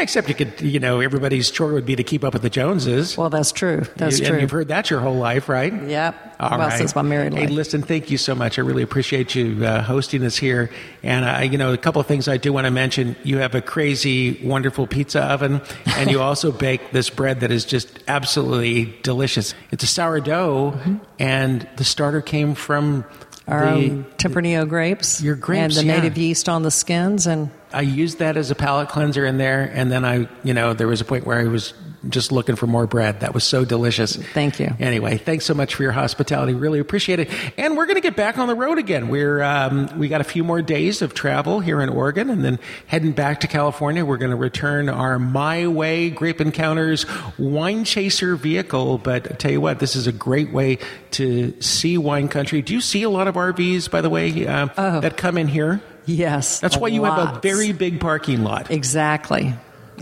Except 0.00 0.28
you 0.28 0.34
could, 0.34 0.60
you 0.60 0.80
know, 0.80 1.00
everybody's 1.00 1.50
chore 1.50 1.72
would 1.72 1.86
be 1.86 1.96
to 1.96 2.02
keep 2.04 2.24
up 2.24 2.32
with 2.32 2.42
the 2.42 2.50
Joneses. 2.50 3.16
well, 3.16 3.30
that's 3.30 3.52
true. 3.52 3.82
That's 3.96 4.18
You- 4.18 4.26
true. 4.26 4.34
And 4.34 4.42
you've 4.42 4.50
heard 4.50 4.68
that 4.68 4.90
your 4.90 5.00
whole 5.00 5.16
life, 5.16 5.48
right? 5.48 5.72
Yep. 5.72 6.36
All 6.40 6.50
well, 6.58 6.68
right. 6.68 6.78
since 6.78 6.94
my 6.94 7.02
married 7.02 7.34
Hey, 7.34 7.40
life. 7.46 7.50
listen, 7.50 7.82
thank 7.82 8.10
you 8.10 8.16
so 8.18 8.34
much. 8.34 8.58
I 8.58 8.62
really 8.62 8.82
appreciate 8.82 9.34
you 9.34 9.64
uh, 9.64 9.82
hosting 9.82 10.24
us 10.24 10.36
here. 10.36 10.70
And, 11.02 11.24
uh, 11.24 11.40
you 11.50 11.58
know, 11.58 11.72
a 11.72 11.76
couple 11.78 12.00
of 12.00 12.06
things 12.06 12.28
I 12.28 12.38
do 12.38 12.52
want 12.52 12.64
to 12.66 12.70
mention. 12.70 13.14
You 13.24 13.38
have 13.38 13.54
a 13.54 13.60
crazy, 13.60 14.40
wonderful 14.42 14.86
pizza 14.86 15.20
oven, 15.22 15.60
and 15.86 16.10
you 16.10 16.20
also 16.22 16.50
bake 16.50 16.92
this 16.92 17.10
bread 17.10 17.40
that 17.40 17.50
is 17.50 17.64
just 17.66 17.98
absolutely 18.08 18.94
delicious. 19.02 19.54
It's 19.70 19.84
a 19.84 19.86
sourdough, 19.86 20.78
and 21.18 21.68
the 21.76 21.84
starter 21.84 22.22
came 22.22 22.54
from 22.54 23.04
Our 23.46 23.74
the. 23.76 23.90
um, 23.90 24.04
Tempranillo 24.16 24.66
grapes. 24.68 25.22
Your 25.22 25.36
grapes, 25.36 25.76
and 25.76 25.86
the 25.88 25.92
yeah. 25.92 26.00
native 26.00 26.16
yeast 26.16 26.48
on 26.48 26.62
the 26.62 26.70
skins, 26.70 27.26
and 27.26 27.50
I 27.72 27.82
used 27.82 28.18
that 28.18 28.36
as 28.36 28.50
a 28.50 28.54
palate 28.54 28.88
cleanser 28.88 29.24
in 29.24 29.38
there, 29.38 29.70
and 29.72 29.90
then 29.90 30.04
I, 30.04 30.28
you 30.42 30.54
know, 30.54 30.74
there 30.74 30.88
was 30.88 31.00
a 31.00 31.04
point 31.04 31.26
where 31.26 31.38
I 31.38 31.44
was 31.44 31.72
just 32.08 32.32
looking 32.32 32.56
for 32.56 32.66
more 32.66 32.86
bread. 32.86 33.20
That 33.20 33.34
was 33.34 33.44
so 33.44 33.64
delicious. 33.64 34.16
Thank 34.16 34.58
you. 34.58 34.74
Anyway, 34.78 35.18
thanks 35.18 35.44
so 35.44 35.52
much 35.52 35.74
for 35.74 35.82
your 35.82 35.92
hospitality. 35.92 36.54
Really 36.54 36.78
appreciate 36.78 37.20
it. 37.20 37.30
And 37.58 37.76
we're 37.76 37.86
going 37.86 37.96
to 37.96 38.00
get 38.00 38.16
back 38.16 38.38
on 38.38 38.48
the 38.48 38.54
road 38.54 38.78
again. 38.78 39.08
We're 39.08 39.42
um, 39.42 39.98
we 39.98 40.08
got 40.08 40.20
a 40.20 40.24
few 40.24 40.42
more 40.42 40.62
days 40.62 41.02
of 41.02 41.14
travel 41.14 41.60
here 41.60 41.80
in 41.80 41.88
Oregon, 41.88 42.30
and 42.30 42.44
then 42.44 42.58
heading 42.86 43.12
back 43.12 43.40
to 43.40 43.46
California. 43.46 44.04
We're 44.04 44.16
going 44.16 44.30
to 44.30 44.36
return 44.36 44.88
our 44.88 45.18
Mighway 45.18 46.14
Grape 46.14 46.40
Encounters 46.40 47.06
Wine 47.38 47.84
Chaser 47.84 48.34
vehicle. 48.36 48.98
But 48.98 49.30
I 49.30 49.34
tell 49.34 49.50
you 49.50 49.60
what, 49.60 49.78
this 49.78 49.94
is 49.94 50.06
a 50.06 50.12
great 50.12 50.52
way 50.52 50.78
to 51.12 51.60
see 51.60 51.98
wine 51.98 52.28
country. 52.28 52.62
Do 52.62 52.72
you 52.72 52.80
see 52.80 53.02
a 53.02 53.10
lot 53.10 53.28
of 53.28 53.34
RVs, 53.34 53.90
by 53.90 54.00
the 54.00 54.10
way, 54.10 54.46
uh, 54.46 55.00
that 55.00 55.16
come 55.16 55.36
in 55.36 55.48
here? 55.48 55.80
Yes, 56.10 56.60
That's 56.60 56.76
why 56.76 56.88
you 56.88 57.04
have 57.04 57.36
a 57.36 57.40
very 57.40 57.72
big 57.72 58.00
parking 58.00 58.42
lot, 58.42 58.70
exactly. 58.70 59.54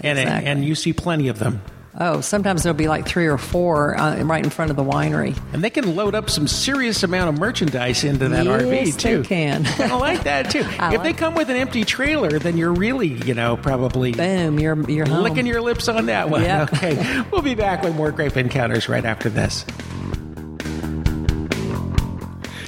and 0.02 0.18
exactly. 0.18 0.50
and 0.50 0.64
you 0.64 0.74
see 0.74 0.92
plenty 0.92 1.28
of 1.28 1.38
them. 1.38 1.60
Oh, 2.00 2.20
sometimes 2.20 2.62
there'll 2.62 2.76
be 2.76 2.86
like 2.86 3.08
three 3.08 3.26
or 3.26 3.38
four 3.38 3.98
uh, 3.98 4.22
right 4.22 4.44
in 4.44 4.50
front 4.50 4.70
of 4.70 4.76
the 4.76 4.84
winery. 4.84 5.36
And 5.52 5.64
they 5.64 5.70
can 5.70 5.96
load 5.96 6.14
up 6.14 6.30
some 6.30 6.46
serious 6.46 7.02
amount 7.02 7.30
of 7.30 7.40
merchandise 7.40 8.04
into 8.04 8.28
that 8.28 8.44
yes, 8.44 8.62
RV 8.62 8.98
too. 8.98 9.22
They 9.22 9.28
can. 9.28 9.66
I 9.80 9.96
like 9.96 10.22
that 10.22 10.50
too. 10.50 10.60
I 10.78 10.94
if 10.94 10.98
like 10.98 11.02
they 11.02 11.12
come 11.12 11.34
with 11.34 11.50
an 11.50 11.56
empty 11.56 11.84
trailer, 11.84 12.38
then 12.38 12.56
you're 12.56 12.72
really, 12.72 13.08
you 13.08 13.34
know, 13.34 13.56
probably 13.56 14.12
Boom, 14.12 14.60
you're 14.60 14.88
you're 14.88 15.08
home. 15.08 15.24
licking 15.24 15.46
your 15.46 15.60
lips 15.60 15.88
on 15.88 16.06
that 16.06 16.30
one. 16.30 16.42
Yep. 16.42 16.68
Okay. 16.78 17.22
we'll 17.32 17.42
be 17.42 17.56
back 17.56 17.82
with 17.82 17.96
more 17.96 18.12
grape 18.12 18.36
encounters 18.36 18.88
right 18.88 19.04
after 19.04 19.28
this. 19.28 19.64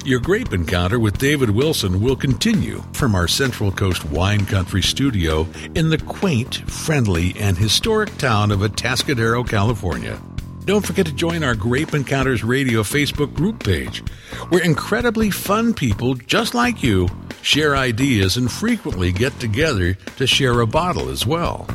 Your 0.02 0.18
grape 0.18 0.54
encounter 0.54 0.98
with 0.98 1.18
David 1.18 1.50
Wilson 1.50 2.00
will 2.00 2.16
continue 2.16 2.82
from 2.94 3.14
our 3.14 3.28
Central 3.28 3.70
Coast 3.70 4.02
Wine 4.06 4.46
Country 4.46 4.80
studio 4.80 5.46
in 5.74 5.90
the 5.90 5.98
quaint, 5.98 6.56
friendly, 6.70 7.34
and 7.38 7.58
historic 7.58 8.16
town 8.16 8.50
of 8.50 8.60
Atascadero, 8.60 9.46
California. 9.46 10.18
Don't 10.64 10.84
forget 10.84 11.04
to 11.04 11.12
join 11.12 11.44
our 11.44 11.54
Grape 11.54 11.92
Encounters 11.92 12.42
Radio 12.42 12.82
Facebook 12.82 13.34
group 13.34 13.62
page, 13.62 13.98
where 14.48 14.64
incredibly 14.64 15.30
fun 15.30 15.74
people 15.74 16.14
just 16.14 16.54
like 16.54 16.82
you 16.82 17.06
share 17.42 17.76
ideas 17.76 18.38
and 18.38 18.50
frequently 18.50 19.12
get 19.12 19.38
together 19.38 19.94
to 20.16 20.26
share 20.26 20.60
a 20.60 20.66
bottle 20.66 21.10
as 21.10 21.26
well. 21.26 21.66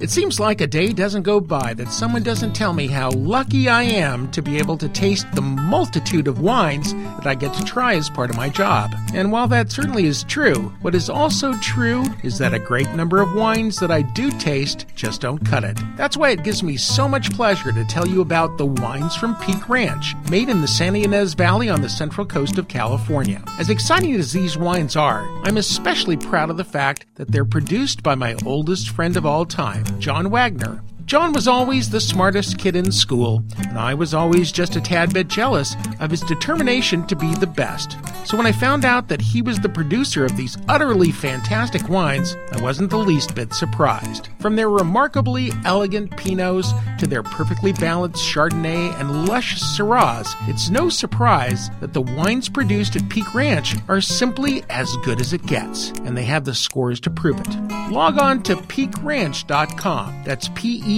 It 0.00 0.10
seems 0.10 0.38
like 0.38 0.60
a 0.60 0.66
day 0.68 0.92
doesn't 0.92 1.24
go 1.24 1.40
by 1.40 1.74
that 1.74 1.90
someone 1.90 2.22
doesn't 2.22 2.52
tell 2.52 2.72
me 2.72 2.86
how 2.86 3.10
lucky 3.10 3.68
I 3.68 3.82
am 3.82 4.30
to 4.30 4.40
be 4.40 4.56
able 4.56 4.78
to 4.78 4.88
taste 4.88 5.26
the 5.32 5.42
multitude 5.42 6.28
of 6.28 6.40
wines 6.40 6.94
that 6.94 7.26
I 7.26 7.34
get 7.34 7.52
to 7.54 7.64
try 7.64 7.96
as 7.96 8.08
part 8.08 8.30
of 8.30 8.36
my 8.36 8.48
job. 8.48 8.94
And 9.12 9.32
while 9.32 9.48
that 9.48 9.72
certainly 9.72 10.06
is 10.06 10.22
true, 10.22 10.72
what 10.82 10.94
is 10.94 11.10
also 11.10 11.52
true 11.54 12.04
is 12.22 12.38
that 12.38 12.54
a 12.54 12.60
great 12.60 12.88
number 12.90 13.20
of 13.20 13.34
wines 13.34 13.80
that 13.80 13.90
I 13.90 14.02
do 14.02 14.30
taste 14.38 14.86
just 14.94 15.20
don't 15.20 15.44
cut 15.44 15.64
it. 15.64 15.76
That's 15.96 16.16
why 16.16 16.30
it 16.30 16.44
gives 16.44 16.62
me 16.62 16.76
so 16.76 17.08
much 17.08 17.32
pleasure 17.32 17.72
to 17.72 17.84
tell 17.86 18.06
you 18.06 18.20
about 18.20 18.56
the 18.56 18.66
wines 18.66 19.16
from 19.16 19.34
Peake 19.40 19.68
Ranch, 19.68 20.14
made 20.30 20.48
in 20.48 20.60
the 20.60 20.68
Santa 20.68 21.00
Ynez 21.00 21.34
Valley 21.34 21.68
on 21.68 21.82
the 21.82 21.88
central 21.88 22.24
coast 22.24 22.56
of 22.56 22.68
California. 22.68 23.42
As 23.58 23.68
exciting 23.68 24.14
as 24.14 24.32
these 24.32 24.56
wines 24.56 24.94
are, 24.94 25.28
I'm 25.42 25.56
especially 25.56 26.16
proud 26.16 26.50
of 26.50 26.56
the 26.56 26.62
fact 26.62 27.06
that 27.16 27.32
they're 27.32 27.44
produced 27.44 28.04
by 28.04 28.14
my 28.14 28.36
oldest 28.46 28.90
friend 28.90 29.16
of 29.16 29.26
all 29.26 29.44
time, 29.44 29.84
John 29.98 30.30
Wagner. 30.30 30.80
John 31.08 31.32
was 31.32 31.48
always 31.48 31.88
the 31.88 32.02
smartest 32.02 32.58
kid 32.58 32.76
in 32.76 32.92
school, 32.92 33.42
and 33.66 33.78
I 33.78 33.94
was 33.94 34.12
always 34.12 34.52
just 34.52 34.76
a 34.76 34.80
tad 34.80 35.14
bit 35.14 35.28
jealous 35.28 35.74
of 36.00 36.10
his 36.10 36.20
determination 36.20 37.06
to 37.06 37.16
be 37.16 37.32
the 37.36 37.46
best. 37.46 37.96
So 38.26 38.36
when 38.36 38.44
I 38.44 38.52
found 38.52 38.84
out 38.84 39.08
that 39.08 39.22
he 39.22 39.40
was 39.40 39.58
the 39.58 39.70
producer 39.70 40.26
of 40.26 40.36
these 40.36 40.58
utterly 40.68 41.10
fantastic 41.10 41.88
wines, 41.88 42.36
I 42.52 42.60
wasn't 42.60 42.90
the 42.90 42.98
least 42.98 43.34
bit 43.34 43.54
surprised. 43.54 44.28
From 44.38 44.54
their 44.54 44.68
remarkably 44.68 45.50
elegant 45.64 46.10
Pinots 46.10 46.74
to 46.98 47.06
their 47.06 47.22
perfectly 47.22 47.72
balanced 47.72 48.22
Chardonnay 48.22 48.94
and 49.00 49.26
lush 49.26 49.58
Syrahs, 49.58 50.34
it's 50.46 50.68
no 50.68 50.90
surprise 50.90 51.70
that 51.80 51.94
the 51.94 52.02
wines 52.02 52.50
produced 52.50 52.96
at 52.96 53.08
Peake 53.08 53.34
Ranch 53.34 53.76
are 53.88 54.02
simply 54.02 54.62
as 54.68 54.94
good 55.04 55.22
as 55.22 55.32
it 55.32 55.46
gets, 55.46 55.88
and 56.04 56.14
they 56.14 56.24
have 56.24 56.44
the 56.44 56.54
scores 56.54 57.00
to 57.00 57.10
prove 57.10 57.40
it. 57.40 57.90
Log 57.90 58.18
on 58.18 58.42
to 58.42 58.56
peakeranch.com. 58.56 60.24
That's 60.26 60.50
P 60.54 60.82
E 60.84 60.97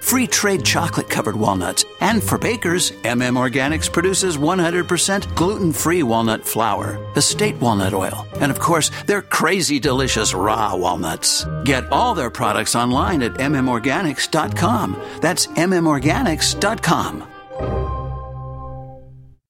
free 0.00 0.26
trade 0.26 0.64
chocolate 0.64 1.08
covered 1.08 1.36
walnuts. 1.36 1.84
And 2.00 2.22
for 2.22 2.38
bakers, 2.38 2.92
MM 3.02 3.36
Organics 3.36 3.92
produces 3.92 4.36
100% 4.36 5.34
gluten 5.34 5.72
free 5.72 6.02
walnut 6.02 6.44
flour, 6.44 6.98
estate 7.16 7.56
walnut 7.56 7.94
oil, 7.94 8.26
and 8.40 8.50
of 8.50 8.58
course, 8.58 8.90
their 9.06 9.22
crazy 9.22 9.78
delicious 9.78 10.34
raw 10.34 10.74
walnuts. 10.74 11.46
Get 11.64 11.90
all 11.92 12.14
their 12.14 12.30
products 12.30 12.74
online 12.74 13.22
at 13.22 13.34
mmorganics.com. 13.34 15.00
That's 15.20 15.46
mmorganics.com. 15.48 17.97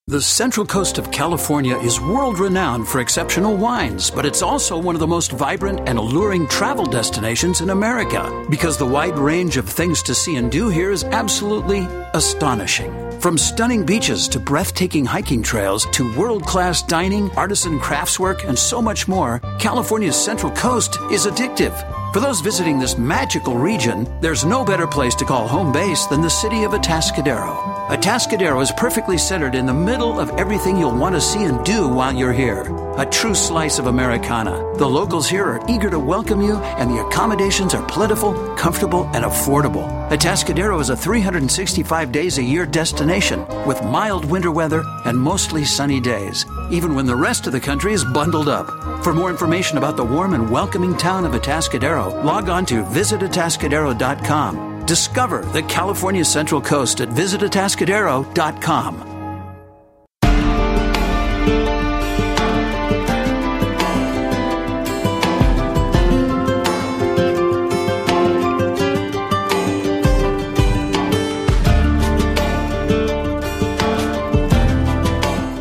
The 0.09 0.23
Central 0.23 0.65
Coast 0.65 0.97
of 0.97 1.11
California 1.11 1.77
is 1.77 2.01
world 2.01 2.39
renowned 2.39 2.89
for 2.89 3.01
exceptional 3.01 3.55
wines, 3.59 4.11
but 4.11 4.25
it's 4.25 4.41
also 4.41 4.79
one 4.79 4.97
of 4.97 5.01
the 5.01 5.07
most 5.07 5.33
vibrant 5.33 5.87
and 5.87 5.99
alluring 5.99 6.49
travel 6.49 6.87
destinations 6.87 7.61
in 7.61 7.69
America 7.69 8.47
because 8.49 8.79
the 8.79 8.87
wide 8.87 9.19
range 9.19 9.59
of 9.59 9.69
things 9.69 10.03
to 10.05 10.15
see 10.15 10.37
and 10.37 10.51
do 10.51 10.71
here 10.71 10.91
is 10.93 11.05
absolutely 11.05 11.87
astonishing. 12.15 12.91
From 13.21 13.37
stunning 13.37 13.85
beaches 13.85 14.29
to 14.29 14.41
breathtaking 14.41 15.05
hiking 15.05 15.43
trails 15.43 15.85
to 15.93 16.17
world 16.17 16.47
class 16.47 16.81
dining, 16.81 17.31
artisan 17.33 17.79
craftswork, 17.79 18.49
and 18.49 18.59
so 18.59 18.81
much 18.81 19.09
more, 19.09 19.41
California's 19.59 20.17
Central 20.17 20.53
Coast 20.53 20.97
is 21.13 21.27
addictive. 21.27 21.98
For 22.13 22.21
those 22.21 22.41
visiting 22.41 22.79
this 22.79 22.97
magical 22.97 23.57
region, 23.57 24.09
there's 24.23 24.43
no 24.43 24.65
better 24.65 24.87
place 24.87 25.15
to 25.17 25.27
call 25.27 25.47
home 25.47 25.73
base 25.73 26.07
than 26.07 26.23
the 26.23 26.31
city 26.31 26.65
of 26.65 26.73
Atascadero. 26.73 27.87
Atascadero 27.89 28.63
is 28.63 28.73
perfectly 28.73 29.19
centered 29.19 29.55
in 29.55 29.67
the 29.67 29.75
middle 29.75 30.19
of 30.19 30.31
everything 30.31 30.79
you'll 30.79 30.97
want 30.97 31.15
to 31.15 31.21
see 31.21 31.45
and 31.45 31.63
do 31.67 31.87
while 31.87 32.15
you're 32.15 32.33
here. 32.33 32.63
A 32.97 33.05
true 33.05 33.35
slice 33.35 33.79
of 33.79 33.89
Americana. 33.89 34.53
The 34.79 34.89
locals 34.89 35.29
here 35.29 35.45
are 35.45 35.61
eager 35.69 35.91
to 35.91 35.99
welcome 35.99 36.41
you, 36.41 36.57
and 36.57 36.91
the 36.91 37.07
accommodations 37.07 37.75
are 37.75 37.87
plentiful, 37.87 38.33
comfortable, 38.57 39.05
and 39.15 39.27
affordable. 39.27 39.87
Atascadero 40.09 40.81
is 40.81 40.89
a 40.89 40.97
365 40.97 42.11
days 42.11 42.39
a 42.39 42.43
year 42.43 42.65
destination 42.65 43.47
with 43.67 43.85
mild 43.85 44.25
winter 44.25 44.51
weather 44.51 44.83
and 45.05 45.19
mostly 45.19 45.63
sunny 45.63 46.01
days, 46.01 46.47
even 46.71 46.95
when 46.95 47.07
the 47.07 47.17
rest 47.17 47.47
of 47.47 47.53
the 47.53 47.61
country 47.61 47.93
is 47.93 48.05
bundled 48.05 48.49
up. 48.49 48.67
For 49.03 49.15
more 49.15 49.31
information 49.31 49.79
about 49.79 49.97
the 49.97 50.05
warm 50.05 50.35
and 50.35 50.51
welcoming 50.51 50.97
town 50.97 51.25
of 51.25 51.33
Atascadero, 51.33 52.25
log 52.25 52.49
on 52.49 52.67
to 52.67 52.85
visitatascadero.com. 52.85 54.87
Discover 54.87 55.45
the 55.47 55.63
California 55.63 56.25
Central 56.25 56.61
Coast 56.61 57.01
at 57.01 57.09
visitatascadero.com. 57.11 59.08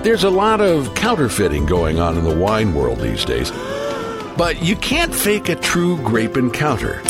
There's 0.07 0.23
a 0.23 0.29
lot 0.29 0.61
of 0.61 0.95
counterfeiting 0.95 1.65
going 1.65 1.99
on 1.99 2.17
in 2.17 2.23
the 2.23 2.33
wine 2.33 2.73
world 2.73 2.99
these 2.99 3.25
days. 3.25 3.51
But 4.37 4.63
you 4.63 4.77
can't 4.77 5.13
fake 5.13 5.49
a 5.49 5.55
true 5.55 5.97
grape 5.97 6.37
encounter. 6.37 7.01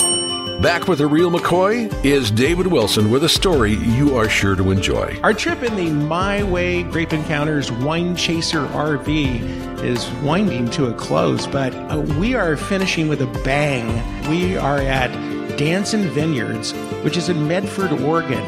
Back 0.63 0.87
with 0.87 0.97
the 0.97 1.05
real 1.05 1.29
McCoy 1.29 1.93
is 2.03 2.31
David 2.31 2.65
Wilson 2.65 3.11
with 3.11 3.23
a 3.23 3.29
story 3.29 3.73
you 3.73 4.17
are 4.17 4.27
sure 4.27 4.55
to 4.55 4.71
enjoy. 4.71 5.15
Our 5.21 5.35
trip 5.35 5.61
in 5.61 5.75
the 5.75 5.91
Mighway 6.07 6.91
Grape 6.91 7.13
Encounters 7.13 7.71
Wine 7.71 8.15
Chaser 8.15 8.65
RV 8.65 9.83
is 9.83 10.09
winding 10.23 10.67
to 10.71 10.87
a 10.87 10.93
close, 10.95 11.45
but 11.45 11.75
uh, 11.75 11.99
we 12.19 12.33
are 12.33 12.57
finishing 12.57 13.09
with 13.09 13.21
a 13.21 13.27
bang. 13.43 13.87
We 14.27 14.57
are 14.57 14.79
at 14.79 15.11
Dancin 15.55 16.09
Vineyards, 16.09 16.71
which 17.03 17.15
is 17.15 17.29
in 17.29 17.47
Medford, 17.47 17.91
Oregon, 18.01 18.41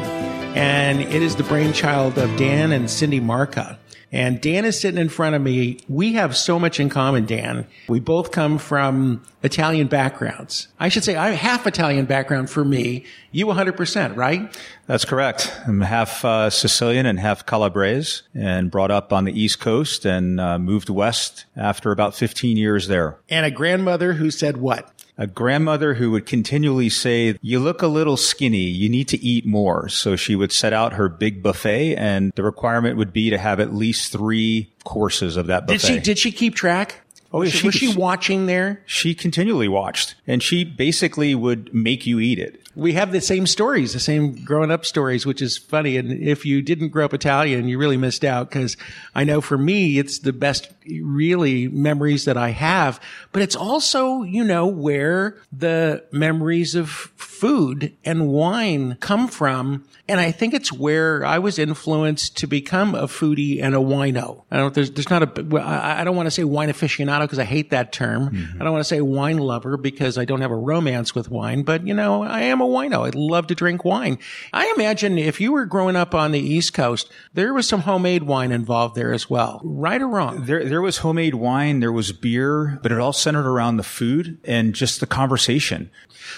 and 0.56 1.00
it 1.02 1.22
is 1.22 1.36
the 1.36 1.44
brainchild 1.44 2.18
of 2.18 2.36
Dan 2.36 2.72
and 2.72 2.90
Cindy 2.90 3.20
Marca. 3.20 3.78
And 4.12 4.40
Dan 4.40 4.64
is 4.64 4.80
sitting 4.80 5.00
in 5.00 5.08
front 5.08 5.36
of 5.36 5.42
me. 5.42 5.78
We 5.88 6.14
have 6.14 6.36
so 6.36 6.58
much 6.58 6.80
in 6.80 6.88
common, 6.88 7.26
Dan. 7.26 7.66
We 7.88 8.00
both 8.00 8.32
come 8.32 8.58
from 8.58 9.22
Italian 9.42 9.86
backgrounds. 9.86 10.68
I 10.78 10.88
should 10.88 11.04
say 11.04 11.16
I 11.16 11.30
have 11.30 11.38
half 11.38 11.66
Italian 11.66 12.04
background 12.04 12.50
for 12.50 12.64
me. 12.64 13.04
You 13.32 13.46
100%, 13.46 14.16
right? 14.16 14.54
That's 14.86 15.04
correct. 15.04 15.52
I'm 15.66 15.80
half 15.80 16.24
uh, 16.24 16.50
Sicilian 16.50 17.06
and 17.06 17.18
half 17.18 17.46
Calabrese 17.46 18.22
and 18.34 18.70
brought 18.70 18.90
up 18.90 19.12
on 19.12 19.24
the 19.24 19.32
East 19.32 19.60
Coast 19.60 20.04
and 20.04 20.40
uh, 20.40 20.58
moved 20.58 20.90
west 20.90 21.46
after 21.56 21.90
about 21.92 22.14
15 22.14 22.56
years 22.56 22.88
there. 22.88 23.18
And 23.28 23.46
a 23.46 23.50
grandmother 23.50 24.14
who 24.14 24.30
said 24.30 24.58
what? 24.58 24.92
a 25.20 25.26
grandmother 25.26 25.92
who 25.92 26.10
would 26.12 26.24
continually 26.24 26.88
say, 26.88 27.36
you 27.42 27.60
look 27.60 27.82
a 27.82 27.86
little 27.86 28.16
skinny. 28.16 28.64
You 28.64 28.88
need 28.88 29.06
to 29.08 29.22
eat 29.22 29.44
more. 29.44 29.86
So 29.90 30.16
she 30.16 30.34
would 30.34 30.50
set 30.50 30.72
out 30.72 30.94
her 30.94 31.10
big 31.10 31.42
buffet 31.42 31.94
and 31.96 32.32
the 32.36 32.42
requirement 32.42 32.96
would 32.96 33.12
be 33.12 33.28
to 33.28 33.36
have 33.36 33.60
at 33.60 33.74
least 33.74 34.12
three 34.12 34.72
courses 34.84 35.36
of 35.36 35.48
that 35.48 35.66
buffet. 35.66 35.78
Did 35.78 35.86
she 35.86 36.00
did 36.00 36.18
she 36.18 36.32
keep 36.32 36.54
track? 36.54 37.02
Oh, 37.32 37.40
was 37.40 37.52
she, 37.52 37.66
was 37.66 37.74
she 37.74 37.94
watching 37.94 38.46
there? 38.46 38.82
She 38.86 39.14
continually 39.14 39.68
watched 39.68 40.16
and 40.26 40.42
she 40.42 40.64
basically 40.64 41.34
would 41.34 41.72
make 41.72 42.06
you 42.06 42.18
eat 42.18 42.38
it. 42.38 42.60
We 42.76 42.92
have 42.92 43.12
the 43.12 43.20
same 43.20 43.46
stories, 43.46 43.92
the 43.92 44.00
same 44.00 44.44
growing 44.44 44.70
up 44.70 44.86
stories, 44.86 45.26
which 45.26 45.42
is 45.42 45.58
funny. 45.58 45.96
And 45.96 46.12
if 46.12 46.46
you 46.46 46.62
didn't 46.62 46.90
grow 46.90 47.04
up 47.04 47.14
Italian, 47.14 47.68
you 47.68 47.78
really 47.78 47.96
missed 47.96 48.24
out 48.24 48.48
because 48.48 48.76
I 49.14 49.24
know 49.24 49.40
for 49.40 49.58
me, 49.58 49.98
it's 49.98 50.20
the 50.20 50.32
best 50.32 50.70
really 50.88 51.68
memories 51.68 52.24
that 52.24 52.36
I 52.36 52.50
have, 52.50 53.00
but 53.32 53.42
it's 53.42 53.56
also, 53.56 54.22
you 54.22 54.44
know, 54.44 54.66
where 54.66 55.36
the 55.52 56.04
memories 56.12 56.74
of 56.74 56.88
food 56.90 57.96
and 58.04 58.28
wine 58.28 58.96
come 59.00 59.28
from. 59.28 59.84
And 60.08 60.18
I 60.18 60.32
think 60.32 60.54
it's 60.54 60.72
where 60.72 61.24
I 61.24 61.38
was 61.38 61.58
influenced 61.58 62.36
to 62.38 62.46
become 62.46 62.94
a 62.94 63.04
foodie 63.04 63.62
and 63.62 63.74
a 63.74 63.78
wino. 63.78 64.42
I 64.50 64.56
don't, 64.56 64.74
there's, 64.74 64.90
there's 64.90 65.08
not 65.08 65.22
a, 65.22 65.62
I 65.64 66.02
don't 66.02 66.16
want 66.16 66.26
to 66.26 66.32
say 66.32 66.44
wine 66.44 66.68
aficionado 66.68 67.22
because 67.22 67.38
I 67.38 67.44
hate 67.44 67.70
that 67.70 67.92
term. 67.92 68.30
Mm-hmm. 68.30 68.60
I 68.60 68.64
don't 68.64 68.72
want 68.72 68.80
to 68.84 68.88
say 68.88 69.00
wine 69.00 69.38
lover 69.38 69.76
because 69.76 70.18
I 70.18 70.24
don't 70.24 70.40
have 70.40 70.50
a 70.50 70.56
romance 70.56 71.14
with 71.14 71.30
wine, 71.30 71.62
but 71.62 71.86
you 71.86 71.94
know, 71.94 72.22
I 72.24 72.42
am 72.42 72.59
a 72.60 72.66
wino. 72.66 73.06
I 73.06 73.10
love 73.18 73.46
to 73.48 73.54
drink 73.54 73.84
wine. 73.84 74.18
I 74.52 74.72
imagine 74.76 75.18
if 75.18 75.40
you 75.40 75.52
were 75.52 75.66
growing 75.66 75.96
up 75.96 76.14
on 76.14 76.32
the 76.32 76.40
East 76.40 76.74
Coast, 76.74 77.10
there 77.34 77.54
was 77.54 77.68
some 77.68 77.80
homemade 77.80 78.24
wine 78.24 78.52
involved 78.52 78.94
there 78.94 79.12
as 79.12 79.28
well. 79.28 79.60
Right 79.64 80.00
or 80.00 80.08
wrong? 80.08 80.44
There, 80.44 80.64
there 80.64 80.82
was 80.82 80.98
homemade 80.98 81.34
wine, 81.34 81.80
there 81.80 81.92
was 81.92 82.12
beer, 82.12 82.78
but 82.82 82.92
it 82.92 82.98
all 82.98 83.12
centered 83.12 83.46
around 83.46 83.76
the 83.76 83.82
food 83.82 84.38
and 84.44 84.74
just 84.74 85.00
the 85.00 85.06
conversation. 85.06 85.90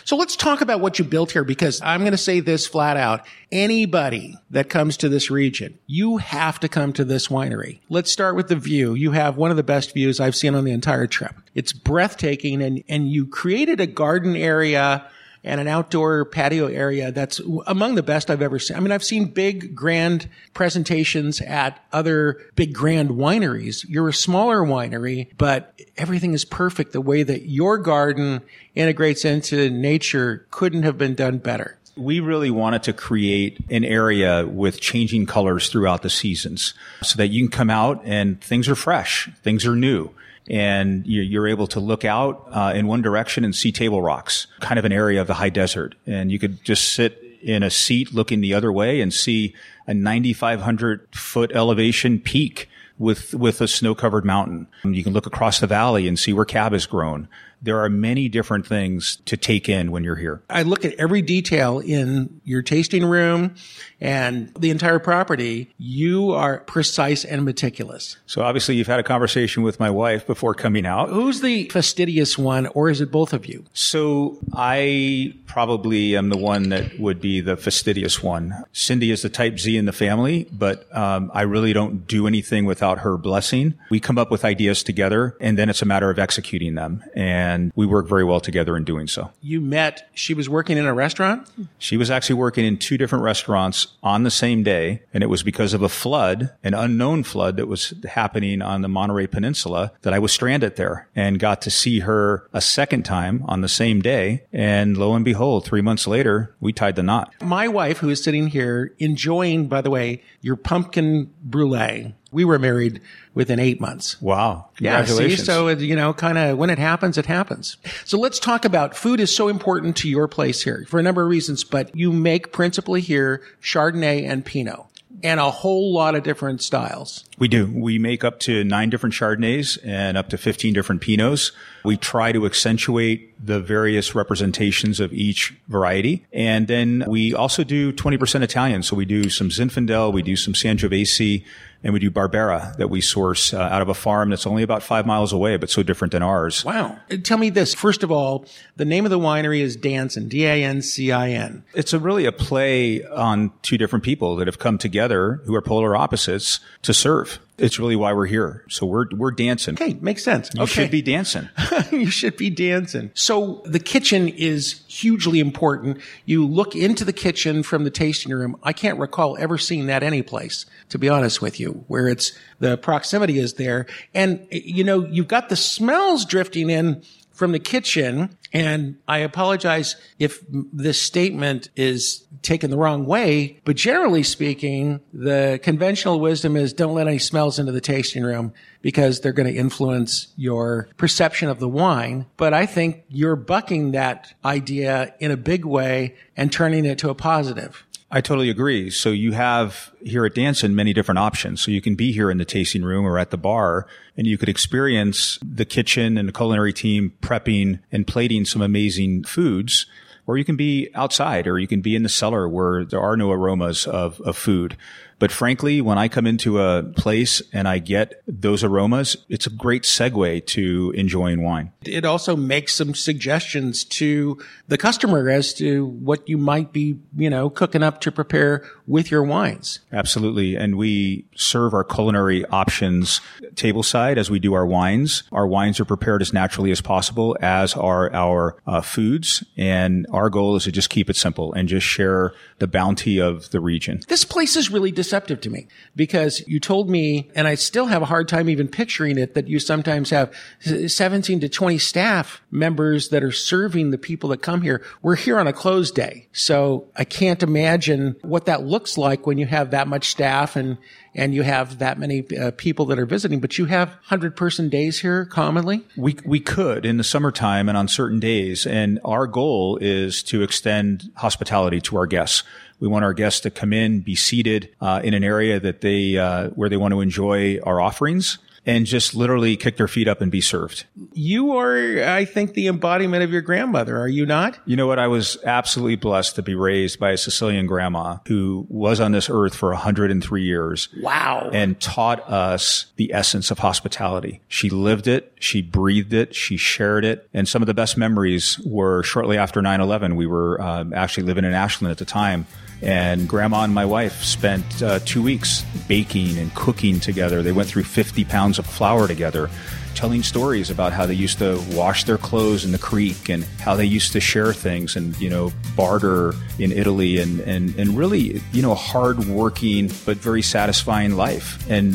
So 0.05 0.17
let's 0.17 0.37
talk 0.37 0.61
about 0.61 0.81
what 0.81 0.99
you 0.99 1.05
built 1.05 1.33
here 1.33 1.45
because 1.45 1.81
I'm 1.83 2.01
going 2.01 2.13
to 2.13 2.19
say 2.19 2.41
this 2.41 2.67
flat 2.67 2.97
out. 2.97 3.27
Anybody 3.51 4.37
that 4.51 4.69
comes 4.69 4.97
to 4.99 5.09
this 5.09 5.31
region, 5.31 5.79
you 5.87 6.17
have 6.17 6.61
to 6.61 6.69
come 6.69 6.93
to 6.95 7.05
this 7.05 7.29
winery. 7.29 7.81
Let's 7.89 8.11
start 8.11 8.37
with 8.37 8.49
the 8.49 8.57
view. 8.57 8.95
You 8.95 9.13
have 9.13 9.37
one 9.37 9.51
of 9.51 9.57
the 9.57 9.63
best 9.63 9.93
views 9.93 10.21
I've 10.21 10.37
seen 10.37 10.55
on 10.55 10.65
the 10.65 10.73
entire 10.73 11.07
trip. 11.07 11.35
It's 11.55 11.73
breathtaking 11.73 12.63
and, 12.63 12.83
and 12.89 13.11
you 13.11 13.27
created 13.27 13.81
a 13.81 13.87
garden 13.87 14.37
area 14.37 15.07
and 15.45 15.61
an 15.61 15.69
outdoor 15.69 16.25
patio 16.25 16.67
area 16.67 17.11
that's 17.11 17.41
among 17.67 17.95
the 17.95 18.03
best 18.03 18.31
I've 18.31 18.43
ever 18.43 18.59
seen. 18.59 18.77
I 18.77 18.81
mean, 18.81 18.93
I've 18.93 19.05
seen 19.05 19.27
big, 19.27 19.75
grand 19.75 20.29
presentations 20.55 21.41
at 21.41 21.85
other 21.93 22.41
big, 22.55 22.73
grand 22.73 23.11
wineries. 23.11 23.85
You're 23.89 24.09
a 24.09 24.15
smaller 24.15 24.59
winery, 24.61 25.29
but 25.37 25.81
everything 25.97 26.33
is 26.33 26.45
perfect. 26.45 26.93
The 26.93 27.01
way 27.01 27.23
that 27.23 27.49
your 27.49 27.79
garden 27.79 28.43
integrates 28.75 29.25
into 29.25 29.71
nature 29.71 30.47
couldn't 30.51 30.85
have 30.85 30.97
been 30.97 31.15
done 31.15 31.39
better. 31.39 31.79
We 31.95 32.21
really 32.21 32.51
wanted 32.51 32.85
to 32.85 32.95
create 32.95 33.59
an 33.69 33.85
area 33.85 34.47
with 34.47 34.81
changing 34.81 35.27
colors 35.27 35.69
throughout 35.69 36.03
the 36.03 36.09
seasons 36.09 36.73
so 37.03 37.19
that 37.19 37.29
you 37.29 37.43
can 37.43 37.51
come 37.51 37.69
out 37.69 38.01
and 38.05 38.41
things 38.41 38.69
are 38.69 38.75
fresh, 38.75 39.29
things 39.43 39.67
are 39.67 39.77
new. 39.77 40.11
And 40.51 41.07
you- 41.07 41.23
you're 41.23 41.47
able 41.49 41.67
to 41.69 41.81
look 41.81 42.05
out 42.05 42.47
uh, 42.51 42.73
in 42.75 42.87
one 42.87 43.01
direction 43.03 43.45
and 43.45 43.55
see 43.55 43.71
Table 43.73 44.03
Rocks, 44.03 44.47
kind 44.61 44.79
of 44.79 44.85
an 44.85 44.93
area 44.93 45.21
of 45.21 45.27
the 45.27 45.35
high 45.35 45.51
desert. 45.51 45.95
And 46.07 46.33
you 46.33 46.39
could 46.39 46.63
just 46.65 46.93
sit 46.93 47.23
in 47.43 47.63
a 47.63 47.71
seat 47.71 48.13
looking 48.15 48.41
the 48.41 48.55
other 48.55 48.73
way 48.73 49.01
and 49.01 49.13
see 49.13 49.55
a 49.87 49.95
9,500 49.95 51.09
foot 51.15 51.53
elevation 51.55 52.19
peak 52.21 52.69
with, 52.99 53.35
with 53.35 53.61
a 53.61 53.67
snow 53.69 53.95
covered 53.95 54.25
mountain. 54.25 54.67
You 54.85 55.03
can 55.03 55.13
look 55.13 55.27
across 55.27 55.59
the 55.61 55.67
valley 55.67 56.07
and 56.07 56.19
see 56.19 56.33
where 56.33 56.45
cab 56.45 56.73
has 56.73 56.87
grown. 56.87 57.29
There 57.61 57.81
are 57.81 57.89
many 57.89 58.29
different 58.29 58.67
things 58.67 59.19
to 59.27 59.37
take 59.37 59.69
in 59.69 59.91
when 59.93 60.03
you're 60.05 60.17
here. 60.17 60.43
I 60.51 60.63
look 60.63 60.85
at 60.85 60.95
every 60.95 61.23
detail 61.23 61.79
in 61.79 62.41
your 62.45 62.63
tasting 62.63 63.05
room 63.05 63.55
and 64.03 64.53
the 64.59 64.71
entire 64.71 64.99
property. 64.99 65.73
You 65.79 66.33
are 66.33 66.59
precise 66.59 67.25
and 67.25 67.45
meticulous. 67.45 68.17
So 68.27 68.43
obviously 68.43 68.75
you've 68.75 68.89
had 68.89 68.99
a 68.99 69.05
conversation 69.05 69.63
with 69.63 69.79
my 69.79 69.89
wife 69.89 70.27
before 70.27 70.55
coming 70.55 70.85
out. 70.85 71.09
Who's 71.09 71.41
the 71.41 71.69
fastidious 71.69 72.37
one, 72.37 72.67
or 72.67 72.91
is 72.91 73.01
it 73.01 73.13
both 73.13 73.33
of 73.33 73.47
you? 73.47 73.65
So 73.73 74.39
I 74.53 75.35
probably 75.47 76.17
am 76.17 76.31
the 76.31 76.37
one 76.37 76.71
that 76.71 76.99
would 76.99 77.21
be 77.21 77.41
the 77.41 77.57
fastidious 77.57 78.23
one. 78.23 78.65
Cindy 78.73 79.13
is 79.13 79.23
the 79.23 79.29
type 79.29 79.61
Z 79.61 79.77
in 79.77 79.85
the 79.85 79.93
family, 79.93 80.49
but 80.53 80.95
um, 80.97 81.31
I 81.33 81.43
really 81.43 81.73
don't 81.73 82.07
do 82.07 82.27
anything 82.27 82.65
without 82.65 82.99
her 83.01 83.17
blessing. 83.17 83.75
We 83.89 84.01
come 84.01 84.19
up 84.19 84.33
with 84.33 84.45
ideas 84.45 84.83
together, 84.83 85.37
and 85.41 85.57
then 85.57 85.69
it's 85.69 85.83
a 85.83 85.87
matter 85.87 86.11
of 86.11 86.19
executing 86.19 86.75
them. 86.75 87.05
And 87.15 87.71
we 87.77 87.87
work 87.87 88.09
very 88.09 88.25
well 88.25 88.41
together 88.41 88.77
in 88.77 88.83
doing 88.83 89.07
so. 89.07 89.31
You 89.41 89.61
met, 89.61 90.09
she 90.15 90.35
was 90.35 90.49
working 90.49 90.77
in 90.77 90.87
a 90.87 90.95
restaurant? 90.95 91.49
She 91.79 91.97
was 91.97 92.11
actually 92.11 92.37
working 92.37 92.65
in 92.65 92.79
two 92.79 92.99
different 92.99 93.23
restaurants 93.23 93.92
on 94.03 94.23
the 94.23 94.31
same 94.31 94.63
day, 94.63 95.03
and 95.13 95.23
it 95.23 95.29
was 95.29 95.43
because 95.43 95.75
of 95.75 95.83
a 95.83 95.89
flood, 95.89 96.51
an 96.63 96.75
unknown 96.75 97.23
flood 97.23 97.57
that 97.57 97.69
was 97.69 97.95
happening 98.09 98.61
on 98.63 98.83
the 98.83 98.89
Monterey 98.89 99.27
Peninsula, 99.27 99.93
that 100.03 100.13
I 100.13 100.19
was 100.19 100.33
stranded 100.33 100.77
there 100.77 101.09
and 101.15 101.39
got 101.39 101.63
to 101.63 101.71
see 101.71 102.01
her 102.01 102.49
a 102.53 102.61
second 102.61 103.05
time 103.05 103.45
on 103.47 103.61
the 103.61 103.69
same 103.69 104.01
day. 104.01 104.45
And 104.53 104.97
lo 104.97 105.15
and 105.15 105.25
behold, 105.25 105.65
three 105.65 105.83
months 105.83 106.07
later, 106.07 106.55
we 106.61 106.73
tied 106.73 106.97
the 106.97 107.03
knot. 107.03 107.33
My 107.41 107.69
wife, 107.69 107.99
who 107.99 108.09
is 108.09 108.23
sitting 108.23 108.49
here 108.49 108.95
enjoying, 108.99 109.69
by 109.69 109.81
the 109.81 109.91
way, 109.91 110.23
your 110.41 110.57
pumpkin 110.57 111.33
brulee. 111.43 112.15
We 112.33 112.45
were 112.45 112.59
married 112.59 113.01
within 113.35 113.59
eight 113.59 113.81
months. 113.81 114.21
Wow. 114.21 114.69
Yeah, 114.79 115.05
see, 115.05 115.37
so 115.37 115.69
it, 115.69 115.81
you 115.81 115.95
know, 115.95 116.13
kind 116.13 116.39
of 116.39 116.59
when 116.59 116.71
it 116.71 116.79
happens, 116.79 117.19
it 117.19 117.27
happens. 117.27 117.77
So 118.05 118.19
let's 118.19 118.39
talk 118.39 118.65
about 118.65 118.97
food 118.97 119.21
is 119.21 119.35
so 119.35 119.49
important 119.49 119.97
to 119.99 120.09
your 120.09 120.27
place 120.29 120.63
here 120.63 120.85
for 120.89 120.99
a 120.99 121.03
number 121.03 121.23
of 121.23 121.29
reasons, 121.29 121.63
but 121.63 121.95
you 121.95 122.13
make 122.13 122.53
principally 122.53 123.01
here 123.01 123.43
Chardonnay 123.63 124.29
and 124.29 124.45
Pinot 124.45 124.81
and 125.23 125.39
a 125.39 125.51
whole 125.51 125.93
lot 125.93 126.15
of 126.15 126.23
different 126.23 126.63
styles. 126.63 127.25
We 127.39 127.49
do. 127.49 127.71
We 127.73 127.99
make 127.99 128.25
up 128.25 128.41
to 128.41 128.65
nine 128.65 128.91
different 128.91 129.15
Chardonnays 129.15 129.79
and 129.85 130.17
up 130.17 130.29
to 130.31 130.39
15 130.39 130.75
different 130.75 131.01
Pinots. 131.01 131.53
We 131.85 131.97
try 131.97 132.33
to 132.33 132.45
accentuate 132.47 133.35
the 133.45 133.61
various 133.61 134.15
representations 134.15 135.01
of 135.01 135.13
each 135.13 135.55
variety. 135.69 136.25
And 136.33 136.67
then 136.67 137.05
we 137.07 137.35
also 137.35 137.65
do 137.65 137.93
20% 137.93 138.43
Italian. 138.43 138.83
So 138.83 138.97
we 138.97 139.05
do 139.05 139.31
some 139.31 139.49
Zinfandel, 139.49 140.13
we 140.13 140.23
do 140.23 140.37
some 140.37 140.55
Sangiovese, 140.55 141.45
and 141.83 141.93
we 141.93 142.01
do 142.01 142.11
Barbera 142.11 142.77
that 142.77 142.89
we 142.89 143.01
source 143.01 143.53
uh, 143.53 143.59
out 143.59 143.83
of 143.83 143.89
a 143.89 143.95
farm 143.95 144.31
that's 144.31 144.47
only 144.47 144.63
about 144.63 144.83
five 144.83 145.07
miles 145.07 145.33
away, 145.33 145.57
but 145.57 145.71
so 145.71 145.83
different 145.83 146.13
than 146.13 146.23
ours. 146.23 146.65
Wow. 146.65 146.99
Tell 147.23 147.39
me 147.39 147.51
this. 147.51 147.75
First 147.75 148.03
of 148.03 148.11
all, 148.11 148.47
the 148.77 148.85
name 148.85 149.05
of 149.05 149.11
the 149.11 149.19
winery 149.19 149.61
is 149.61 149.77
Dancin, 149.77 150.29
D-A-N-C-I-N. 150.29 151.65
It's 151.75 151.93
a 151.93 151.99
really 151.99 152.25
a 152.27 152.33
play 152.33 153.05
on 153.05 153.53
two 153.63 153.79
different 153.79 154.05
people 154.05 154.37
that 154.37 154.47
have 154.47 154.59
come 154.59 154.79
together 154.79 155.41
who 155.45 155.55
are 155.55 155.63
polar 155.63 155.97
opposites 155.97 156.61
to 156.83 156.95
serve. 156.95 157.39
It's 157.59 157.79
really 157.79 157.97
why 157.97 158.13
we're 158.13 158.27
here. 158.27 158.65
So 158.69 158.87
we're, 158.87 159.07
we're 159.15 159.31
dancing. 159.31 159.75
Okay, 159.75 159.95
makes 160.01 160.25
sense. 160.25 160.51
You 160.55 160.63
okay. 160.63 160.73
should 160.73 160.91
be 160.91 161.03
dancing. 161.03 161.49
you 161.93 162.11
should 162.11 162.37
be 162.37 162.51
dancing. 162.51 163.11
So 163.15 163.63
the 163.67 163.79
kitchen 163.79 164.29
is 164.29 164.83
hugely 164.89 165.39
important. 165.39 165.99
You 166.25 166.47
look 166.47 166.75
into 166.75 167.05
the 167.05 167.13
kitchen 167.13 167.63
from 167.63 167.85
the 167.85 167.91
tasting 167.91 168.33
room. 168.33 168.57
I 168.63 168.73
can't 168.73 168.99
recall 168.99 169.37
ever 169.39 169.59
seeing 169.59 169.87
that 169.87 170.03
any 170.03 170.23
place, 170.23 170.65
to 170.89 170.99
be 170.99 171.09
honest 171.09 171.43
with 171.43 171.61
you, 171.61 171.85
where 171.89 172.09
it's 172.09 172.33
the 172.59 172.79
proximity 172.79 173.39
is 173.39 173.55
there. 173.55 173.87
And 174.15 174.47
you 174.51 174.83
know, 174.83 175.05
you've 175.07 175.29
got 175.29 175.49
the 175.49 175.57
smells 175.57 176.25
drifting 176.25 176.71
in 176.71 177.03
from 177.43 177.51
the 177.51 177.59
kitchen. 177.59 178.39
And 178.53 178.99
I 179.09 179.19
apologize 179.19 179.97
if 180.21 180.45
this 180.49 181.03
statement 181.03 181.71
is 181.75 182.25
taken 182.43 182.71
the 182.71 182.77
wrong 182.77 183.05
way, 183.05 183.59
but 183.65 183.75
generally 183.75 184.23
speaking, 184.23 185.01
the 185.13 185.59
conventional 185.61 186.21
wisdom 186.21 186.55
is 186.55 186.73
don't 186.73 186.95
let 186.95 187.09
any 187.09 187.19
smells 187.19 187.59
into 187.59 187.73
the 187.73 187.81
tasting 187.81 188.23
room 188.23 188.53
because 188.81 189.21
they're 189.21 189.33
going 189.33 189.53
to 189.53 189.59
influence 189.59 190.29
your 190.37 190.89
perception 190.99 191.49
of 191.49 191.59
the 191.59 191.69
wine. 191.69 192.27
But 192.37 192.55
I 192.55 192.65
think 192.65 193.03
you're 193.09 193.35
bucking 193.35 193.91
that 193.91 194.33
idea 194.45 195.13
in 195.19 195.33
a 195.33 195.37
big 195.37 195.65
way 195.65 196.15
and 196.37 196.53
turning 196.53 196.85
it 196.85 196.99
to 196.99 197.11
a 197.11 197.15
positive. 197.17 197.85
I 198.15 198.21
totally 198.21 198.51
agree. 198.51 198.91
So 198.91 199.11
you 199.11 199.33
have 199.33 199.91
here 200.03 200.27
at 200.27 200.35
Dancin 200.35 200.75
many 200.75 200.93
different 200.93 201.19
options. 201.19 201.63
So 201.63 201.71
you 201.71 201.81
can 201.81 201.95
be 201.95 202.13
here 202.13 202.31
in 202.31 202.37
the 202.37 202.45
tasting 202.45 202.83
room 202.83 203.07
or 203.07 203.19
at 203.19 203.31
the 203.31 203.39
bar 203.39 203.87
and 204.19 204.27
you 204.27 204.37
could 204.37 204.51
experience 204.51 205.39
the 205.43 205.65
kitchen 205.65 206.19
and 206.19 206.29
the 206.29 206.33
culinary 206.33 206.75
team 206.75 207.15
prepping 207.23 207.81
and 207.91 208.07
plating 208.07 208.45
some 208.45 208.61
amazing 208.61 209.25
foods. 209.25 209.87
Or 210.27 210.37
you 210.37 210.45
can 210.45 210.57
be 210.57 210.91
outside 210.95 211.47
or 211.47 211.59
you 211.59 211.67
can 211.67 211.81
be 211.81 211.97
in 211.97 212.03
the 212.03 212.11
cellar 212.11 212.47
where 212.47 212.85
there 212.85 213.01
are 213.01 213.17
no 213.17 213.33
aromas 213.33 213.87
of, 213.87 214.21
of 214.21 214.37
food. 214.37 214.77
But 215.23 215.31
frankly, 215.31 215.81
when 215.81 215.99
I 215.99 216.09
come 216.09 216.27
into 216.27 216.61
a 216.61 216.83
place 216.83 217.41
and 217.53 217.69
I 217.69 217.79
get 217.79 218.21
those 218.27 218.65
aromas, 218.65 219.17
it's 219.29 219.47
a 219.47 219.51
great 219.51 219.85
segue 219.85 220.47
to 220.47 220.93
enjoying 220.97 221.45
wine. 221.45 221.71
It 221.85 222.05
also 222.05 222.35
makes 222.35 222.75
some 222.75 222.93
suggestions 222.93 223.85
to 223.85 224.43
the 224.67 224.77
customer 224.77 225.31
as 225.31 225.55
to 225.55 225.87
what 225.87 226.29
you 226.29 226.39
might 226.39 226.73
be, 226.73 226.99
you 227.17 227.31
know, 227.31 227.51
cooking 227.51 227.85
up 227.85 228.01
to 228.01 228.11
prepare 228.11 228.65
with 228.89 229.13
your 229.13 229.23
wines. 229.23 229.79
Absolutely. 229.93 230.57
And 230.57 230.77
we 230.77 231.25
serve 231.37 231.73
our 231.73 231.85
culinary 231.85 232.45
options 232.47 233.21
tableside 233.55 234.17
as 234.17 234.29
we 234.29 234.41
do 234.41 234.55
our 234.55 234.67
wines. 234.67 235.23
Our 235.31 235.47
wines 235.47 235.79
are 235.79 235.85
prepared 235.85 236.21
as 236.23 236.33
naturally 236.33 236.73
as 236.73 236.81
possible, 236.81 237.37
as 237.41 237.75
are 237.75 238.13
our 238.13 238.57
uh, 238.67 238.81
foods. 238.81 239.45
And 239.57 240.05
our 240.11 240.31
goal 240.31 240.57
is 240.57 240.65
to 240.65 240.73
just 240.73 240.91
keep 240.91 241.09
it 241.09 241.15
simple 241.15 241.53
and 241.53 241.69
just 241.69 241.87
share 241.87 242.33
the 242.59 242.67
bounty 242.67 243.21
of 243.21 243.51
the 243.51 243.61
region. 243.61 244.01
This 244.09 244.25
place 244.25 244.57
is 244.57 244.69
really 244.69 244.91
to 245.13 245.51
me 245.51 245.69
because 245.95 246.47
you 246.47 246.59
told 246.59 246.89
me, 246.89 247.31
and 247.35 247.47
I 247.47 247.55
still 247.55 247.87
have 247.87 248.03
a 248.03 248.07
hard 248.07 248.29
time 248.29 248.49
even 248.49 248.69
picturing 248.69 249.19
it, 249.19 249.35
that 249.35 249.49
you 249.49 249.59
sometimes 249.59 250.11
have 250.11 250.35
17 250.61 251.41
to 251.41 251.49
20 251.49 251.79
staff 251.79 252.41
members 252.51 253.09
that 253.11 253.23
are 253.23 253.33
serving 253.33 253.91
the 253.91 253.99
people 253.99 254.31
that 254.31 254.43
come 254.43 254.63
here. 254.63 254.83
We're 255.03 255.17
here 255.17 255.39
on 255.39 255.47
a 255.47 255.53
closed 255.53 255.95
day. 255.95 256.29
So 256.33 256.89
I 256.97 257.05
can't 257.05 257.43
imagine 257.43 258.17
what 258.23 258.47
that 258.47 258.65
looks 258.65 258.97
like 258.97 259.27
when 259.27 259.39
you 259.39 259.47
have 259.47 259.71
that 259.71 259.89
much 259.89 260.09
staff 260.11 260.57
and 260.57 260.79
and 261.15 261.35
you 261.35 261.43
have 261.43 261.79
that 261.79 261.99
many 261.99 262.25
uh, 262.39 262.53
people 262.57 262.87
that 262.87 262.99
are 262.99 263.07
visiting, 263.07 263.41
but 263.41 263.59
you 263.59 263.67
have 263.67 263.89
100 263.89 264.37
person 264.37 264.69
days 264.69 265.01
here 265.01 265.27
commonly? 265.27 265.85
We, 265.97 266.17
we 266.25 266.41
could 266.41 266.87
in 266.87 266.97
the 266.97 267.05
summertime 267.05 267.69
and 267.69 267.77
on 267.77 267.89
certain 267.89 268.19
days. 268.19 268.67
And 268.67 268.99
our 269.05 269.27
goal 269.27 269.79
is 269.81 270.23
to 270.25 270.43
extend 270.43 271.11
hospitality 271.17 271.81
to 271.83 271.97
our 271.99 272.07
guests. 272.07 272.45
We 272.83 272.89
want 272.89 273.05
our 273.05 273.15
guests 273.15 273.39
to 273.43 273.51
come 273.51 273.73
in, 273.73 274.01
be 274.01 274.17
seated 274.17 274.75
uh, 274.81 275.01
in 275.05 275.15
an 275.15 275.23
area 275.23 275.61
that 275.61 275.83
they 275.83 276.17
uh, 276.17 276.49
where 276.49 276.69
they 276.69 276.77
want 276.77 276.91
to 276.91 277.01
enjoy 277.01 277.61
our 277.61 277.81
offerings 277.81 278.39
and 278.67 278.87
just 278.87 279.15
literally 279.15 279.57
kick 279.57 279.77
their 279.77 279.87
feet 279.87 280.09
up 280.09 280.21
and 280.21 280.33
be 280.33 280.41
served. 280.41 280.85
You 281.13 281.57
are, 281.57 282.03
I 282.03 282.25
think, 282.25 282.55
the 282.55 282.67
embodiment 282.67 283.23
of 283.23 283.31
your 283.31 283.41
grandmother, 283.41 283.97
are 283.97 284.09
you 284.09 284.27
not? 284.27 284.59
You 284.67 284.77
know 284.77 284.89
what? 284.89 284.99
I 284.99 285.07
was 285.07 285.39
absolutely 285.45 285.95
blessed 285.95 286.35
to 286.37 286.43
be 286.43 286.57
raised 286.57 286.99
by 286.99 287.11
a 287.13 287.17
Sicilian 287.17 287.67
grandma 287.67 288.19
who 288.27 288.67
was 288.69 288.99
on 288.99 289.13
this 289.13 289.31
earth 289.31 289.55
for 289.55 289.71
103 289.71 290.43
years. 290.43 290.89
Wow. 291.01 291.51
And 291.53 291.81
taught 291.81 292.29
us 292.29 292.87
the 292.97 293.13
essence 293.13 293.53
of 293.53 293.61
hospitality. 293.61 294.41
She 294.49 294.71
lived 294.71 295.07
it. 295.07 295.33
She 295.39 295.63
breathed 295.63 296.13
it. 296.13 296.35
She 296.35 296.57
shared 296.57 297.05
it. 297.05 297.29
And 297.33 297.49
some 297.49 297.63
of 297.63 297.67
the 297.67 297.75
best 297.75 297.97
memories 297.97 298.61
were 298.65 299.05
shortly 299.05 299.39
after 299.39 299.61
9-11. 299.61 300.17
We 300.17 300.27
were 300.27 300.61
um, 300.61 300.93
actually 300.93 301.25
living 301.25 301.45
in 301.45 301.53
Ashland 301.53 301.93
at 301.93 301.99
the 301.99 302.05
time. 302.05 302.47
And 302.83 303.29
grandma 303.29 303.63
and 303.63 303.73
my 303.73 303.85
wife 303.85 304.25
spent 304.25 304.83
uh, 304.83 304.99
two 305.05 305.23
weeks 305.23 305.65
baking 305.87 306.37
and 306.39 306.53
cooking 306.55 306.99
together. 306.99 307.41
They 307.41 307.53
went 307.53 307.69
through 307.69 307.85
50 307.85 308.25
pounds 308.25 308.59
of 308.59 308.67
flour 308.67 309.07
together, 309.07 309.49
telling 309.95 310.25
stories 310.25 310.69
about 310.69 310.93
how 310.93 311.07
they 311.07 311.15
used 311.15 311.39
to 311.39 311.63
wash 311.71 312.03
their 312.05 312.19
clothes 312.19 312.65
in 312.65 312.73
the 312.73 312.79
creek 312.79 313.29
and 313.29 313.45
how 313.61 313.77
they 313.77 313.85
used 313.85 314.13
to 314.13 314.21
share 314.21 314.53
things 314.53 314.97
and, 314.97 315.17
you 315.21 315.31
know, 315.31 315.53
barter 315.77 316.35
in 316.59 316.73
Italy 316.73 317.19
and, 317.21 317.39
and, 317.41 317.75
and 317.77 317.97
really, 317.97 318.43
you 318.53 318.63
know, 318.63 318.75
hard 318.75 319.27
working 319.27 319.89
but 320.05 320.17
very 320.17 320.43
satisfying 320.43 321.17
life. 321.17 321.65
And 321.71 321.95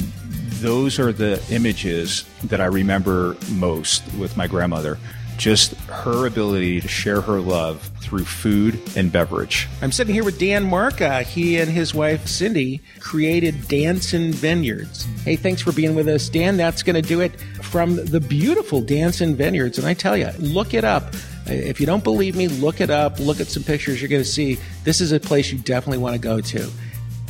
those 0.61 0.99
are 0.99 1.11
the 1.11 1.43
images 1.51 2.23
that 2.45 2.61
I 2.61 2.65
remember 2.65 3.35
most 3.51 4.03
with 4.13 4.37
my 4.37 4.47
grandmother 4.47 4.97
just 5.37 5.73
her 5.87 6.25
ability 6.25 6.81
to 6.81 6.87
share 6.87 7.21
her 7.21 7.39
love 7.39 7.91
through 8.01 8.25
food 8.25 8.79
and 8.95 9.11
beverage. 9.11 9.67
I'm 9.81 9.91
sitting 9.91 10.13
here 10.13 10.23
with 10.23 10.39
Dan 10.39 10.63
Marca. 10.63 11.07
Uh, 11.07 11.23
he 11.23 11.57
and 11.57 11.69
his 11.69 11.93
wife 11.93 12.27
Cindy 12.27 12.81
created 12.99 13.55
Dancin 13.67 14.33
Vineyards. 14.33 15.05
Hey, 15.23 15.35
thanks 15.35 15.61
for 15.61 15.71
being 15.71 15.95
with 15.95 16.07
us, 16.07 16.27
Dan. 16.27 16.57
That's 16.57 16.83
going 16.83 16.95
to 16.95 17.01
do 17.01 17.21
it 17.21 17.39
from 17.61 17.95
the 17.95 18.19
beautiful 18.19 18.81
Dancin 18.81 19.35
Vineyards. 19.35 19.77
And 19.77 19.87
I 19.87 19.93
tell 19.93 20.17
you, 20.17 20.29
look 20.39 20.73
it 20.73 20.83
up. 20.83 21.13
Uh, 21.49 21.53
if 21.53 21.79
you 21.79 21.85
don't 21.85 22.03
believe 22.03 22.35
me, 22.35 22.47
look 22.47 22.81
it 22.81 22.89
up. 22.89 23.19
Look 23.19 23.39
at 23.39 23.47
some 23.47 23.63
pictures. 23.63 24.01
You're 24.01 24.09
going 24.09 24.23
to 24.23 24.29
see 24.29 24.57
this 24.83 25.01
is 25.01 25.11
a 25.11 25.19
place 25.19 25.51
you 25.51 25.59
definitely 25.59 25.99
want 25.99 26.15
to 26.15 26.19
go 26.21 26.41
to. 26.41 26.69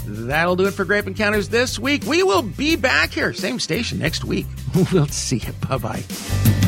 That'll 0.05 0.55
do 0.55 0.66
it 0.66 0.74
for 0.74 0.86
Grape 0.86 1.05
Encounters 1.05 1.49
this 1.49 1.78
week. 1.78 2.05
We 2.05 2.24
will 2.24 2.41
be 2.41 2.78
back 2.78 3.12
here, 3.12 3.34
same 3.34 3.60
station 3.60 3.99
next 3.99 4.24
week. 4.24 4.45
We'll 4.93 5.08
see 5.08 5.38
you. 5.38 5.53
Bye 5.68 5.78
bye. 5.78 6.66